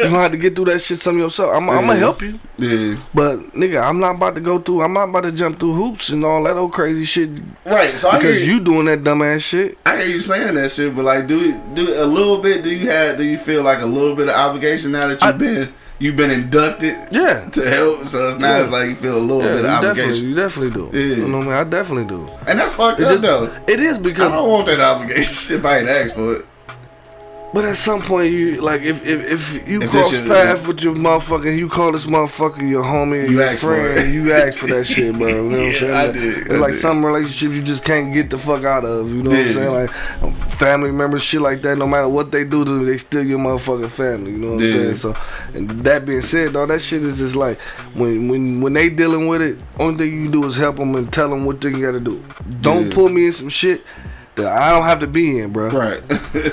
you 0.00 0.06
gonna 0.06 0.18
have 0.18 0.30
to 0.32 0.38
get 0.38 0.56
through 0.56 0.64
that 0.66 0.80
shit 0.80 0.98
some 0.98 1.18
yourself. 1.18 1.54
I'm, 1.54 1.68
I'm 1.68 1.86
gonna 1.86 1.96
help 1.98 2.22
you. 2.22 2.40
Yeah, 2.56 2.96
But 3.12 3.52
nigga, 3.54 3.82
I'm 3.82 4.00
not 4.00 4.14
about 4.16 4.34
to 4.36 4.40
go 4.40 4.58
through. 4.58 4.80
I'm 4.80 4.94
not 4.94 5.10
about 5.10 5.24
to 5.24 5.32
jump 5.32 5.60
through 5.60 5.74
hoops 5.74 6.08
and 6.08 6.24
all 6.24 6.42
that 6.44 6.56
old 6.56 6.72
crazy 6.72 7.04
shit 7.04 7.28
right. 7.66 7.98
So 7.98 8.10
because 8.12 8.46
you 8.48 8.60
doing 8.60 8.86
that 8.86 9.04
dumb 9.04 9.20
ass 9.22 9.42
shit. 9.42 9.76
I 9.84 9.98
hear 9.98 10.06
you 10.06 10.20
saying 10.20 10.54
that 10.54 10.70
shit, 10.72 10.96
but 10.96 11.04
like, 11.04 11.26
do 11.26 11.36
you- 11.36 11.60
do 11.74 12.02
a 12.02 12.06
little 12.06 12.38
bit? 12.38 12.62
Do 12.62 12.70
you 12.70 12.88
have? 12.90 13.18
Do 13.18 13.24
you 13.24 13.36
feel 13.36 13.62
like 13.62 13.82
a 13.82 13.86
little 13.86 14.16
bit 14.16 14.28
of 14.28 14.34
obligation 14.34 14.92
now 14.92 15.08
that 15.08 15.20
you've 15.20 15.22
I- 15.22 15.32
been 15.32 15.74
you've 15.98 16.16
been 16.16 16.30
inducted 16.30 16.96
Yeah. 17.10 17.46
to 17.50 17.70
help? 17.70 18.06
So 18.06 18.30
it's 18.30 18.38
now 18.40 18.56
Yeah. 18.56 18.60
it's 18.62 18.70
like 18.70 18.88
you 18.88 18.96
feel 18.96 19.16
a 19.16 19.18
little 19.18 19.42
Yeah, 19.42 19.48
bit 19.48 19.58
you 19.60 19.66
of 19.66 19.70
definitely, 19.82 20.00
obligation, 20.02 20.28
you 20.30 20.34
definitely 20.34 20.70
do. 20.70 20.98
Yeah. 20.98 21.14
You 21.16 21.28
know 21.28 21.38
what 21.38 21.46
I 21.46 21.50
mean? 21.50 21.56
I 21.58 21.64
definitely 21.64 22.04
do. 22.06 22.30
and 22.48 22.58
that's 22.58 22.72
fucked 22.74 23.00
It 23.00 23.04
up 23.04 23.10
just- 23.20 23.22
though. 23.22 23.54
It 23.66 23.80
is 23.80 23.98
because 23.98 24.28
I 24.28 24.36
don't 24.36 24.48
want 24.48 24.64
that 24.66 24.80
obligation 24.80 25.56
if 25.58 25.66
I 25.66 25.78
ain't 25.80 25.88
asked 25.90 26.14
for 26.14 26.36
it. 26.36 26.46
But 27.52 27.64
at 27.64 27.76
some 27.76 28.00
point 28.02 28.32
you 28.32 28.60
like 28.60 28.82
if 28.82 29.04
if, 29.06 29.24
if 29.52 29.68
you 29.68 29.82
If 29.82 29.90
cross 29.90 30.10
shit- 30.10 30.26
paths 30.28 30.66
with 30.66 30.80
your 30.82 30.94
motherfucker, 30.94 31.56
you 31.56 31.68
call 31.68 31.92
this 31.92 32.06
motherfucker 32.06 32.68
your 32.68 32.82
homie, 32.84 33.28
You 33.28 33.36
your 33.38 33.42
ask 33.44 33.62
friend, 33.64 34.14
you 34.14 34.32
ask 34.32 34.56
for 34.58 34.66
that 34.68 34.84
shit, 34.84 35.16
bro. 35.16 35.26
You 35.28 35.34
know 35.34 35.44
what 35.48 35.58
I'm 35.58 35.62
Yeah, 35.72 35.78
saying? 35.78 35.92
I 35.94 36.12
did, 36.12 36.38
It's 36.38 36.50
I 36.52 36.56
like 36.56 36.72
did. 36.72 36.80
some 36.80 37.04
relationships 37.04 37.54
you 37.54 37.62
just 37.62 37.84
can't 37.84 38.12
get 38.12 38.30
the 38.30 38.38
fuck 38.38 38.64
out 38.64 38.84
of. 38.84 39.08
You 39.08 39.22
know 39.22 39.30
what 39.30 39.38
I'm 39.38 39.52
saying? 39.52 39.72
Like 39.72 39.90
family 40.58 40.92
members, 40.92 41.22
shit 41.22 41.40
like 41.40 41.62
that. 41.62 41.76
No 41.78 41.86
matter 41.86 42.08
what 42.08 42.30
they 42.30 42.44
do 42.44 42.64
to 42.64 42.70
you, 42.80 42.86
they 42.86 42.96
still 42.98 43.24
your 43.24 43.38
motherfucking 43.38 43.90
family. 43.90 44.32
You 44.32 44.36
know 44.38 44.52
what 44.54 44.62
I'm 44.62 44.70
saying? 44.70 44.96
So, 44.96 45.16
and 45.54 45.68
that 45.84 46.04
being 46.04 46.22
said, 46.22 46.52
though, 46.52 46.66
that 46.66 46.80
shit 46.82 47.04
is 47.04 47.18
just 47.18 47.34
like 47.36 47.58
when 47.94 48.28
when 48.28 48.60
when 48.60 48.72
they 48.74 48.88
dealing 48.90 49.26
with 49.26 49.42
it, 49.42 49.58
only 49.78 49.98
thing 49.98 50.12
you 50.12 50.22
can 50.30 50.40
do 50.40 50.46
is 50.46 50.56
help 50.56 50.76
them 50.76 50.94
and 50.94 51.12
tell 51.12 51.28
them 51.30 51.44
what 51.44 51.60
they 51.60 51.70
got 51.72 51.92
to 51.92 52.00
do. 52.00 52.22
Don't 52.60 52.88
Yeah. 52.88 52.94
pull 52.94 53.08
me 53.08 53.26
in 53.26 53.32
some 53.32 53.48
shit. 53.48 53.82
That 54.40 54.56
I 54.62 54.70
don't 54.70 54.84
have 54.84 55.00
to 55.00 55.06
be 55.06 55.38
in, 55.38 55.52
bro. 55.52 55.68
Right. 55.70 56.00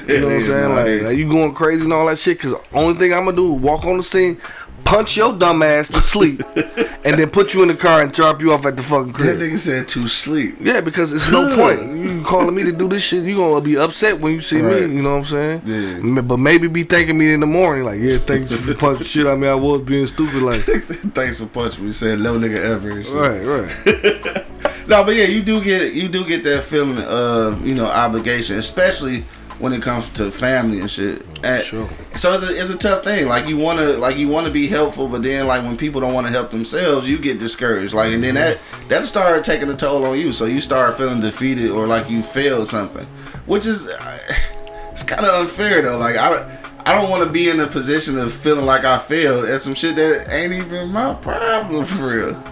You 0.07 0.21
know 0.21 0.27
what 0.27 0.35
I'm 0.35 0.43
saying? 0.45 0.69
Like, 0.75 1.01
like 1.09 1.17
you 1.17 1.29
going 1.29 1.53
crazy 1.53 1.83
and 1.83 1.93
all 1.93 2.05
that 2.07 2.17
shit. 2.17 2.39
Cause 2.39 2.53
only 2.73 2.97
thing 2.97 3.13
I'm 3.13 3.25
gonna 3.25 3.35
do 3.38 3.55
is 3.55 3.61
walk 3.61 3.85
on 3.85 3.97
the 3.97 4.03
scene, 4.03 4.39
punch 4.85 5.17
your 5.17 5.38
dumb 5.38 5.61
ass 5.61 5.89
to 5.89 6.01
sleep, 6.01 6.41
and 6.55 7.17
then 7.19 7.29
put 7.29 7.53
you 7.53 7.61
in 7.61 7.67
the 7.67 7.75
car 7.75 8.01
and 8.01 8.11
drop 8.11 8.41
you 8.41 8.53
off 8.53 8.65
at 8.65 8.75
the 8.77 8.83
fucking 8.83 9.13
crib. 9.13 9.38
that 9.38 9.43
nigga 9.43 9.59
said 9.59 9.88
to 9.89 10.07
sleep. 10.07 10.57
Yeah, 10.61 10.81
because 10.81 11.11
it's 11.13 11.29
no 11.31 11.55
point. 11.55 11.95
You 11.97 12.23
calling 12.23 12.55
me 12.55 12.63
to 12.63 12.71
do 12.71 12.88
this 12.88 13.03
shit, 13.03 13.23
you 13.23 13.35
gonna 13.35 13.61
be 13.61 13.77
upset 13.77 14.19
when 14.19 14.33
you 14.33 14.41
see 14.41 14.61
Right. 14.61 14.89
me. 14.89 14.95
You 14.95 15.01
know 15.03 15.11
what 15.17 15.31
I'm 15.31 15.61
saying? 15.61 15.61
Yeah. 15.65 16.21
But 16.21 16.38
maybe 16.38 16.67
be 16.67 16.83
thanking 16.83 17.17
me 17.17 17.33
in 17.33 17.39
the 17.41 17.45
morning, 17.45 17.83
like, 17.83 17.99
yeah, 17.99 18.17
thank 18.17 18.49
you 18.49 18.57
for 18.57 18.73
punching 18.75 19.05
shit. 19.05 19.27
I 19.27 19.35
mean, 19.35 19.49
I 19.49 19.55
was 19.55 19.81
being 19.81 20.07
stupid, 20.07 20.41
like. 20.41 20.61
Thanks 20.61 21.38
for 21.39 21.45
punching 21.47 21.85
me. 21.85 21.91
Said 21.93 22.19
no 22.19 22.38
nigga 22.39 22.57
ever. 22.63 22.89
Right, 23.11 23.43
right. 23.43 24.45
No, 24.88 25.03
but 25.03 25.15
yeah, 25.15 25.25
you 25.25 25.41
do 25.41 25.61
get 25.61 25.93
you 25.93 26.07
do 26.07 26.25
get 26.25 26.43
that 26.45 26.63
feeling 26.63 27.03
of 27.03 27.65
you 27.65 27.75
know 27.75 27.85
obligation, 27.85 28.57
especially 28.57 29.25
when 29.59 29.73
it 29.73 29.81
comes 29.81 30.07
to 30.11 30.31
family 30.31 30.79
and 30.79 30.89
shit. 30.89 31.25
And 31.43 31.63
Sure. 31.63 31.89
So 32.15 32.33
it's 32.33 32.43
a, 32.43 32.59
it's 32.59 32.69
a 32.69 32.77
tough 32.77 33.03
thing. 33.03 33.27
Like 33.27 33.47
you 33.47 33.57
want 33.57 33.79
to 33.79 33.97
like 33.97 34.17
you 34.17 34.29
want 34.29 34.47
to 34.47 34.53
be 34.53 34.67
helpful, 34.67 35.07
but 35.09 35.23
then 35.23 35.45
like 35.47 35.63
when 35.63 35.75
people 35.75 35.99
don't 35.99 36.13
want 36.13 36.27
to 36.27 36.31
help 36.31 36.51
themselves, 36.51 37.09
you 37.09 37.17
get 37.17 37.38
discouraged. 37.38 37.93
Like 37.93 38.13
and 38.13 38.23
then 38.23 38.35
that 38.35 38.59
that 38.88 39.05
start 39.07 39.43
taking 39.43 39.69
a 39.69 39.75
toll 39.75 40.05
on 40.05 40.17
you. 40.17 40.31
So 40.31 40.45
you 40.45 40.61
start 40.61 40.95
feeling 40.95 41.19
defeated 41.19 41.71
or 41.71 41.85
like 41.85 42.09
you 42.09 42.21
failed 42.21 42.67
something, 42.67 43.05
which 43.45 43.65
is 43.65 43.88
uh, 43.88 44.19
it's 44.91 45.03
kind 45.03 45.25
of 45.25 45.41
unfair 45.41 45.81
though. 45.81 45.97
Like 45.97 46.15
I. 46.15 46.63
I 46.88 46.93
don't 46.93 47.09
want 47.09 47.21
to 47.25 47.29
be 47.29 47.49
in 47.49 47.59
a 47.59 47.67
position 47.67 48.17
of 48.17 48.33
feeling 48.33 48.63
like 48.63 48.85
I 48.85 48.97
failed 48.97 49.43
at 49.43 49.61
some 49.61 49.73
shit 49.73 49.97
that 49.97 50.33
ain't 50.33 50.53
even 50.53 50.88
my 50.88 51.15
problem 51.15 51.83
for 51.83 52.07
real. 52.07 52.43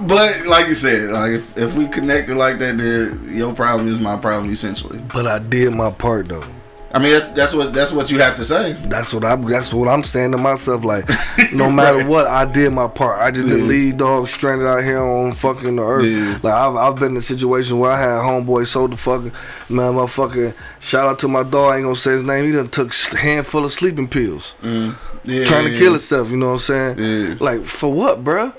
But 0.00 0.46
like 0.46 0.66
you 0.68 0.74
said, 0.74 1.10
like 1.10 1.32
if, 1.32 1.56
if 1.56 1.74
we 1.74 1.88
connected 1.88 2.36
like 2.36 2.58
that, 2.58 2.76
then 2.78 3.28
your 3.32 3.54
problem 3.54 3.88
is 3.88 3.98
my 4.00 4.16
problem 4.18 4.50
essentially. 4.52 5.00
But 5.12 5.26
I 5.26 5.38
did 5.38 5.72
my 5.72 5.90
part 5.90 6.28
though. 6.28 6.44
I 6.92 6.98
mean, 6.98 7.12
that's 7.12 7.26
that's 7.26 7.52
what 7.54 7.74
that's 7.74 7.92
what 7.92 8.10
you 8.10 8.20
have 8.20 8.36
to 8.36 8.44
say. 8.44 8.72
That's 8.72 9.12
what 9.12 9.22
I'm. 9.24 9.42
That's 9.42 9.72
what 9.72 9.86
I'm 9.88 10.02
saying 10.04 10.32
to 10.32 10.38
myself. 10.38 10.82
Like, 10.84 11.06
no 11.52 11.70
matter 11.70 11.98
Right. 11.98 12.06
what, 12.06 12.26
I 12.26 12.44
did 12.50 12.72
my 12.72 12.88
part. 12.88 13.20
I 13.20 13.30
just 13.30 13.46
didn't 13.46 13.62
Yeah. 13.64 13.68
leave 13.68 13.96
dog 13.98 14.28
stranded 14.28 14.66
out 14.66 14.82
here 14.82 15.00
on 15.02 15.32
fucking 15.34 15.76
the 15.76 15.82
earth. 15.82 16.04
Yeah. 16.06 16.38
Like 16.42 16.54
I've, 16.54 16.76
I've 16.76 16.94
been 16.94 17.10
in 17.12 17.16
a 17.18 17.22
situation 17.22 17.78
where 17.78 17.90
I 17.90 18.00
had 18.00 18.20
homeboy 18.20 18.66
sold 18.66 18.92
the 18.92 18.96
fucking 18.96 19.32
man, 19.68 19.92
motherfucking. 19.94 20.54
Shout 20.80 21.06
out 21.08 21.18
to 21.18 21.28
my 21.28 21.42
dog. 21.42 21.72
I 21.72 21.76
ain't 21.76 21.84
gonna 21.84 21.96
say 21.96 22.12
his 22.12 22.22
name. 22.22 22.46
He 22.46 22.52
done 22.52 22.68
took 22.70 22.92
a 23.12 23.16
handful 23.16 23.64
of 23.66 23.72
sleeping 23.72 24.08
pills, 24.08 24.54
mm. 24.62 24.96
Yeah, 25.24 25.44
trying 25.46 25.70
to 25.70 25.76
kill 25.78 25.92
himself. 25.92 26.30
You 26.30 26.36
know 26.38 26.52
what 26.52 26.70
I'm 26.70 26.96
saying? 26.96 27.38
Like 27.38 27.64
for 27.64 27.92
what, 27.92 28.22
bruh? 28.24 28.54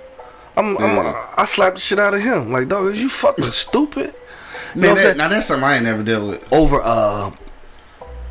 I'm, 0.58 0.78
I'm 0.78 1.16
I 1.38 1.46
slapped 1.46 1.76
the 1.76 1.82
shit 1.82 2.00
out 2.00 2.14
of 2.14 2.22
him. 2.22 2.52
Like 2.52 2.68
dog, 2.68 2.88
is 2.88 3.00
you 3.02 3.10
fucking 3.10 3.46
stupid? 3.52 4.14
You 4.76 4.82
know 4.82 4.88
Man, 4.88 4.90
I'm 4.90 4.96
that, 4.96 5.04
saying? 5.04 5.18
now 5.18 5.28
that's 5.30 5.46
something 5.48 5.64
I 5.64 5.76
ain't 5.76 5.84
never 5.84 6.04
dealt 6.04 6.28
with. 6.28 6.54
Over 6.54 6.80
a 6.84 7.32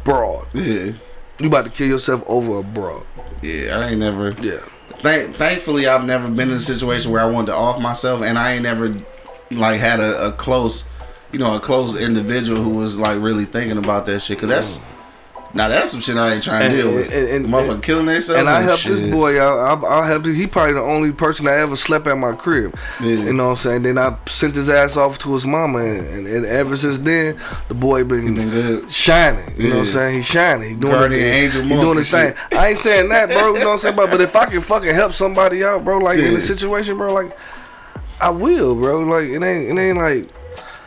broad. 0.04 0.48
Yeah, 0.52 0.92
You 1.40 1.46
about 1.46 1.64
to 1.64 1.70
kill 1.70 1.88
yourself 1.88 2.22
over 2.26 2.58
a 2.58 2.62
broad. 2.62 3.04
yeah, 3.42 3.78
I 3.78 3.88
ain't 3.90 4.00
never. 4.00 4.30
Yeah. 4.42 4.60
Thank, 5.00 5.36
thankfully, 5.36 5.86
I've 5.86 6.04
never 6.04 6.28
been 6.28 6.50
in 6.50 6.56
a 6.56 6.60
situation 6.60 7.10
where 7.12 7.20
I 7.22 7.26
wanted 7.26 7.48
to 7.48 7.54
off 7.54 7.80
myself, 7.80 8.22
and 8.22 8.38
I 8.38 8.54
ain't 8.54 8.62
never 8.62 8.92
like 9.50 9.78
had 9.78 10.00
a, 10.00 10.28
a 10.28 10.32
close, 10.32 10.84
you 11.32 11.38
know, 11.38 11.54
a 11.54 11.60
close 11.60 12.00
individual 12.00 12.62
who 12.62 12.70
was 12.70 12.98
like 12.98 13.20
really 13.20 13.44
thinking 13.44 13.78
about 13.78 14.06
that 14.06 14.20
shit. 14.20 14.38
Cause 14.38 14.48
that's 14.48 14.78
mm. 14.78 14.82
Now 15.57 15.68
that's 15.68 15.90
some 15.90 16.00
shit 16.00 16.16
I 16.16 16.34
ain't 16.34 16.42
trying 16.42 16.70
to 16.70 16.76
deal 16.76 16.92
with. 16.92 17.11
and- 17.12 17.28
and- 17.28 17.46
Motherfucker 17.46 17.74
and- 17.74 17.82
killing 17.82 18.07
themselves. 18.07 18.40
And 18.40 18.48
I 18.48 18.61
helped 18.62 18.84
this 18.84 19.11
boy 19.11 19.40
out. 19.40 19.84
I, 19.84 20.00
I 20.00 20.07
helped 20.07 20.26
him. 20.26 20.34
He 20.34 20.46
probably 20.46 20.74
the 20.74 20.80
only 20.82 21.12
person 21.12 21.48
I 21.48 21.54
ever 21.57 21.74
slept 21.76 22.07
at 22.07 22.16
my 22.18 22.32
crib. 22.32 22.76
Yeah. 23.00 23.16
You 23.16 23.32
know 23.32 23.46
what 23.46 23.50
I'm 23.50 23.57
saying? 23.57 23.82
Then 23.82 23.98
I 23.98 24.16
sent 24.28 24.54
his 24.54 24.68
ass 24.68 24.96
off 24.96 25.18
to 25.20 25.34
his 25.34 25.44
mama, 25.46 25.78
and, 25.80 26.07
and, 26.07 26.26
and 26.28 26.46
ever 26.46 26.76
since 26.76 26.98
then, 26.98 27.38
the 27.68 27.74
boy 27.74 28.04
been, 28.04 28.34
been 28.34 28.50
good. 28.50 28.92
shining. 28.92 29.54
You 29.59 29.70
know 29.70 29.76
what 29.78 29.86
I'm 29.86 29.92
saying? 29.92 30.14
He's 30.18 30.26
shining. 30.26 30.68
He 30.70 30.76
doing 30.76 30.92
Guardian 30.94 31.20
it. 31.22 31.24
angel 31.26 31.62
He 31.62 31.68
doing 31.70 31.88
and 31.90 31.98
his 31.98 32.11
thing. 32.11 32.34
I 32.52 32.68
ain't 32.68 32.78
saying 32.78 33.09
that, 33.09 33.28
bro. 33.30 33.54
You 33.54 33.61
know 33.61 33.66
what 33.68 33.72
I'm 33.74 33.78
saying? 33.80 33.96
But, 33.96 34.11
but 34.11 34.20
if 34.20 34.36
I 34.36 34.46
can 34.46 34.61
fucking 34.61 34.94
help 34.94 35.12
somebody 35.14 35.64
out, 35.64 35.84
bro, 35.84 35.98
like 35.98 36.18
in 36.18 36.32
Yeah. 36.32 36.38
a 36.38 36.40
situation, 36.40 36.96
bro, 36.98 37.12
like 37.14 37.36
I 38.20 38.30
will, 38.30 38.74
bro. 38.74 39.00
Like 39.00 39.24
it 39.28 39.42
ain't 39.42 39.78
it 39.78 39.80
ain't 39.80 39.98
like 39.98 40.26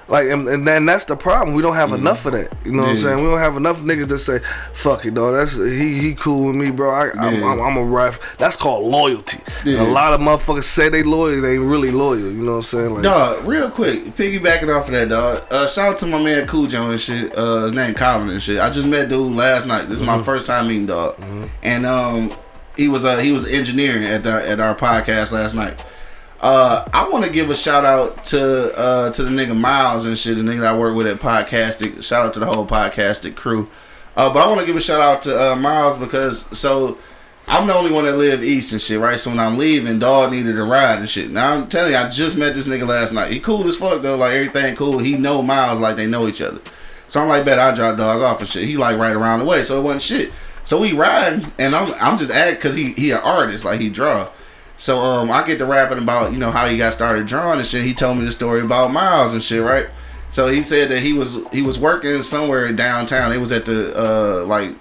Like 0.10 0.28
and, 0.30 0.47
and 0.47 0.68
then 0.68 0.88
that's 0.88 1.05
the 1.05 1.16
problem. 1.16 1.55
We 1.55 1.62
don't 1.62 1.76
have 1.76 1.93
enough 1.93 2.26
of 2.26 2.34
that. 2.34 2.51
You 2.66 2.72
know 2.72 2.82
what 2.82 2.89
I'm 2.89 2.97
saying? 2.97 3.18
We 3.18 3.30
don't 3.30 3.38
have 3.38 3.57
enough 3.57 3.78
niggas 3.80 4.07
that 4.07 4.20
say, 4.20 4.39
"Fuck 4.74 5.05
it, 5.05 5.14
dog. 5.14 5.36
That's 5.36 5.53
he 5.55 5.99
he 5.99 6.16
cool 6.16 6.47
with 6.47 6.55
me, 6.55 6.72
bro. 6.72 6.89
I, 6.89 7.12
I'm, 7.12 7.43
I'm, 7.43 7.62
I'm 7.62 7.78
a 7.78 7.84
ref." 7.84 8.20
That's 8.38 8.55
called 8.55 8.86
loyalty. 8.86 9.39
Yeah. 9.64 9.84
a 9.84 9.89
lot 9.89 10.14
of 10.14 10.20
motherfuckers 10.20 10.64
say 10.64 10.89
they 10.89 11.03
loyal, 11.03 11.41
they 11.41 11.53
ain't 11.53 11.64
really 11.64 11.91
loyal. 11.91 12.20
You 12.20 12.34
know 12.34 12.53
what 12.53 12.57
I'm 12.57 12.64
saying? 12.64 12.93
Like, 12.95 13.03
Dog, 13.03 13.47
real 13.47 13.70
quick, 13.70 14.03
piggybacking 14.16 14.76
off 14.76 14.88
of 14.88 14.93
that, 14.93 15.10
dog. 15.10 15.45
Uh, 15.51 15.68
shout 15.68 15.93
out 15.93 15.97
to 15.99 16.07
my 16.07 16.22
man 16.22 16.47
Cujo 16.47 16.89
and 16.89 16.99
shit. 16.99 17.38
Uh, 17.38 17.66
his 17.66 17.74
name 17.74 17.93
Colin 17.93 18.30
and 18.30 18.41
shit. 18.41 18.60
I 18.60 18.72
just 18.72 18.88
met 18.88 19.10
dude 19.10 19.36
last 19.36 19.68
night. 19.68 19.84
This 19.84 19.99
is 19.99 20.05
my 20.05 20.22
first 20.24 20.47
time 20.47 20.68
meeting 20.70 20.88
dog, 20.88 21.22
and 21.62 21.86
um, 21.86 22.32
he 22.76 22.88
was 22.88 23.05
uh 23.05 23.18
he 23.18 23.32
was 23.32 23.47
engineering 23.47 24.05
at 24.05 24.24
the 24.24 24.49
at 24.49 24.60
our 24.60 24.74
podcast 24.74 25.34
last 25.34 25.53
night. 25.53 25.80
Uh, 26.41 26.87
I 26.93 27.09
want 27.09 27.25
to 27.25 27.31
give 27.31 27.49
a 27.49 27.55
shout 27.55 27.83
out 27.83 28.23
to 28.25 28.73
uh 28.77 29.11
to 29.11 29.23
the 29.23 29.29
nigga 29.29 29.57
Miles 29.57 30.05
and 30.05 30.17
shit, 30.17 30.37
the 30.37 30.43
nigga 30.43 30.65
I 30.65 30.77
work 30.77 30.95
with 30.95 31.07
at 31.07 31.19
Podcastic. 31.19 32.01
Shout 32.01 32.25
out 32.25 32.33
to 32.33 32.39
the 32.39 32.45
whole 32.45 32.65
Podcastic 32.65 33.35
crew. 33.35 33.69
Uh, 34.15 34.31
but 34.31 34.39
I 34.39 34.47
want 34.47 34.61
to 34.61 34.65
give 34.65 34.75
a 34.75 34.81
shout 34.81 35.01
out 35.01 35.21
to 35.23 35.51
uh, 35.51 35.55
Miles 35.55 35.97
because 35.97 36.45
so 36.57 36.97
I'm 37.47 37.67
the 37.67 37.73
only 37.73 37.91
one 37.91 38.05
that 38.05 38.17
live 38.17 38.43
east 38.43 38.71
and 38.71 38.81
shit, 38.81 38.99
right? 38.99 39.19
So 39.19 39.31
when 39.31 39.39
I'm 39.39 39.57
leaving, 39.57 39.99
dog 39.99 40.31
needed 40.31 40.57
a 40.57 40.63
ride 40.63 40.99
and 40.99 41.09
shit. 41.09 41.29
Now 41.29 41.53
I'm 41.53 41.67
telling 41.67 41.91
you, 41.91 41.97
I 41.97 42.09
just 42.09 42.37
met 42.37 42.55
this 42.55 42.67
nigga 42.67 42.87
last 42.87 43.11
night. 43.11 43.33
He 43.33 43.39
cool 43.41 43.67
as 43.67 43.75
fuck 43.75 44.01
though, 44.01 44.15
like 44.15 44.33
everything 44.33 44.75
cool. 44.75 44.99
He 44.99 45.17
know 45.17 45.41
Miles 45.41 45.79
like 45.79 45.97
they 45.97 46.07
know 46.07 46.27
each 46.27 46.41
other. 46.41 46.61
So 47.09 47.21
I'm 47.21 47.27
like, 47.27 47.43
bet 47.43 47.59
I 47.59 47.73
drop 47.73 47.97
dog 47.97 48.21
off 48.21 48.39
and 48.39 48.47
shit. 48.47 48.63
He 48.63 48.77
like 48.77 48.97
right 48.97 49.15
around 49.15 49.39
the 49.39 49.45
way, 49.45 49.63
so 49.63 49.77
it 49.77 49.83
wasn't 49.83 50.03
shit. 50.03 50.31
So 50.63 50.79
we 50.79 50.93
ride, 50.93 51.51
and 51.59 51.75
I'm 51.75 51.93
I'm 51.95 52.17
just 52.17 52.31
at 52.31 52.55
because 52.55 52.75
he 52.75 52.93
he 52.93 53.11
an 53.11 53.17
artist, 53.17 53.65
like 53.65 53.81
he 53.81 53.89
draw. 53.89 54.29
So 54.80 54.99
um, 54.99 55.30
I 55.30 55.45
get 55.45 55.57
to 55.57 55.65
rapping 55.65 55.97
about 55.97 56.32
you 56.32 56.39
know 56.39 56.51
how 56.51 56.65
he 56.65 56.77
got 56.77 56.93
started 56.93 57.27
drawing 57.27 57.59
and 57.59 57.67
shit. 57.67 57.84
He 57.84 57.93
told 57.93 58.17
me 58.17 58.23
the 58.23 58.32
story 58.32 58.61
about 58.61 58.93
Miles 58.93 59.34
and 59.34 59.43
shit, 59.43 59.61
right? 59.61 59.88
So 60.30 60.47
he 60.47 60.63
said 60.63 60.88
that 60.89 61.01
he 61.01 61.11
was 61.11 61.38
he 61.51 61.61
was 61.61 61.77
working 61.77 62.21
somewhere 62.21 62.71
downtown. 62.71 63.34
It 63.34 63.39
was 63.39 63.51
at 63.51 63.65
the 63.65 63.93
uh 63.93 64.45
like 64.45 64.73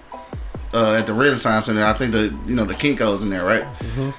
uh, 0.73 0.93
at 0.93 1.05
the 1.05 1.13
Renaissance 1.13 1.65
Center. 1.65 1.83
I 1.83 1.91
think 1.91 2.13
the 2.13 2.33
you 2.47 2.55
know 2.55 2.63
the 2.63 2.75
Kinkos 2.75 3.23
in 3.23 3.29
there, 3.29 3.43
right? 3.43 3.67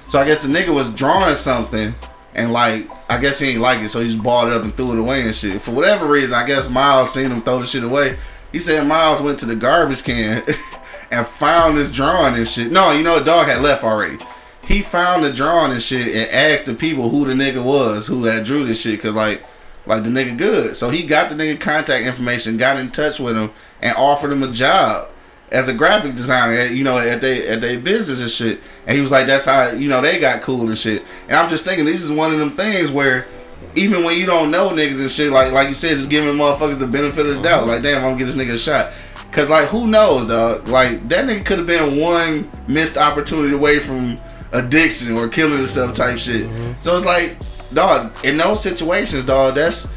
So 0.05 0.19
I 0.19 0.25
guess 0.25 0.43
the 0.43 0.49
nigga 0.49 0.71
was 0.71 0.91
drawing 0.91 1.33
something, 1.33 1.95
and 2.35 2.53
like 2.53 2.87
I 3.09 3.17
guess 3.17 3.39
he 3.39 3.49
ain't 3.49 3.61
like 3.61 3.79
it, 3.79 3.89
so 3.89 4.01
he 4.01 4.07
just 4.07 4.21
balled 4.21 4.49
it 4.49 4.53
up 4.53 4.61
and 4.61 4.77
threw 4.77 4.91
it 4.91 4.99
away 4.99 5.23
and 5.23 5.33
shit. 5.33 5.61
For 5.63 5.71
whatever 5.71 6.05
reason, 6.05 6.35
I 6.35 6.45
guess 6.45 6.69
Miles 6.69 7.11
seen 7.11 7.31
him 7.31 7.41
throw 7.41 7.57
the 7.57 7.65
shit 7.65 7.83
away. 7.83 8.19
He 8.51 8.59
said 8.59 8.87
Miles 8.87 9.19
went 9.19 9.39
to 9.39 9.45
the 9.47 9.55
garbage 9.55 10.03
can 10.03 10.43
and 11.11 11.25
found 11.25 11.75
this 11.75 11.89
drawing 11.89 12.35
and 12.35 12.47
shit. 12.47 12.71
No, 12.71 12.91
you 12.91 13.01
know, 13.01 13.17
the 13.17 13.25
dog 13.25 13.47
had 13.47 13.61
left 13.61 13.83
already. 13.83 14.19
He 14.65 14.81
found 14.81 15.23
the 15.23 15.33
drawing 15.33 15.71
and 15.71 15.81
shit 15.81 16.07
and 16.07 16.31
asked 16.31 16.65
the 16.65 16.75
people 16.75 17.09
who 17.09 17.25
the 17.25 17.33
nigga 17.33 17.63
was 17.63 18.07
who 18.07 18.25
had 18.25 18.43
drew 18.45 18.65
this 18.65 18.81
shit, 18.81 19.01
cause 19.01 19.15
like. 19.15 19.45
Like 19.87 20.03
the 20.03 20.11
nigga 20.11 20.37
good, 20.37 20.75
so 20.75 20.91
he 20.91 21.01
got 21.01 21.29
the 21.29 21.35
nigga 21.35 21.59
contact 21.59 22.05
information, 22.05 22.55
got 22.55 22.77
in 22.77 22.91
touch 22.91 23.19
with 23.19 23.35
him, 23.35 23.49
and 23.81 23.97
offered 23.97 24.31
him 24.31 24.43
a 24.43 24.51
job 24.51 25.09
as 25.51 25.67
a 25.67 25.73
graphic 25.73 26.13
designer, 26.13 26.53
at, 26.53 26.71
you 26.71 26.83
know, 26.83 26.97
at 26.97 27.19
they 27.21 27.47
at 27.47 27.61
their 27.61 27.79
business 27.79 28.21
and 28.21 28.29
shit. 28.29 28.61
And 28.87 28.95
he 28.95 29.01
was 29.01 29.11
like, 29.11 29.27
"That's 29.27 29.45
how 29.45 29.71
you 29.71 29.89
know 29.89 29.99
they 29.99 30.19
got 30.19 30.41
cool 30.41 30.67
and 30.67 30.77
shit." 30.77 31.03
And 31.27 31.35
I'm 31.35 31.49
just 31.49 31.65
thinking, 31.65 31.85
this 31.85 32.03
is 32.03 32.11
one 32.11 32.31
of 32.31 32.39
them 32.39 32.55
things 32.55 32.91
where 32.91 33.27
even 33.75 34.03
when 34.03 34.17
you 34.17 34.25
don't 34.25 34.51
know 34.51 34.69
niggas 34.69 34.99
and 34.99 35.11
shit, 35.11 35.31
like 35.31 35.51
like 35.51 35.67
you 35.67 35.75
said, 35.75 35.97
just 35.97 36.09
giving 36.09 36.35
motherfuckers 36.35 36.79
the 36.79 36.87
benefit 36.87 37.25
of 37.25 37.35
the 37.35 37.41
doubt. 37.41 37.67
Like, 37.67 37.81
damn, 37.81 37.97
I'm 37.97 38.03
gonna 38.03 38.17
give 38.17 38.27
this 38.27 38.35
nigga 38.35 38.53
a 38.53 38.57
shot. 38.57 38.93
Cause 39.31 39.49
like, 39.49 39.67
who 39.69 39.87
knows, 39.87 40.27
dog? 40.27 40.67
Like 40.67 41.07
that 41.09 41.25
nigga 41.25 41.45
could 41.45 41.57
have 41.57 41.67
been 41.67 41.99
one 41.99 42.51
missed 42.67 42.97
opportunity 42.97 43.53
away 43.53 43.79
from 43.79 44.19
addiction 44.51 45.11
or 45.13 45.27
killing 45.27 45.57
himself 45.57 45.95
type 45.95 46.17
shit. 46.17 46.47
Mm-hmm. 46.47 46.81
So 46.81 46.95
it's 46.95 47.05
like, 47.05 47.37
dog, 47.73 48.13
in 48.23 48.37
those 48.37 48.61
situations, 48.61 49.25
dog, 49.25 49.55
that's 49.55 49.87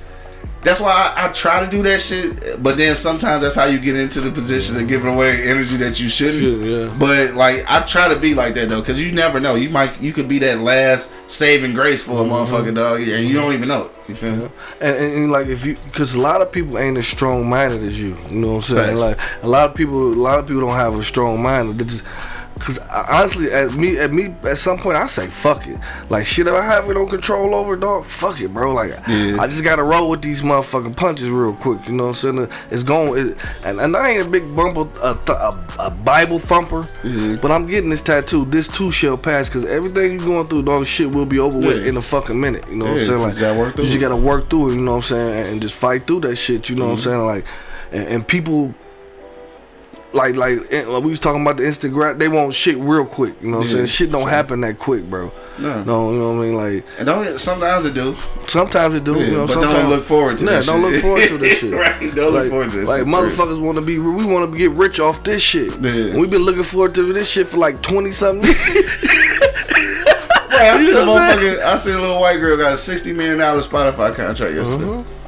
that's 0.64 0.80
why 0.80 0.92
I, 0.92 1.26
I 1.26 1.28
try 1.28 1.62
to 1.62 1.70
do 1.70 1.82
that 1.82 2.00
shit. 2.00 2.62
But 2.62 2.78
then 2.78 2.96
sometimes 2.96 3.42
that's 3.42 3.54
how 3.54 3.66
you 3.66 3.78
get 3.78 3.96
into 3.96 4.20
the 4.22 4.30
position 4.30 4.80
of 4.80 4.88
giving 4.88 5.14
away 5.14 5.46
energy 5.46 5.76
that 5.76 6.00
you 6.00 6.08
shouldn't. 6.08 6.62
Yeah. 6.62 6.96
But 6.98 7.34
like 7.34 7.64
I 7.68 7.80
try 7.82 8.08
to 8.08 8.18
be 8.18 8.34
like 8.34 8.54
that 8.54 8.70
though, 8.70 8.80
because 8.80 9.00
you 9.00 9.12
never 9.12 9.38
know. 9.38 9.54
You 9.54 9.68
might 9.68 10.00
you 10.00 10.12
could 10.12 10.26
be 10.26 10.38
that 10.40 10.60
last 10.60 11.12
saving 11.30 11.74
grace 11.74 12.02
for 12.02 12.12
a 12.12 12.24
mm-hmm. 12.24 12.32
motherfucker 12.32 12.74
dog, 12.74 13.00
and 13.00 13.28
you 13.28 13.34
don't 13.34 13.52
even 13.52 13.68
know 13.68 13.86
it. 13.86 13.98
You 14.08 14.14
feel 14.14 14.36
me? 14.36 14.48
and, 14.80 14.96
and, 14.96 15.14
and, 15.14 15.32
like 15.32 15.46
if 15.48 15.64
you 15.64 15.76
because 15.84 16.14
a 16.14 16.20
lot 16.20 16.40
of 16.40 16.50
people 16.50 16.78
ain't 16.78 16.96
as 16.96 17.06
strong 17.06 17.48
minded 17.48 17.82
as 17.82 18.00
you 18.00 18.16
you 18.28 18.36
know 18.36 18.56
what 18.56 18.70
i'm 18.70 18.76
saying 18.76 18.96
like 18.96 19.18
a 19.42 19.48
lot 19.48 19.70
of 19.70 19.74
people 19.74 20.12
a 20.12 20.14
lot 20.14 20.38
of 20.38 20.46
people 20.46 20.60
don't 20.60 20.74
have 20.74 20.94
a 20.94 21.04
strong 21.04 21.42
mind 21.42 21.78
they 21.78 21.84
just 21.84 22.04
because 22.54 22.78
honestly 22.78 23.52
at 23.52 23.74
me 23.74 23.98
at 23.98 24.12
me 24.12 24.32
at 24.44 24.56
some 24.58 24.78
point 24.78 24.96
i 24.96 25.06
say 25.08 25.26
fuck 25.28 25.66
it 25.66 25.76
like 26.08 26.24
shit 26.24 26.46
if 26.46 26.52
i 26.54 26.62
have 26.64 26.88
it 26.88 26.96
on 26.96 27.08
control 27.08 27.52
over 27.54 27.74
dog 27.76 28.04
fuck 28.06 28.40
it 28.40 28.48
bro 28.54 28.72
like 28.72 28.90
Yeah. 29.08 29.38
i 29.40 29.46
just 29.48 29.64
gotta 29.64 29.82
roll 29.82 30.08
with 30.10 30.22
these 30.22 30.42
motherfucking 30.42 30.96
punches 30.96 31.28
real 31.30 31.52
quick 31.52 31.86
you 31.88 31.94
know 31.94 32.04
what 32.08 32.24
i'm 32.24 32.36
saying 32.36 32.48
it's 32.70 32.84
going 32.84 33.30
it, 33.30 33.36
and, 33.64 33.80
and 33.80 33.96
i 33.96 34.10
ain't 34.10 34.26
a 34.26 34.30
big 34.30 34.54
bumble 34.54 34.88
a, 35.02 35.14
th- 35.14 35.28
a, 35.30 35.64
a 35.80 35.90
bible 35.90 36.38
thumper 36.38 36.86
Yeah. 37.02 37.36
but 37.42 37.50
i'm 37.50 37.66
getting 37.66 37.90
this 37.90 38.02
tattoo 38.02 38.44
this 38.44 38.68
too 38.68 38.90
shall 38.92 39.18
pass 39.18 39.48
because 39.48 39.64
everything 39.64 40.12
you're 40.12 40.24
going 40.28 40.46
through 40.48 40.62
dog 40.62 40.86
shit 40.86 41.10
will 41.10 41.26
be 41.26 41.38
over 41.40 41.58
with 41.58 41.84
in 41.86 41.96
a 41.96 42.02
fucking 42.02 42.40
minute 42.40 42.68
you 42.68 42.76
know 42.76 42.86
what 42.86 43.00
i'm 43.00 43.06
saying 43.06 43.20
like 43.20 43.30
just 43.30 43.40
gotta 43.40 43.58
work 43.58 43.74
through 43.74 43.84
you 43.84 43.90
just 43.90 44.00
gotta 44.00 44.16
work 44.16 44.48
through 44.48 44.70
it, 44.70 44.74
you 44.76 44.80
know 44.80 44.92
what 44.92 44.96
I'm 44.98 45.02
saying, 45.02 45.46
and 45.52 45.62
just 45.62 45.74
fight 45.74 46.06
through 46.06 46.20
that 46.20 46.36
shit, 46.36 46.68
you 46.68 46.76
know 46.76 46.86
what 46.86 46.92
I'm 46.92 46.98
Mm-hmm. 46.98 47.04
saying? 47.10 47.26
Like, 47.26 47.44
and, 47.92 48.08
and 48.08 48.28
people, 48.28 48.74
like, 50.14 50.36
like, 50.36 50.72
eh, 50.72 50.86
like 50.86 51.02
we 51.04 51.10
was 51.10 51.20
talking 51.20 51.42
about 51.42 51.56
the 51.58 51.64
Instagram, 51.64 52.18
they 52.18 52.28
want 52.28 52.54
shit 52.54 52.78
real 52.78 53.04
quick, 53.04 53.34
you 53.42 53.50
know 53.50 53.58
what 53.58 53.66
I'm 53.66 53.72
saying? 53.72 53.86
Shit 53.86 54.10
don't 54.12 54.22
sure. 54.22 54.30
happen 54.30 54.60
that 54.62 54.78
quick, 54.78 55.08
bro. 55.10 55.32
No. 55.58 55.84
No, 55.84 56.12
you 56.12 56.18
know 56.18 56.32
what 56.32 56.42
I 56.42 56.46
mean? 56.46 56.54
Like, 56.54 56.84
And 56.98 57.06
don't 57.06 57.38
sometimes 57.38 57.84
it 57.84 57.94
do. 57.94 58.16
sometimes 58.48 58.96
it 58.96 59.04
do, 59.04 59.14
Yeah, 59.18 59.26
you 59.26 59.32
know, 59.36 59.46
but 59.46 59.60
don't 59.60 59.88
look 59.88 60.02
forward 60.04 60.38
to 60.38 60.44
yeah, 60.44 60.50
that 60.60 60.66
don't 60.66 60.82
shit. 60.82 60.92
look 60.92 61.02
forward 61.02 61.28
to 61.28 61.38
this 61.44 61.58
shit. 61.58 61.72
Right, 61.72 62.00
don't 62.14 62.32
look 62.32 62.42
like, 62.42 62.50
forward 62.50 62.70
to 62.72 62.76
that 62.78 62.86
Like, 62.86 62.98
shit, 63.00 63.06
motherfuckers 63.06 63.60
want 63.60 63.76
to 63.78 63.82
be, 63.84 63.98
we 63.98 64.24
want 64.24 64.50
to 64.50 64.56
get 64.58 64.70
rich 64.72 64.98
off 65.00 65.22
this 65.22 65.42
shit. 65.42 65.72
Yeah. 65.80 66.16
We've 66.16 66.30
been 66.30 66.42
looking 66.42 66.62
forward 66.64 66.94
to 66.96 67.12
this 67.12 67.28
shit 67.28 67.48
for 67.48 67.58
like 67.58 67.82
20 67.82 68.10
something. 68.12 68.50
Right, 68.50 68.56
I 70.50 70.76
see 70.78 70.86
seen 70.86 70.96
a 70.96 71.04
know 71.04 71.12
what 71.12 71.22
I'm 71.22 71.38
motherfucker. 71.38 71.62
I 71.62 71.76
seen 71.76 71.94
a 71.94 72.00
little 72.00 72.20
white 72.20 72.38
girl 72.38 72.56
got 72.56 72.72
a 72.72 72.76
sixty 72.76 73.12
million 73.12 73.38
dollar 73.38 73.60
Spotify 73.60 74.14
contract 74.14 74.54
yesterday. 74.54 74.84
Mm-hmm. 74.84 75.23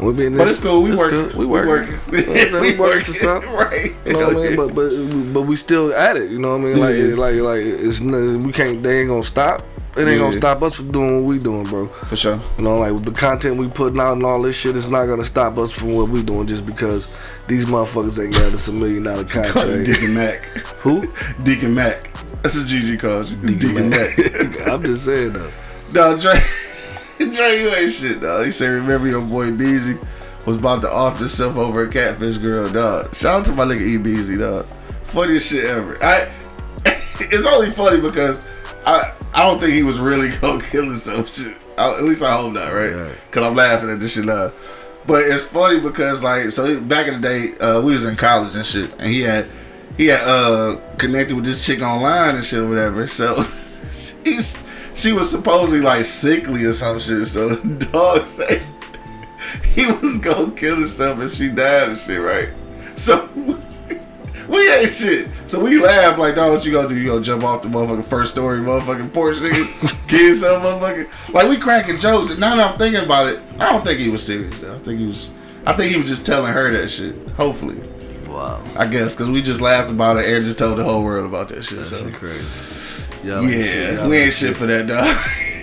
We 0.00 0.12
been 0.12 0.36
But 0.36 0.48
it's 0.48 0.58
cool. 0.60 0.82
We 0.82 0.92
it's 0.92 0.98
work. 0.98 1.34
We 1.34 1.46
working. 1.46 1.68
work. 1.68 1.88
You 2.12 2.26
know 2.26 2.32
what 2.32 2.38
I'm 2.40 2.50
saying? 2.50 2.62
we 2.62 2.78
working 2.78 3.04
to 3.04 3.12
something. 3.14 3.50
Right. 3.60 3.92
You 4.06 4.12
know 4.14 4.26
what 4.28 4.36
I 4.36 4.40
mean? 4.48 4.56
But 4.56 4.74
but 4.74 5.32
but 5.34 5.42
we 5.42 5.56
still 5.56 5.92
at 5.94 6.16
it. 6.16 6.30
You 6.30 6.38
know 6.38 6.56
what 6.56 6.60
I 6.60 6.72
mean? 6.72 6.78
Like 6.80 6.96
Yeah. 6.96 7.14
like 7.14 7.34
like 7.36 7.60
it's 7.62 8.00
we 8.00 8.52
can't. 8.52 8.82
They 8.82 9.00
ain't 9.00 9.08
gonna 9.08 9.22
stop. 9.24 9.62
It 9.96 10.06
ain't 10.06 10.20
gonna 10.20 10.36
stop 10.36 10.62
us 10.62 10.76
from 10.76 10.92
doing 10.92 11.16
what 11.24 11.30
we 11.32 11.38
doing, 11.38 11.64
bro. 11.64 11.86
For 12.06 12.14
sure. 12.16 12.38
You 12.56 12.64
know, 12.64 12.78
like 12.78 13.02
the 13.02 13.10
content 13.10 13.56
we 13.56 13.68
putting 13.68 13.98
out 13.98 14.12
and 14.12 14.24
all 14.24 14.40
this 14.40 14.54
shit 14.56 14.76
is 14.76 14.88
not 14.88 15.06
gonna 15.06 15.26
stop 15.26 15.58
us 15.58 15.72
from 15.72 15.94
what 15.94 16.08
we 16.08 16.22
doing 16.22 16.46
just 16.46 16.64
because 16.64 17.06
these 17.48 17.64
motherfuckers 17.64 18.22
ain't 18.22 18.32
got 18.32 18.52
us 18.52 18.68
a 18.68 18.72
million 18.72 19.02
dollar 19.02 19.24
contract. 19.36 19.84
Deacon 19.84 20.14
Mac. 20.14 20.44
Who? 20.84 21.12
Deacon 21.42 21.74
Mac. 21.74 22.04
That's 22.42 22.56
what 22.56 22.66
GG 22.66 23.00
calls 23.00 23.32
you. 23.32 23.36
Deacon, 23.38 23.90
Mac. 23.90 24.16
I'm 24.68 24.82
just 24.82 25.04
saying 25.04 25.32
though. 25.32 25.50
No, 25.92 26.16
Dre. 26.16 26.40
Dre, 27.32 27.58
you 27.58 27.68
ain't 27.68 27.92
shit, 27.92 28.22
dog. 28.22 28.46
He 28.46 28.50
said, 28.50 28.68
remember 28.68 29.06
your 29.06 29.20
boy 29.20 29.52
Beezy 29.52 29.98
was 30.46 30.56
about 30.56 30.80
to 30.82 30.90
off 30.90 31.18
himself 31.18 31.58
over 31.58 31.82
a 31.82 31.88
catfish 31.90 32.38
girl, 32.38 32.66
dog. 32.70 33.14
Shout 33.14 33.40
out 33.40 33.46
to 33.46 33.52
my 33.52 33.64
nigga 33.64 33.82
E 33.82 33.98
Beezy, 33.98 34.38
dog. 34.38 34.64
Funniest 35.04 35.50
shit 35.50 35.64
ever. 35.64 36.02
I. 36.02 36.30
It's 37.22 37.46
only 37.46 37.70
funny 37.70 38.00
because 38.00 38.40
I 38.86 39.14
I 39.34 39.46
don't 39.46 39.60
think 39.60 39.74
he 39.74 39.82
was 39.82 40.00
really 40.00 40.30
gonna 40.40 40.62
kill 40.62 40.86
himself. 40.86 41.34
Shit. 41.34 41.54
I, 41.76 41.90
at 41.98 42.04
least 42.04 42.22
I 42.22 42.34
hope 42.34 42.54
not, 42.54 42.72
right? 42.72 42.94
Right. 42.94 43.30
Cause 43.30 43.44
I'm 43.44 43.54
laughing 43.54 43.90
at 43.90 44.00
this 44.00 44.14
shit 44.14 44.24
now. 44.24 44.52
But 45.06 45.24
it's 45.24 45.44
funny 45.44 45.80
because 45.80 46.22
like 46.22 46.50
so 46.50 46.80
back 46.80 47.08
in 47.08 47.20
the 47.20 47.28
day, 47.28 47.58
uh, 47.58 47.82
we 47.82 47.92
was 47.92 48.06
in 48.06 48.16
college 48.16 48.54
and 48.54 48.64
shit, 48.64 48.94
and 48.94 49.08
he 49.08 49.20
had 49.20 49.46
he 49.98 50.06
had 50.06 50.22
uh 50.26 50.80
connected 50.96 51.34
with 51.34 51.44
this 51.44 51.66
chick 51.66 51.82
online 51.82 52.36
and 52.36 52.44
shit 52.44 52.60
or 52.60 52.68
whatever. 52.70 53.06
So 53.06 53.44
he's 54.24 54.56
she 54.94 55.12
was 55.12 55.30
supposedly 55.30 55.80
like 55.80 56.04
sickly 56.04 56.64
or 56.64 56.72
some 56.74 56.98
shit. 56.98 57.26
So 57.28 57.50
the 57.50 57.86
dog 57.92 58.24
say 58.24 58.62
he 59.74 59.90
was 59.90 60.18
gonna 60.18 60.52
kill 60.52 60.76
himself 60.76 61.20
if 61.20 61.34
she 61.34 61.48
died 61.48 61.90
and 61.90 61.98
shit, 61.98 62.20
right? 62.20 62.48
So 62.96 63.28
we 64.48 64.72
ain't 64.72 64.90
shit. 64.90 65.28
So 65.46 65.60
we 65.60 65.80
laugh 65.80 66.18
like, 66.18 66.34
dog, 66.36 66.52
what 66.52 66.64
you 66.64 66.72
gonna 66.72 66.88
do? 66.88 66.96
You 66.96 67.08
gonna 67.10 67.22
jump 67.22 67.44
off 67.44 67.62
the 67.62 67.68
motherfucking 67.68 68.04
first 68.04 68.32
story, 68.32 68.58
motherfucking 68.60 69.12
porch, 69.12 69.36
nigga? 69.36 69.96
Kill 70.08 70.28
yourself, 70.28 70.62
motherfucker? 70.62 71.08
Like 71.32 71.48
we 71.48 71.56
cracking 71.56 71.98
jokes. 71.98 72.30
And 72.30 72.40
now 72.40 72.56
that 72.56 72.72
I'm 72.72 72.78
thinking 72.78 73.04
about 73.04 73.28
it, 73.28 73.40
I 73.58 73.72
don't 73.72 73.84
think 73.84 73.98
he 74.00 74.08
was 74.08 74.24
serious. 74.24 74.60
Though. 74.60 74.74
I 74.74 74.78
think 74.78 74.98
he 74.98 75.06
was. 75.06 75.30
I 75.66 75.74
think 75.74 75.92
he 75.92 75.98
was 75.98 76.08
just 76.08 76.24
telling 76.24 76.52
her 76.52 76.70
that 76.72 76.88
shit. 76.88 77.14
Hopefully, 77.32 77.78
Wow. 78.28 78.62
I 78.76 78.86
guess, 78.86 79.14
because 79.14 79.28
we 79.28 79.42
just 79.42 79.60
laughed 79.60 79.90
about 79.90 80.16
it 80.16 80.24
and 80.26 80.44
just 80.44 80.58
told 80.58 80.78
the 80.78 80.84
whole 80.84 81.04
world 81.04 81.26
about 81.26 81.48
that 81.48 81.64
shit. 81.64 81.84
So 81.84 81.98
Shit 82.04 82.14
crazy. 82.14 82.69
Y'all 83.22 83.42
shit. 83.42 83.66
yeah, 83.66 83.92
Y'all 84.00 84.08
we 84.08 84.16
ain't 84.18 84.32
shit 84.32 84.56
for 84.56 84.66
that, 84.66 84.86
dog. 84.86 85.06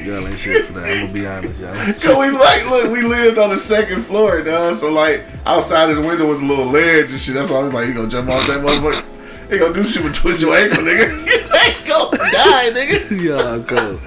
Y'all 0.05 0.27
ain't 0.27 0.37
shit 0.39 0.65
for 0.67 0.73
that. 0.73 0.85
I'm 0.85 1.07
gonna 1.07 1.13
be 1.13 1.25
honest, 1.27 1.59
y'all. 1.59 1.73
Cause 1.93 2.17
we 2.17 2.29
like, 2.29 2.69
look, 2.69 2.91
we 2.91 3.01
lived 3.01 3.37
on 3.37 3.49
the 3.49 3.57
second 3.57 4.03
floor, 4.03 4.41
dog. 4.41 4.75
So 4.75 4.91
like, 4.91 5.25
outside 5.45 5.89
his 5.89 5.99
window 5.99 6.27
was 6.27 6.41
a 6.41 6.45
little 6.45 6.65
ledge 6.67 7.11
and 7.11 7.19
shit. 7.19 7.33
That's 7.33 7.49
why 7.49 7.57
I 7.57 7.63
was 7.63 7.73
like, 7.73 7.87
you 7.87 7.93
gonna 7.95 8.07
jump 8.07 8.29
off 8.29 8.47
that 8.47 8.59
motherfucker? 8.61 9.03
He 9.51 9.57
gonna 9.57 9.73
do 9.73 9.83
shit 9.83 10.03
with 10.03 10.13
twist 10.13 10.41
your 10.41 10.55
ankle, 10.55 10.83
nigga. 10.83 11.25
you 11.25 11.33
ain't 11.33 11.87
gonna 11.87 12.17
die, 12.31 12.69
nigga. 12.71 13.21
Y'all 13.23 13.63
cool. 13.63 13.99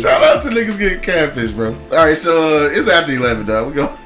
Shout 0.00 0.22
out 0.22 0.42
to 0.42 0.48
niggas 0.48 0.78
getting 0.78 1.00
catfish, 1.00 1.50
bro. 1.50 1.74
All 1.90 1.96
right, 2.06 2.16
so 2.16 2.66
uh, 2.66 2.68
it's 2.70 2.88
after 2.88 3.12
eleven, 3.12 3.44
dog. 3.44 3.68
We 3.68 3.74
go, 3.74 3.98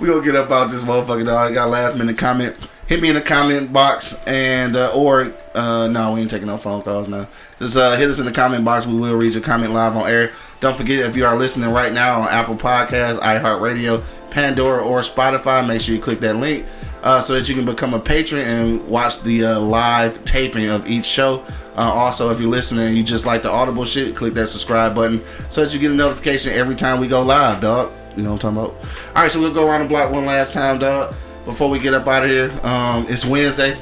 we 0.00 0.08
gonna 0.08 0.22
get 0.24 0.34
up 0.34 0.50
out 0.50 0.70
this 0.70 0.82
motherfucker, 0.82 1.24
dog. 1.24 1.52
I 1.52 1.54
got 1.54 1.68
a 1.68 1.70
last 1.70 1.96
minute 1.96 2.18
comment. 2.18 2.56
Hit 2.88 3.00
me 3.00 3.08
in 3.08 3.14
the 3.14 3.20
comment 3.20 3.72
box 3.72 4.14
and 4.26 4.76
uh, 4.76 4.92
or 4.94 5.32
uh, 5.54 5.88
no, 5.88 6.12
we 6.12 6.20
ain't 6.20 6.30
taking 6.30 6.48
no 6.48 6.58
phone 6.58 6.82
calls 6.82 7.08
now. 7.08 7.28
Just 7.58 7.76
uh, 7.76 7.96
hit 7.96 8.08
us 8.08 8.18
in 8.18 8.26
the 8.26 8.32
comment 8.32 8.64
box. 8.64 8.86
We 8.86 8.96
will 8.96 9.14
read 9.14 9.34
your 9.34 9.42
comment 9.42 9.72
live 9.72 9.96
on 9.96 10.08
air. 10.08 10.32
Don't 10.60 10.76
forget 10.76 11.00
if 11.00 11.16
you 11.16 11.24
are 11.24 11.36
listening 11.36 11.70
right 11.70 11.92
now 11.92 12.20
on 12.20 12.28
Apple 12.28 12.54
Podcasts, 12.54 13.18
iHeartRadio, 13.20 14.04
Pandora, 14.30 14.84
or 14.84 15.00
Spotify, 15.00 15.66
make 15.66 15.80
sure 15.80 15.94
you 15.94 16.00
click 16.00 16.20
that 16.20 16.36
link 16.36 16.66
uh, 17.02 17.20
so 17.20 17.34
that 17.34 17.48
you 17.48 17.54
can 17.54 17.64
become 17.64 17.94
a 17.94 18.00
patron 18.00 18.42
and 18.42 18.86
watch 18.88 19.20
the 19.22 19.44
uh, 19.44 19.60
live 19.60 20.24
taping 20.24 20.68
of 20.68 20.88
each 20.88 21.04
show. 21.04 21.42
Uh, 21.76 21.90
also, 21.92 22.30
if 22.30 22.40
you're 22.40 22.50
listening 22.50 22.86
and 22.86 22.96
you 22.96 23.02
just 23.02 23.26
like 23.26 23.42
the 23.42 23.50
Audible 23.50 23.84
shit, 23.84 24.14
click 24.14 24.34
that 24.34 24.48
subscribe 24.48 24.94
button 24.94 25.22
so 25.50 25.64
that 25.64 25.72
you 25.72 25.80
get 25.80 25.90
a 25.90 25.94
notification 25.94 26.52
every 26.52 26.74
time 26.74 27.00
we 27.00 27.08
go 27.08 27.22
live, 27.22 27.60
dog. 27.60 27.92
You 28.16 28.22
know 28.22 28.32
what 28.32 28.44
I'm 28.44 28.54
talking 28.54 28.72
about? 28.72 28.88
All 29.16 29.22
right, 29.22 29.32
so 29.32 29.40
we'll 29.40 29.54
go 29.54 29.66
around 29.66 29.82
the 29.82 29.88
block 29.88 30.10
one 30.10 30.26
last 30.26 30.52
time, 30.52 30.78
dog. 30.78 31.14
Before 31.44 31.68
we 31.68 31.78
get 31.80 31.92
up 31.92 32.06
out 32.06 32.22
of 32.22 32.30
here, 32.30 32.52
um, 32.62 33.04
it's 33.08 33.24
Wednesday, 33.26 33.76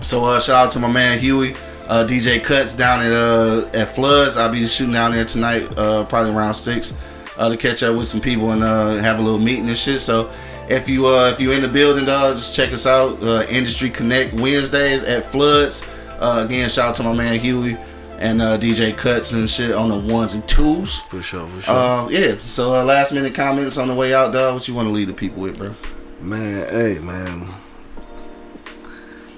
so 0.00 0.24
uh, 0.24 0.38
shout 0.38 0.66
out 0.66 0.70
to 0.72 0.78
my 0.78 0.90
man 0.90 1.18
Huey, 1.18 1.54
uh, 1.88 2.06
DJ 2.08 2.42
Cuts 2.42 2.74
down 2.74 3.00
at 3.00 3.12
uh, 3.12 3.68
at 3.74 3.94
Floods. 3.94 4.36
I'll 4.36 4.52
be 4.52 4.64
shooting 4.68 4.92
down 4.92 5.10
there 5.10 5.24
tonight, 5.24 5.76
uh, 5.76 6.04
probably 6.04 6.30
around 6.32 6.54
six, 6.54 6.94
uh, 7.38 7.48
to 7.48 7.56
catch 7.56 7.82
up 7.82 7.96
with 7.96 8.06
some 8.06 8.20
people 8.20 8.52
and 8.52 8.62
uh, 8.62 8.94
have 8.96 9.18
a 9.18 9.22
little 9.22 9.40
meeting 9.40 9.68
and 9.68 9.76
shit. 9.76 10.00
So 10.00 10.30
if 10.68 10.88
you 10.88 11.06
uh, 11.08 11.28
if 11.30 11.40
you 11.40 11.50
in 11.50 11.60
the 11.60 11.68
building, 11.68 12.04
dog, 12.04 12.36
just 12.36 12.54
check 12.54 12.72
us 12.72 12.86
out. 12.86 13.20
Uh, 13.20 13.44
Industry 13.50 13.90
Connect 13.90 14.34
Wednesdays 14.34 15.02
at 15.02 15.24
Floods. 15.24 15.82
Uh, 16.20 16.44
again, 16.46 16.68
shout 16.68 16.90
out 16.90 16.94
to 16.96 17.02
my 17.02 17.12
man 17.12 17.40
Huey 17.40 17.76
and 18.18 18.40
uh, 18.40 18.56
DJ 18.56 18.96
Cuts 18.96 19.32
and 19.32 19.50
shit 19.50 19.72
on 19.72 19.88
the 19.88 19.98
ones 20.12 20.34
and 20.34 20.46
twos. 20.48 21.00
for 21.00 21.20
sure, 21.20 21.48
for 21.48 21.60
sure. 21.62 21.74
Uh, 21.74 22.08
yeah. 22.10 22.36
So 22.46 22.74
uh, 22.74 22.84
last 22.84 23.12
minute 23.12 23.34
comments 23.34 23.76
on 23.76 23.88
the 23.88 23.94
way 23.94 24.14
out, 24.14 24.32
dog. 24.32 24.54
What 24.54 24.68
you 24.68 24.74
want 24.74 24.86
to 24.86 24.92
leave 24.92 25.08
the 25.08 25.14
people 25.14 25.42
with, 25.42 25.58
bro? 25.58 25.74
Man, 26.20 26.68
hey, 26.68 26.98
man. 26.98 27.48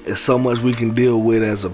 It's 0.04 0.20
so 0.20 0.38
much 0.38 0.58
we 0.60 0.72
can 0.72 0.94
deal 0.94 1.20
with 1.20 1.42
as 1.42 1.64
a 1.64 1.72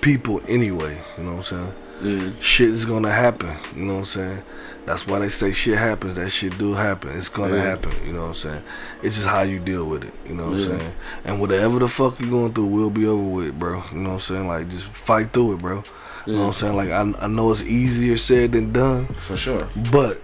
people 0.00 0.40
anyway, 0.48 1.00
you 1.18 1.24
know 1.24 1.36
what 1.36 1.52
I'm 1.52 1.72
saying? 1.72 1.72
Yeah. 2.00 2.30
Shit 2.40 2.68
is 2.70 2.84
gonna 2.84 3.10
happen, 3.10 3.56
you 3.74 3.82
know 3.84 3.94
what 3.94 3.98
I'm 4.00 4.04
saying? 4.06 4.42
That's 4.86 5.06
why 5.06 5.18
they 5.18 5.28
say 5.28 5.52
shit 5.52 5.76
happens, 5.76 6.14
that 6.14 6.30
shit 6.30 6.56
do 6.56 6.72
happen. 6.74 7.10
It's 7.18 7.28
gonna 7.28 7.56
Yeah. 7.56 7.62
happen, 7.62 7.92
you 8.06 8.12
know 8.12 8.20
what 8.20 8.26
I'm 8.28 8.34
saying? 8.34 8.62
It's 9.02 9.16
just 9.16 9.28
how 9.28 9.42
you 9.42 9.58
deal 9.58 9.84
with 9.84 10.04
it, 10.04 10.14
you 10.26 10.34
know 10.34 10.46
what 10.50 10.58
Yeah. 10.58 10.66
I'm 10.72 10.78
saying? 10.78 10.92
And 11.24 11.40
whatever 11.40 11.80
the 11.80 11.88
fuck 11.88 12.18
you 12.20 12.30
going 12.30 12.54
through 12.54 12.66
will 12.66 12.88
be 12.90 13.06
over 13.06 13.20
with, 13.22 13.58
bro. 13.58 13.82
You 13.92 13.98
know 13.98 14.10
what 14.10 14.14
I'm 14.14 14.20
saying? 14.20 14.46
Like 14.46 14.70
just 14.70 14.84
fight 14.86 15.32
through 15.32 15.54
it, 15.54 15.58
bro. 15.58 15.82
You 16.24 16.34
know 16.34 16.40
what 16.40 16.46
I'm 16.46 16.52
saying? 16.54 16.76
Like 16.76 16.90
I, 16.90 17.12
I 17.20 17.26
know 17.26 17.50
it's 17.50 17.62
easier 17.62 18.16
said 18.16 18.52
than 18.52 18.72
done, 18.72 19.08
For 19.16 19.36
sure. 19.36 19.68
but 19.90 20.22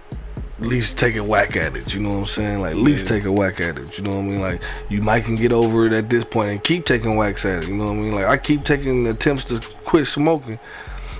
at 0.59 0.65
least 0.65 0.97
take 0.97 1.15
a 1.15 1.23
whack 1.23 1.55
at 1.57 1.75
it. 1.75 1.93
You 1.93 1.99
know 1.99 2.09
what 2.09 2.17
I'm 2.17 2.25
saying? 2.27 2.61
Like 2.61 2.71
at 2.71 2.77
least 2.77 3.03
Yeah. 3.03 3.15
take 3.17 3.25
a 3.25 3.31
whack 3.31 3.59
at 3.59 3.77
it. 3.77 3.97
You 3.97 4.03
know 4.05 4.11
what 4.11 4.19
I 4.19 4.21
mean? 4.23 4.39
Like 4.41 4.61
you 4.89 5.01
might 5.01 5.25
can 5.25 5.35
get 5.35 5.51
over 5.51 5.85
it 5.85 5.91
at 5.93 6.09
this 6.09 6.23
point 6.23 6.49
and 6.51 6.63
keep 6.63 6.85
taking 6.85 7.15
whacks 7.17 7.43
at 7.45 7.63
it. 7.63 7.67
You 7.69 7.75
know 7.75 7.85
what 7.85 7.91
I 7.91 7.95
mean? 7.95 8.11
Like 8.13 8.25
I 8.25 8.37
keep 8.37 8.63
taking 8.63 9.05
attempts 9.07 9.43
to 9.45 9.59
quit 9.83 10.07
smoking. 10.07 10.59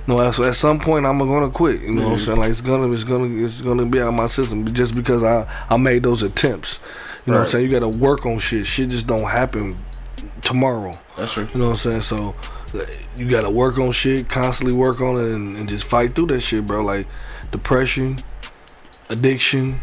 No, 0.06 0.30
so 0.30 0.44
at 0.44 0.54
some 0.54 0.78
point 0.78 1.04
I'm 1.04 1.18
gonna 1.18 1.50
quit. 1.50 1.80
You 1.82 1.92
know 1.92 2.04
what 2.04 2.12
I'm 2.14 2.18
saying? 2.20 2.38
Like 2.38 2.50
it's 2.50 2.60
gonna, 2.60 2.90
it's 2.92 3.04
gonna, 3.04 3.44
it's 3.44 3.60
gonna 3.60 3.84
be 3.86 4.00
out 4.00 4.08
of 4.08 4.14
my 4.14 4.28
system 4.28 4.72
just 4.72 4.94
because 4.94 5.22
I, 5.22 5.46
I 5.68 5.76
made 5.76 6.04
those 6.04 6.22
attempts. 6.22 6.78
You 7.26 7.32
know 7.32 7.40
what 7.40 7.46
I'm 7.46 7.50
saying? 7.50 7.64
You 7.64 7.70
gotta 7.72 7.88
work 7.88 8.24
on 8.24 8.38
shit. 8.38 8.66
Shit 8.66 8.90
just 8.90 9.06
don't 9.08 9.24
happen 9.24 9.76
tomorrow. 10.42 10.98
That's 11.16 11.32
true. 11.34 11.48
You 11.52 11.58
know 11.58 11.66
what 11.70 11.84
I'm 11.86 12.00
saying? 12.00 12.00
So 12.02 12.34
you 13.16 13.28
gotta 13.28 13.50
work 13.50 13.78
on 13.78 13.90
shit, 13.90 14.28
constantly 14.28 14.72
work 14.72 15.00
on 15.00 15.16
it, 15.16 15.34
and, 15.34 15.56
and 15.56 15.68
just 15.68 15.84
fight 15.84 16.14
through 16.14 16.28
that 16.28 16.40
shit, 16.40 16.66
bro. 16.66 16.84
Like 16.84 17.08
depression, 17.50 18.18
addiction, 19.08 19.80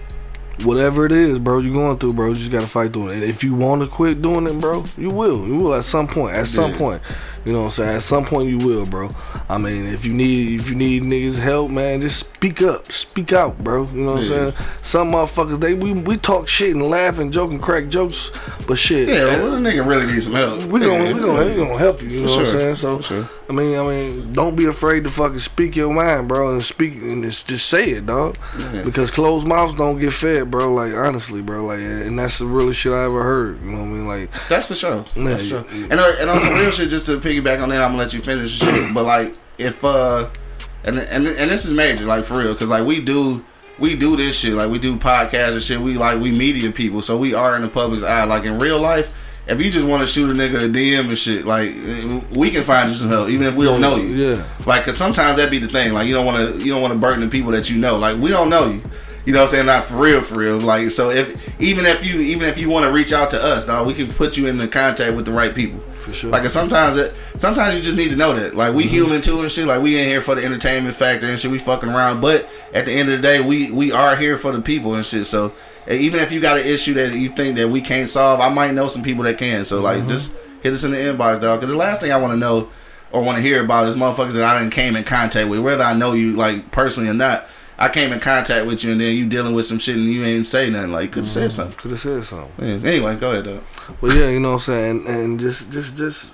whatever 0.64 1.06
it 1.06 1.12
is, 1.12 1.40
bro. 1.40 1.60
you're 1.60 1.74
going 1.74 1.98
through, 1.98 2.14
bro. 2.14 2.30
You 2.30 2.36
just 2.36 2.52
gotta 2.52 2.68
fight 2.68 2.94
through 2.94 3.08
it. 3.08 3.14
And 3.14 3.24
if 3.24 3.44
you 3.44 3.54
want 3.56 3.82
to 3.82 3.88
quit 3.88 4.22
doing 4.22 4.48
it, 4.48 4.60
bro, 4.60 4.86
you 4.98 5.10
will. 5.10 5.46
You 5.48 5.56
will 5.56 5.74
at 5.76 5.86
some 5.86 6.08
point. 6.08 6.36
At 6.36 6.48
some 6.48 6.72
Yeah. 6.72 6.78
point, 6.78 7.02
you 7.46 7.52
know 7.54 7.60
what 7.62 7.66
I'm 7.66 7.72
saying? 7.72 7.96
At 7.98 8.04
some 8.04 8.26
point, 8.26 8.50
you 8.50 8.58
will, 8.58 8.86
bro. 8.86 9.10
I 9.50 9.58
mean, 9.58 9.88
if 9.88 10.06
you 10.06 10.14
need 10.14 10.62
if 10.62 10.70
you 10.70 10.76
need 10.76 11.04
niggas 11.04 11.38
help, 11.38 11.70
man, 11.72 12.02
just 12.02 12.20
speak 12.20 12.62
up, 12.62 12.92
speak 12.92 13.34
out, 13.34 13.58
bro. 13.64 13.88
You 13.94 14.02
know 14.02 14.14
what 14.14 14.24
Yeah. 14.24 14.36
I'm 14.48 14.54
saying? 14.54 14.68
Some 14.84 15.12
motherfuckers 15.12 15.60
they 15.60 15.74
we, 15.74 15.94
we 15.94 16.18
talk 16.18 16.48
shit 16.48 16.72
and 16.76 16.84
laugh 16.88 17.20
and 17.20 17.32
joke 17.34 17.52
and 17.52 17.62
crack 17.62 17.90
jokes, 17.90 18.32
but 18.68 18.78
shit. 18.78 19.10
Yeah, 19.10 19.16
eh, 19.16 19.42
well, 19.42 19.52
the 19.52 19.58
nigga 19.58 19.86
really 19.86 20.06
needs 20.06 20.26
some 20.26 20.34
help. 20.36 20.64
we 20.64 20.80
gonna, 20.80 21.04
Yeah. 21.04 21.14
we 21.14 21.20
gonna, 21.20 21.46
we 21.50 21.56
gonna 21.56 21.78
help 21.78 22.02
you. 22.02 22.08
You 22.10 22.22
know 22.22 22.28
For 22.28 22.38
what 22.38 22.46
I'm 22.48 22.52
saying? 22.60 22.76
So, 22.76 23.02
sure. 23.02 23.30
I 23.50 23.54
mean, 23.54 23.78
I 23.78 23.86
mean, 23.86 24.34
don't 24.34 24.56
be 24.56 24.66
afraid 24.66 25.04
to 25.04 25.12
fucking 25.12 25.40
speak 25.40 25.76
your 25.76 25.94
mind, 25.94 26.28
bro, 26.28 26.54
and 26.54 26.64
speak 26.64 26.94
and 26.96 27.24
just, 27.24 27.48
just 27.48 27.68
say 27.70 27.92
it, 27.92 28.06
dog. 28.06 28.38
Yeah. 28.58 28.84
Because 28.84 29.12
closed 29.12 29.46
mouths 29.46 29.76
don't 29.76 30.00
get 30.00 30.14
fed, 30.14 30.50
bro. 30.50 30.74
Like 30.74 30.94
honestly, 30.94 31.42
bro. 31.42 31.66
Like, 31.66 31.80
and 31.80 32.18
that's 32.18 32.38
the 32.40 32.46
realest 32.46 32.80
shit 32.80 32.94
I 32.94 33.06
ever 33.06 33.22
heard. 33.24 33.60
You 33.62 33.72
know 33.72 33.80
what 33.80 33.84
I 33.84 33.88
mean? 33.88 34.08
Like, 34.08 34.30
That's 34.50 34.68
for 34.68 34.76
sure. 34.76 35.06
Yeah, 35.16 35.24
That's 35.30 35.50
you- 35.50 35.62
true. 35.62 35.84
And 35.90 36.00
uh, 36.00 36.12
and 36.20 36.30
on 36.30 36.42
some 36.42 36.54
real 36.54 36.72
shit, 36.72 36.90
just 36.90 37.06
to 37.08 37.20
piggyback 37.42 37.62
on 37.62 37.70
that, 37.70 37.82
I'm 37.82 37.92
gonna 37.92 38.04
let 38.04 38.14
you 38.14 38.22
finish 38.22 38.52
shit. 38.52 38.94
But 38.94 39.06
like, 39.06 39.36
if 39.58 39.84
uh, 39.84 40.30
and 40.84 41.00
and 41.00 41.28
and 41.28 41.52
this 41.52 41.66
is 41.66 41.72
major, 41.72 42.06
like 42.06 42.24
for 42.24 42.38
real, 42.38 42.54
because 42.54 42.70
like 42.70 42.86
we 42.86 43.02
do. 43.02 43.44
We 43.80 43.96
do 43.96 44.16
this 44.16 44.38
shit 44.38 44.54
like 44.54 44.70
we 44.70 44.78
do 44.78 44.98
podcasts 44.98 45.54
and 45.54 45.62
shit. 45.62 45.80
We 45.80 45.98
like 45.98 46.22
we 46.22 46.32
media 46.32 46.70
people, 46.72 47.02
so 47.02 47.18
we 47.18 47.34
are 47.34 47.56
in 47.56 47.64
the 47.64 47.68
public's 47.68 48.04
eye. 48.04 48.24
Like 48.24 48.44
in 48.44 48.60
real 48.60 48.80
life, 48.80 49.16
if 49.48 49.60
you 49.60 49.72
just 49.72 49.86
want 49.86 50.02
to 50.02 50.08
shoot 50.08 50.30
a 50.30 50.34
nigga 50.34 50.66
a 50.66 50.70
DM 50.70 51.10
and 51.10 51.18
shit, 51.18 51.46
like 51.48 51.72
we 52.38 52.52
can 52.52 52.62
find 52.62 52.88
you 52.88 52.96
some 52.96 53.10
help, 53.10 53.30
even 53.30 53.48
if 53.48 53.56
we 53.56 53.66
don't 53.66 53.82
know 53.82 53.96
you. 53.96 54.16
yeah, 54.16 54.48
Like, 54.68 54.84
cause 54.84 54.96
sometimes 54.96 55.38
that 55.38 55.50
be 55.50 55.58
the 55.58 55.68
thing. 55.68 55.92
Like, 55.92 56.08
you 56.08 56.14
don't 56.14 56.26
want 56.26 56.38
to, 56.38 56.64
you 56.64 56.72
don't 56.72 56.84
want 56.84 56.94
to 56.94 57.00
burden 57.00 57.22
the 57.22 57.28
people 57.28 57.52
that 57.52 57.68
you 57.72 57.78
know. 57.78 57.98
Like, 57.98 58.16
we 58.18 58.30
don't 58.30 58.48
know 58.48 58.68
you. 58.68 58.80
You 59.26 59.34
know 59.34 59.40
what 59.40 59.46
I'm 59.46 59.52
saying? 59.52 59.66
Not 59.66 59.86
for 59.86 59.96
real, 59.96 60.22
for 60.22 60.36
real. 60.36 60.60
Like, 60.60 60.92
so 60.92 61.10
if 61.10 61.60
even 61.60 61.88
if 61.88 62.06
you 62.06 62.20
even 62.20 62.48
if 62.48 62.60
you 62.60 62.70
want 62.70 62.86
to 62.86 62.92
reach 62.92 63.12
out 63.12 63.32
to 63.32 63.44
us, 63.44 63.66
dog, 63.66 63.88
we 63.88 63.96
can 63.96 64.08
put 64.08 64.38
you 64.38 64.46
in 64.46 64.58
the 64.58 64.68
contact 64.68 65.16
with 65.16 65.26
the 65.26 65.32
right 65.32 65.54
people. 65.56 65.82
For 66.04 66.14
sure. 66.14 66.32
Like, 66.32 66.48
sometimes 66.50 66.98
it, 66.98 67.16
sometimes 67.38 67.76
you 67.76 67.82
just 67.82 67.98
need 67.98 68.10
to 68.10 68.16
know 68.16 68.34
that. 68.34 68.56
Like, 68.56 68.74
we 68.74 68.84
mm-hmm. 68.84 68.94
human 68.94 69.22
too 69.22 69.42
and 69.42 69.52
shit. 69.52 69.66
Like, 69.66 69.82
we 69.82 69.96
ain't 69.96 70.10
here 70.10 70.22
for 70.22 70.36
the 70.36 70.44
entertainment 70.44 70.96
factor 70.96 71.28
and 71.28 71.40
shit. 71.40 71.50
We 71.50 71.60
fucking 71.60 71.90
around, 71.90 72.22
but 72.22 72.50
at 72.74 72.86
the 72.86 72.92
end 72.92 73.10
of 73.10 73.22
the 73.22 73.22
day, 73.22 73.42
we 73.42 73.72
we 73.72 73.92
are 73.92 74.16
here 74.16 74.38
for 74.38 74.52
the 74.52 74.62
people 74.62 74.96
and 74.96 75.06
shit. 75.06 75.26
So 75.26 75.54
even 75.90 76.20
if 76.20 76.32
you 76.32 76.40
got 76.40 76.58
an 76.58 76.66
issue 76.66 76.94
that 76.96 77.14
you 77.14 77.30
think 77.30 77.56
that 77.58 77.70
we 77.70 77.82
can't 77.82 78.10
solve, 78.10 78.40
I 78.40 78.50
might 78.50 78.74
know 78.74 78.88
some 78.88 79.04
people 79.04 79.24
that 79.24 79.38
can. 79.38 79.66
So 79.66 79.82
like, 79.82 80.00
mm-hmm. 80.00 80.08
just 80.08 80.36
hit 80.62 80.74
us 80.74 80.84
in 80.84 80.92
the 80.92 80.98
inbox, 80.98 81.42
dog. 81.42 81.60
Because 81.60 81.70
the 81.72 81.78
last 81.78 82.02
thing 82.02 82.12
I 82.12 82.18
want 82.18 82.34
to 82.34 82.38
know 82.38 82.70
or 83.12 83.24
want 83.24 83.38
to 83.38 83.42
hear 83.42 83.64
about 83.64 83.88
is 83.88 83.96
motherfuckers 83.96 84.34
that 84.34 84.44
I 84.44 84.60
didn't 84.60 84.74
came 84.74 84.96
in 84.96 85.04
contact 85.04 85.50
with, 85.50 85.60
whether 85.60 85.84
I 85.84 85.94
know 85.94 86.14
you 86.14 86.36
like 86.36 86.72
personally 86.72 87.10
or 87.10 87.14
not. 87.14 87.48
I 87.84 87.90
came 87.90 88.14
in 88.14 88.22
contact 88.22 88.66
with 88.66 88.82
you 88.82 88.94
and 88.94 89.02
then 89.02 89.14
you 89.14 89.26
dealing 89.26 89.54
with 89.54 89.66
some 89.66 89.78
shit 89.78 89.98
and 89.98 90.06
you 90.06 90.24
ain't 90.24 90.48
say 90.48 90.70
nothing. 90.70 90.94
Like, 90.94 91.12
could 91.12 91.26
have 91.26 91.28
said 91.28 91.52
something. 91.52 91.78
Could 91.78 91.92
have 91.92 92.00
said 92.00 92.24
something. 92.24 92.66
Yeah. 92.66 92.90
Anyway, 92.90 93.18
go 93.18 93.32
ahead, 93.32 93.44
dog. 93.44 93.64
But 94.00 94.16
yeah, 94.16 94.30
you 94.30 94.40
know 94.40 94.52
what 94.52 94.56
I'm 94.56 94.62
saying. 94.62 94.98
And, 95.06 95.08
and 95.08 95.40
just, 95.40 95.70
just, 95.70 95.94
just. 95.98 96.32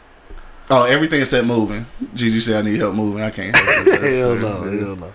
Oh, 0.70 0.84
everything 0.84 1.26
said 1.26 1.48
moving. 1.48 1.88
Gigi 2.14 2.40
said 2.40 2.58
I 2.58 2.70
need 2.70 2.78
help 2.78 2.94
moving. 2.94 3.24
I 3.24 3.32
can't 3.32 3.56
help 3.56 3.88
it. 3.88 4.02
hell 4.20 4.36
no, 4.36 4.62
hell 4.62 4.96
no. 4.96 5.14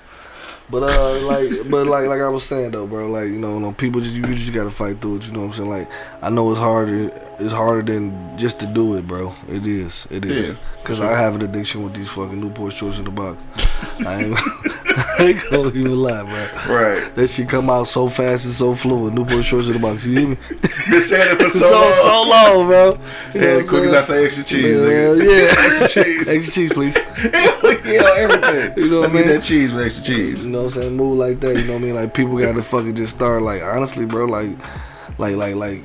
But 0.71 0.83
uh, 0.83 1.21
like, 1.27 1.71
but 1.71 1.87
like, 1.87 2.09
like 2.09 2.21
I 2.21 2.29
was 2.29 2.43
saying 2.43 2.73
though, 2.73 2.87
bro. 2.87 3.09
Like, 3.09 3.27
you 3.27 3.39
know, 3.39 3.55
you 3.55 3.61
know, 3.61 3.73
people 3.73 4.01
just 4.01 4.15
you 4.15 4.23
just 4.23 4.53
gotta 4.53 4.71
fight 4.71 5.01
through 5.01 5.17
it. 5.17 5.27
You 5.27 5.33
know 5.33 5.41
what 5.43 5.47
I'm 5.47 5.53
saying? 5.53 5.69
Like, 5.69 5.89
I 6.23 6.31
know 6.31 6.51
it's 6.51 6.59
harder. 6.59 7.13
It's 7.39 7.53
harder 7.53 7.83
than 7.83 8.39
just 8.39 8.59
to 8.61 8.67
do 8.67 8.97
it, 8.97 9.07
bro. 9.07 9.35
It 9.49 9.67
is. 9.67 10.09
It 10.11 10.25
is. 10.25 10.49
Yeah, 10.49 10.57
Cause 10.83 11.01
I 11.01 11.17
have 11.17 11.35
an 11.35 11.43
addiction 11.43 11.85
with 11.85 11.95
these 11.95 12.09
fucking 12.09 12.41
Newport 12.41 12.73
shorts 12.73 12.99
in 12.99 13.05
the 13.05 13.11
box. 13.11 13.43
I 14.07 14.23
ain't, 14.23 14.39
ain't 15.21 15.51
gonna 15.51 15.69
even 15.69 15.99
lie, 15.99 16.23
bro. 16.23 16.75
Right. 16.75 17.15
That 17.15 17.29
shit 17.29 17.49
come 17.49 17.71
out 17.71 17.89
so 17.89 18.09
fast 18.09 18.45
and 18.45 18.55
so 18.55 18.75
fluid. 18.75 19.15
Newport 19.15 19.45
shorts 19.45 19.67
in 19.67 19.75
the 19.75 19.79
box. 19.79 20.05
You 20.05 20.17
hear 20.19 20.29
me? 20.31 20.37
Been 20.91 21.01
saying 21.01 21.37
it 21.37 21.43
for 21.43 21.49
so, 21.49 21.59
so 21.61 21.71
long. 21.71 21.93
so 21.95 22.23
long, 22.29 22.67
bro. 22.67 22.99
You 23.35 23.41
Yeah, 23.41 23.63
quick 23.63 23.85
as? 23.85 23.93
I 23.95 24.01
say 24.03 24.25
extra 24.25 24.45
cheese, 24.45 24.81
Yeah, 24.81 24.87
nigga. 24.87 25.25
yeah. 25.25 25.83
extra 25.83 26.05
cheese. 26.05 26.29
Extra 26.29 26.53
cheese, 26.53 26.73
please. 26.73 26.97
yeah, 27.85 28.11
everything. 28.17 28.85
You 28.85 28.91
know 28.91 29.01
what 29.01 29.11
I 29.11 29.13
mean? 29.13 29.29
that 29.29 29.43
cheese 29.43 29.73
with 29.73 29.85
extra 29.87 30.05
cheese. 30.05 30.45
You 30.45 30.51
know 30.53 30.65
what 30.65 30.75
I'm 30.77 30.83
saying? 30.83 30.97
Move 30.97 31.19
like 31.19 31.41
that. 31.41 31.57
You 31.57 31.65
know 31.65 31.75
what 31.75 31.83
I 31.83 31.85
mean? 31.85 31.95
Like 31.95 32.15
people 32.15 32.39
gotta 32.39 32.63
fucking 32.63 32.95
just 32.97 33.15
start 33.15 33.43
like 33.43 33.63
honestly, 33.63 34.07
bro. 34.07 34.25
Like, 34.27 34.51
like, 35.19 35.37
like, 35.37 35.55
like 35.55 35.83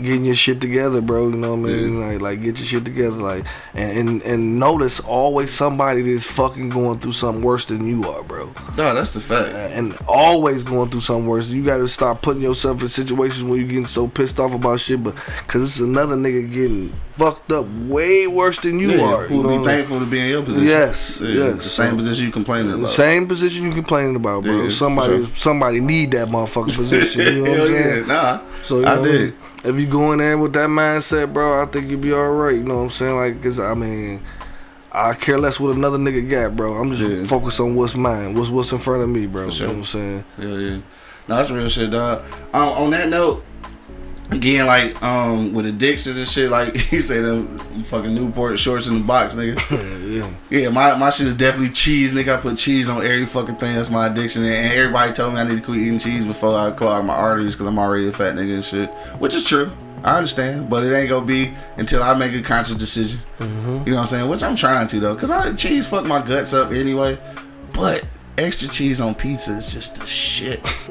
getting 0.00 0.24
your 0.24 0.34
shit 0.34 0.60
together, 0.60 1.00
bro. 1.00 1.28
You 1.28 1.36
know 1.36 1.54
what 1.54 1.70
I 1.70 1.72
mean? 1.74 2.00
Like, 2.00 2.20
like 2.20 2.42
get 2.42 2.58
your 2.58 2.66
shit 2.66 2.84
together. 2.84 3.16
Like, 3.16 3.44
and 3.74 3.98
and, 4.08 4.22
and 4.22 4.58
notice 4.58 5.00
always 5.00 5.52
somebody 5.52 6.02
that's 6.02 6.24
fucking 6.24 6.70
going 6.70 7.00
through 7.00 7.12
something 7.12 7.42
worse 7.42 7.66
than 7.66 7.86
you 7.86 8.08
are, 8.10 8.22
bro. 8.22 8.52
No, 8.76 8.94
that's 8.94 9.14
the 9.14 9.20
fact. 9.20 9.54
And 9.54 9.96
always 10.08 10.64
going 10.64 10.90
through 10.90 11.00
something 11.00 11.26
worse. 11.26 11.48
You 11.48 11.64
gotta 11.64 11.88
stop 11.88 12.22
putting 12.22 12.42
yourself 12.42 12.80
in 12.82 12.88
situations 12.88 13.42
where 13.42 13.58
you're 13.58 13.66
getting 13.68 13.86
so 13.86 14.08
pissed 14.08 14.38
off 14.40 14.52
about 14.52 14.80
shit, 14.80 15.02
but 15.02 15.14
cause 15.46 15.62
it's 15.62 15.78
another 15.80 16.16
nigga 16.16 16.50
getting 16.52 16.92
fucked 17.12 17.52
up 17.52 17.66
way 17.86 18.26
worse 18.26 18.58
than 18.60 18.78
you 18.78 18.92
yeah, 18.92 19.04
are. 19.04 19.26
who 19.26 19.38
would 19.42 19.48
be 19.48 19.58
what 19.58 19.68
I 19.68 19.76
thankful 19.76 19.98
to 20.00 20.06
be 20.06 20.18
in 20.18 20.28
your 20.30 20.42
position? 20.42 20.66
Yes, 20.66 21.18
Yeah, 21.20 21.28
yes. 21.28 21.56
The 21.58 21.68
same 21.68 21.96
position 21.96 22.24
you 22.24 22.32
complaining 22.32 22.72
about. 22.72 22.90
same 22.90 23.26
position 23.28 23.64
you 23.64 23.72
complaining 23.72 24.16
about, 24.16 24.44
bro. 24.44 24.62
Yeah, 24.62 24.70
somebody, 24.70 25.26
sure. 25.26 25.36
somebody 25.36 25.80
need 25.80 26.12
that 26.12 26.28
motherfucking 26.28 26.74
position. 26.74 27.20
You 27.36 27.44
know 27.44 27.50
what 27.50 27.60
I'm 27.68 27.72
yeah, 27.74 27.82
saying? 27.82 28.06
nah. 28.06 28.40
So 28.64 28.80
you 28.80 28.86
I 28.86 28.94
know, 28.96 29.04
did. 29.04 29.34
If 29.64 29.78
you 29.78 29.86
go 29.86 30.12
in 30.12 30.18
there 30.18 30.36
with 30.38 30.52
that 30.54 30.68
mindset, 30.68 31.32
bro, 31.32 31.62
I 31.62 31.66
think 31.66 31.88
you'll 31.88 32.00
be 32.00 32.12
all 32.12 32.30
right. 32.32 32.54
You 32.56 32.64
know 32.64 32.76
what 32.78 32.82
I'm 32.84 32.90
saying? 32.90 33.16
Like, 33.16 33.42
cause 33.42 33.60
I 33.60 33.74
mean, 33.74 34.20
I 34.90 35.14
care 35.14 35.38
less 35.38 35.60
what 35.60 35.76
another 35.76 35.98
nigga 35.98 36.28
got, 36.28 36.56
bro. 36.56 36.74
I'm 36.74 36.90
just 36.92 37.02
Yeah. 37.10 37.24
focused 37.24 37.60
on 37.60 37.74
what's 37.76 37.94
mine, 37.94 38.34
what's 38.34 38.50
what's 38.50 38.72
in 38.72 38.78
front 38.80 39.02
of 39.02 39.08
me, 39.08 39.26
bro. 39.26 39.50
sure. 39.50 39.68
You 39.68 39.72
know 39.74 39.78
what 39.80 39.94
I'm 39.94 40.00
saying? 40.00 40.24
Yeah, 40.38 40.46
yeah. 40.48 40.76
No, 41.28 41.36
that's 41.36 41.50
real 41.52 41.68
shit, 41.68 41.90
dog. 41.92 42.22
Um, 42.52 42.62
on 42.70 42.90
that 42.90 43.08
note, 43.08 43.44
again, 44.30 44.66
like 44.66 45.00
um, 45.02 45.52
with 45.52 45.66
addictions 45.66 46.16
and 46.16 46.28
shit, 46.28 46.50
like 46.50 46.76
he 46.76 47.00
said, 47.00 47.24
them 47.24 47.58
fucking 47.84 48.14
Newport 48.14 48.58
shorts 48.58 48.86
in 48.86 48.98
the 48.98 49.04
box, 49.04 49.34
nigga. 49.34 49.56
yeah. 50.12 50.34
Yeah, 50.50 50.68
my, 50.70 50.94
my 50.96 51.10
shit 51.10 51.26
is 51.26 51.34
definitely 51.34 51.70
cheese, 51.70 52.12
nigga. 52.12 52.38
I 52.38 52.40
put 52.40 52.56
cheese 52.56 52.88
on 52.88 52.98
every 52.98 53.26
fucking 53.26 53.56
thing. 53.56 53.76
That's 53.76 53.90
my 53.90 54.06
addiction. 54.06 54.44
And 54.44 54.52
and 54.52 54.72
everybody 54.72 55.12
told 55.12 55.34
me 55.34 55.40
I 55.40 55.44
need 55.44 55.56
to 55.56 55.62
quit 55.62 55.78
eating 55.78 55.98
cheese 55.98 56.24
before 56.24 56.56
I 56.56 56.70
clog 56.70 57.04
my 57.04 57.14
arteries 57.14 57.54
because 57.54 57.66
I'm 57.66 57.78
already 57.78 58.08
a 58.08 58.12
fat 58.12 58.34
nigga 58.34 58.54
and 58.54 58.64
shit. 58.64 58.94
Which 59.18 59.34
is 59.34 59.44
true. 59.44 59.70
I 60.04 60.16
understand, 60.16 60.68
but 60.68 60.82
it 60.82 60.92
ain't 60.94 61.08
gonna 61.08 61.24
be 61.24 61.54
until 61.76 62.02
I 62.02 62.14
make 62.14 62.34
a 62.34 62.42
conscious 62.42 62.74
decision. 62.74 63.20
You 63.38 63.46
know 63.46 63.82
what 63.84 63.98
I'm 63.98 64.06
saying? 64.06 64.28
Which 64.28 64.42
I'm 64.42 64.56
trying 64.56 64.88
to 64.88 65.00
though, 65.00 65.14
cause 65.14 65.30
I 65.30 65.52
cheese 65.52 65.88
fuck 65.88 66.04
my 66.04 66.20
guts 66.20 66.52
up 66.52 66.72
anyway. 66.72 67.18
But 67.72 68.04
extra 68.38 68.68
cheese 68.68 69.00
on 69.00 69.14
pizza 69.14 69.52
is 69.52 69.72
just 69.72 69.96
the 69.96 70.06
shit. 70.06 70.60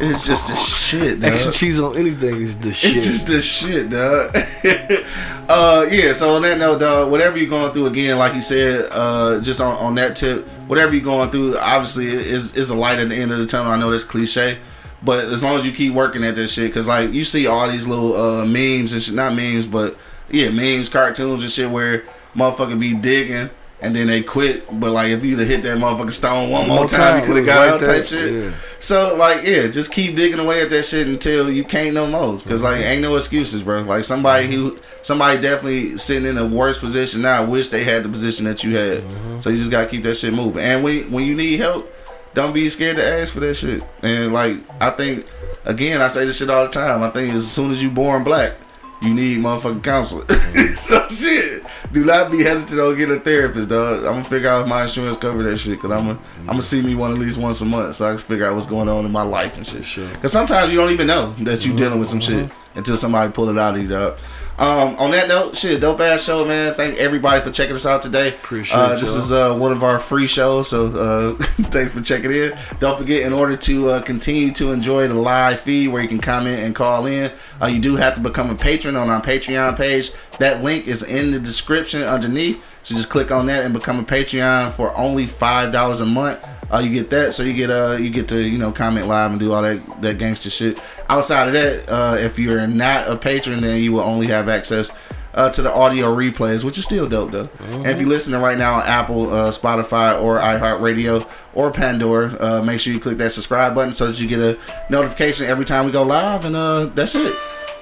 it's 0.00 0.26
just 0.26 0.48
the 0.48 0.56
shit, 0.56 1.20
dog. 1.20 1.32
Extra 1.32 1.52
cheese 1.52 1.80
on 1.80 1.96
anything 1.96 2.42
is 2.42 2.58
the 2.58 2.72
shit. 2.72 2.96
It's 2.96 3.06
just 3.06 3.26
the 3.26 3.42
shit, 3.42 3.90
dog. 3.90 4.36
uh, 5.48 5.86
yeah. 5.90 6.12
So 6.12 6.30
on 6.30 6.42
that 6.42 6.58
note, 6.58 6.80
dog, 6.80 7.10
whatever 7.10 7.38
you're 7.38 7.48
going 7.48 7.72
through, 7.72 7.86
again, 7.86 8.18
like 8.18 8.34
you 8.34 8.40
said, 8.40 8.88
uh, 8.90 9.40
just 9.40 9.60
on, 9.60 9.74
on 9.76 9.94
that 9.96 10.16
tip, 10.16 10.46
whatever 10.66 10.94
you're 10.94 11.04
going 11.04 11.30
through, 11.30 11.58
obviously 11.58 12.06
is 12.06 12.56
is 12.56 12.70
a 12.70 12.74
light 12.76 12.98
at 12.98 13.08
the 13.08 13.16
end 13.16 13.32
of 13.32 13.38
the 13.38 13.46
tunnel. 13.46 13.72
I 13.72 13.78
know 13.78 13.90
that's 13.90 14.04
cliche, 14.04 14.58
but 15.02 15.24
as 15.24 15.42
long 15.42 15.58
as 15.58 15.64
you 15.64 15.72
keep 15.72 15.94
working 15.94 16.24
at 16.24 16.34
this 16.34 16.52
shit, 16.52 16.70
because 16.70 16.88
like 16.88 17.12
you 17.12 17.24
see 17.24 17.46
all 17.46 17.68
these 17.68 17.86
little 17.86 18.14
uh, 18.16 18.44
memes 18.44 18.92
and 18.92 19.02
shit, 19.02 19.14
not 19.14 19.34
memes, 19.34 19.66
but 19.66 19.96
yeah, 20.30 20.50
memes, 20.50 20.88
cartoons 20.88 21.42
and 21.42 21.50
shit 21.50 21.70
where 21.70 22.04
motherfucker 22.34 22.78
be 22.78 22.94
digging. 22.94 23.50
And 23.80 23.94
then 23.94 24.08
they 24.08 24.22
quit, 24.24 24.66
but 24.80 24.90
like 24.90 25.10
if 25.10 25.24
you'd 25.24 25.38
have 25.38 25.46
hit 25.46 25.62
that 25.62 25.78
motherfucking 25.78 26.12
stone 26.12 26.50
one 26.50 26.66
more 26.66 26.84
time, 26.86 27.20
you 27.20 27.24
could 27.26 27.36
have 27.36 27.46
got 27.46 27.58
right 27.60 27.74
out 27.74 27.80
type 27.80 28.04
shit. 28.04 28.32
Yeah. 28.32 28.52
So 28.80 29.14
like 29.16 29.44
yeah, 29.46 29.68
just 29.68 29.92
keep 29.92 30.16
digging 30.16 30.40
away 30.40 30.62
at 30.62 30.70
that 30.70 30.84
shit 30.84 31.06
until 31.06 31.48
you 31.48 31.62
can't 31.62 31.94
no 31.94 32.08
more. 32.08 32.40
Cause 32.40 32.64
like 32.64 32.82
ain't 32.84 33.02
no 33.02 33.14
excuses, 33.14 33.62
bro. 33.62 33.82
Like 33.82 34.02
somebody 34.02 34.48
who 34.48 34.76
somebody 35.02 35.40
definitely 35.40 35.96
sitting 35.96 36.26
in 36.26 36.38
a 36.38 36.44
worse 36.44 36.76
position 36.78 37.22
now. 37.22 37.42
I 37.42 37.44
Wish 37.44 37.68
they 37.68 37.84
had 37.84 38.02
the 38.02 38.08
position 38.08 38.44
that 38.46 38.64
you 38.64 38.76
had. 38.76 39.04
So 39.42 39.50
you 39.50 39.56
just 39.56 39.70
gotta 39.70 39.86
keep 39.86 40.02
that 40.02 40.16
shit 40.16 40.34
moving. 40.34 40.62
And 40.62 40.82
when 40.82 41.10
when 41.12 41.24
you 41.24 41.34
need 41.36 41.60
help, 41.60 41.88
don't 42.34 42.52
be 42.52 42.68
scared 42.68 42.96
to 42.96 43.06
ask 43.06 43.32
for 43.32 43.40
that 43.40 43.54
shit. 43.54 43.84
And 44.02 44.32
like 44.32 44.56
I 44.82 44.90
think 44.90 45.26
again, 45.64 46.02
I 46.02 46.08
say 46.08 46.24
this 46.24 46.38
shit 46.38 46.50
all 46.50 46.64
the 46.64 46.70
time. 46.72 47.04
I 47.04 47.10
think 47.10 47.32
as 47.32 47.48
soon 47.48 47.70
as 47.70 47.80
you 47.80 47.90
born 47.90 48.24
black. 48.24 48.54
You 49.00 49.14
need 49.14 49.38
motherfucking 49.38 49.84
counseling. 49.84 50.28
so 50.76 51.08
shit. 51.08 51.64
Do 51.92 52.04
not 52.04 52.30
be 52.32 52.42
hesitant 52.42 52.80
on 52.80 52.96
getting 52.96 53.16
a 53.16 53.20
therapist, 53.20 53.68
dog. 53.68 53.98
I'm 53.98 54.12
gonna 54.12 54.24
figure 54.24 54.48
out 54.48 54.62
if 54.62 54.68
my 54.68 54.82
insurance 54.82 55.16
cover 55.16 55.42
that 55.44 55.56
shit. 55.58 55.80
Cause 55.80 55.92
I'm 55.92 56.06
gonna 56.06 56.20
I'm 56.40 56.46
gonna 56.46 56.62
see 56.62 56.82
me 56.82 56.94
one 56.96 57.12
at 57.12 57.18
least 57.18 57.38
once 57.38 57.60
a 57.60 57.64
month, 57.64 57.94
so 57.94 58.06
I 58.06 58.10
can 58.10 58.18
figure 58.18 58.46
out 58.46 58.54
what's 58.54 58.66
going 58.66 58.88
on 58.88 59.06
in 59.06 59.12
my 59.12 59.22
life 59.22 59.56
and 59.56 59.66
shit. 59.66 59.84
Sure. 59.84 60.08
Cause 60.16 60.32
sometimes 60.32 60.72
you 60.72 60.78
don't 60.78 60.90
even 60.90 61.06
know 61.06 61.32
that 61.40 61.64
you 61.64 61.74
dealing 61.74 62.00
with 62.00 62.08
some 62.08 62.20
shit 62.20 62.50
until 62.74 62.96
somebody 62.96 63.30
pull 63.32 63.48
it 63.48 63.58
out 63.58 63.76
of 63.76 63.82
you, 63.82 63.88
dog. 63.88 64.18
Um, 64.58 64.96
on 64.96 65.12
that 65.12 65.28
note, 65.28 65.56
shit, 65.56 65.80
dope 65.80 66.00
ass 66.00 66.24
show, 66.24 66.44
man. 66.44 66.74
Thank 66.74 66.98
everybody 66.98 67.40
for 67.40 67.52
checking 67.52 67.76
us 67.76 67.86
out 67.86 68.02
today. 68.02 68.30
Appreciate 68.30 68.76
uh, 68.76 68.96
This 68.98 69.10
y'all. 69.14 69.18
is 69.18 69.32
uh, 69.32 69.56
one 69.56 69.70
of 69.70 69.84
our 69.84 70.00
free 70.00 70.26
shows, 70.26 70.68
so 70.68 70.86
uh, 70.88 71.44
thanks 71.70 71.92
for 71.92 72.00
checking 72.00 72.32
in. 72.32 72.58
Don't 72.80 72.98
forget, 72.98 73.22
in 73.22 73.32
order 73.32 73.56
to 73.56 73.90
uh, 73.90 74.02
continue 74.02 74.50
to 74.54 74.72
enjoy 74.72 75.06
the 75.06 75.14
live 75.14 75.60
feed 75.60 75.88
where 75.88 76.02
you 76.02 76.08
can 76.08 76.18
comment 76.18 76.58
and 76.58 76.74
call 76.74 77.06
in, 77.06 77.30
uh, 77.60 77.66
you 77.66 77.80
do 77.80 77.96
have 77.96 78.14
to 78.14 78.20
become 78.20 78.50
a 78.50 78.54
patron 78.54 78.96
on 78.96 79.10
our 79.10 79.20
Patreon 79.20 79.76
page. 79.76 80.12
That 80.38 80.62
link 80.62 80.86
is 80.86 81.02
in 81.02 81.30
the 81.30 81.38
description 81.38 82.02
underneath. 82.02 82.64
So 82.82 82.94
just 82.94 83.10
click 83.10 83.30
on 83.30 83.46
that 83.46 83.64
and 83.64 83.74
become 83.74 83.98
a 83.98 84.04
Patreon 84.04 84.72
for 84.72 84.96
only 84.96 85.26
five 85.26 85.72
dollars 85.72 86.00
a 86.00 86.06
month. 86.06 86.46
Uh, 86.70 86.78
you 86.78 86.92
get 86.92 87.10
that, 87.10 87.34
so 87.34 87.42
you 87.42 87.54
get 87.54 87.70
uh 87.70 87.96
you 87.98 88.10
get 88.10 88.28
to 88.28 88.42
you 88.42 88.58
know 88.58 88.70
comment 88.70 89.06
live 89.06 89.30
and 89.30 89.40
do 89.40 89.52
all 89.52 89.62
that 89.62 90.02
that 90.02 90.18
gangster 90.18 90.50
shit. 90.50 90.78
Outside 91.08 91.48
of 91.48 91.54
that, 91.54 91.90
uh, 91.90 92.16
if 92.18 92.38
you're 92.38 92.66
not 92.66 93.08
a 93.08 93.16
patron, 93.16 93.60
then 93.60 93.82
you 93.82 93.92
will 93.92 94.00
only 94.00 94.26
have 94.26 94.48
access 94.48 94.90
uh, 95.34 95.50
to 95.50 95.62
the 95.62 95.72
audio 95.72 96.14
replays, 96.14 96.64
which 96.64 96.78
is 96.78 96.84
still 96.84 97.08
dope 97.08 97.30
though. 97.30 97.48
And 97.70 97.86
if 97.86 98.00
you're 98.00 98.08
listening 98.08 98.40
right 98.40 98.58
now 98.58 98.74
on 98.76 98.82
Apple, 98.86 99.32
uh, 99.32 99.50
Spotify, 99.50 100.20
or 100.20 100.38
iHeartRadio 100.38 101.28
or 101.54 101.70
Pandora, 101.70 102.36
uh, 102.40 102.62
make 102.62 102.80
sure 102.80 102.92
you 102.92 103.00
click 103.00 103.18
that 103.18 103.30
subscribe 103.32 103.74
button 103.74 103.92
so 103.92 104.06
that 104.06 104.20
you 104.20 104.26
get 104.28 104.40
a 104.40 104.58
notification 104.90 105.46
every 105.46 105.64
time 105.64 105.84
we 105.86 105.92
go 105.92 106.02
live. 106.02 106.44
And 106.44 106.56
uh, 106.56 106.86
that's 106.86 107.14
it. 107.14 107.36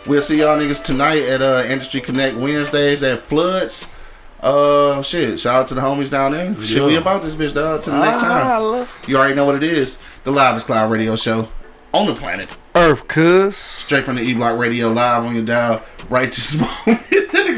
We'll 0.06 0.22
see 0.22 0.38
y'all 0.38 0.56
niggas 0.58 0.84
tonight 0.84 1.22
at 1.24 1.42
uh, 1.42 1.64
Industry 1.68 2.00
Connect 2.00 2.36
Wednesdays 2.36 3.02
at 3.02 3.18
Floods. 3.20 3.88
Uh, 4.40 5.02
shit. 5.02 5.40
Shout 5.40 5.62
out 5.62 5.68
to 5.68 5.74
the 5.74 5.80
homies 5.80 6.10
down 6.10 6.32
there. 6.32 6.54
Shit, 6.62 6.84
we 6.84 6.96
about 6.96 7.22
this 7.22 7.34
bitch, 7.34 7.54
dog. 7.54 7.82
Till 7.82 7.94
the 7.94 8.02
next 8.02 8.18
Ah, 8.22 8.58
time. 8.58 8.86
You 9.08 9.16
already 9.16 9.34
know 9.34 9.44
what 9.44 9.56
it 9.56 9.62
is. 9.64 9.98
The 10.24 10.30
Livest 10.30 10.66
Cloud 10.66 10.92
Radio 10.92 11.16
Show 11.16 11.48
on 11.92 12.06
the 12.06 12.14
planet. 12.14 12.46
Earth, 12.74 13.08
cuz. 13.08 13.56
Straight 13.56 14.04
from 14.04 14.16
the 14.16 14.22
E 14.22 14.34
Block 14.34 14.58
Radio 14.58 14.90
live 14.90 15.24
on 15.24 15.34
your 15.34 15.44
dial 15.44 15.82
right 16.10 16.30
this 16.30 16.54
moment. 16.86 17.02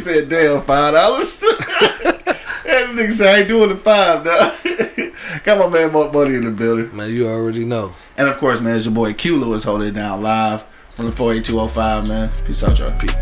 That 0.09 0.15
said, 0.15 0.29
damn, 0.29 0.63
five 0.63 0.95
dollars. 0.95 1.41
that 1.41 2.45
nigga 2.65 3.13
said, 3.13 3.35
I 3.35 3.39
ain't 3.41 3.49
doing 3.49 3.71
the 3.71 3.77
five, 3.77 4.25
dog. 4.25 4.55
Got 5.45 5.59
my 5.59 5.69
man 5.69 5.93
Mark 5.93 6.13
Money 6.13 6.35
in 6.35 6.45
the 6.45 6.51
building. 6.51 6.95
Man, 6.95 7.11
you 7.11 7.29
already 7.29 7.65
know. 7.65 7.95
And 8.17 8.29
of 8.29 8.37
course, 8.39 8.61
man, 8.61 8.77
it's 8.77 8.87
your 8.87 8.95
boy 8.95 9.13
Q 9.13 9.39
Lewis 9.39 9.65
holding 9.65 9.89
it 9.89 9.93
down 9.93 10.23
live 10.23 10.65
from 10.95 11.07
the 11.07 11.13
48205, 11.13 12.09
man. 12.09 12.29
Peace 12.47 12.65
out, 12.65 12.79
y'all. 12.79 12.91
Peace. 12.99 13.15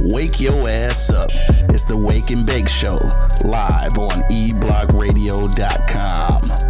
Wake 0.00 0.40
your 0.40 0.68
ass 0.68 1.10
up. 1.10 1.30
It's 1.70 1.84
the 1.84 1.96
Wake 1.96 2.30
and 2.30 2.46
Bake 2.46 2.68
Show, 2.68 2.98
live 3.44 3.98
on 3.98 4.22
eblockradio.com. 4.30 6.69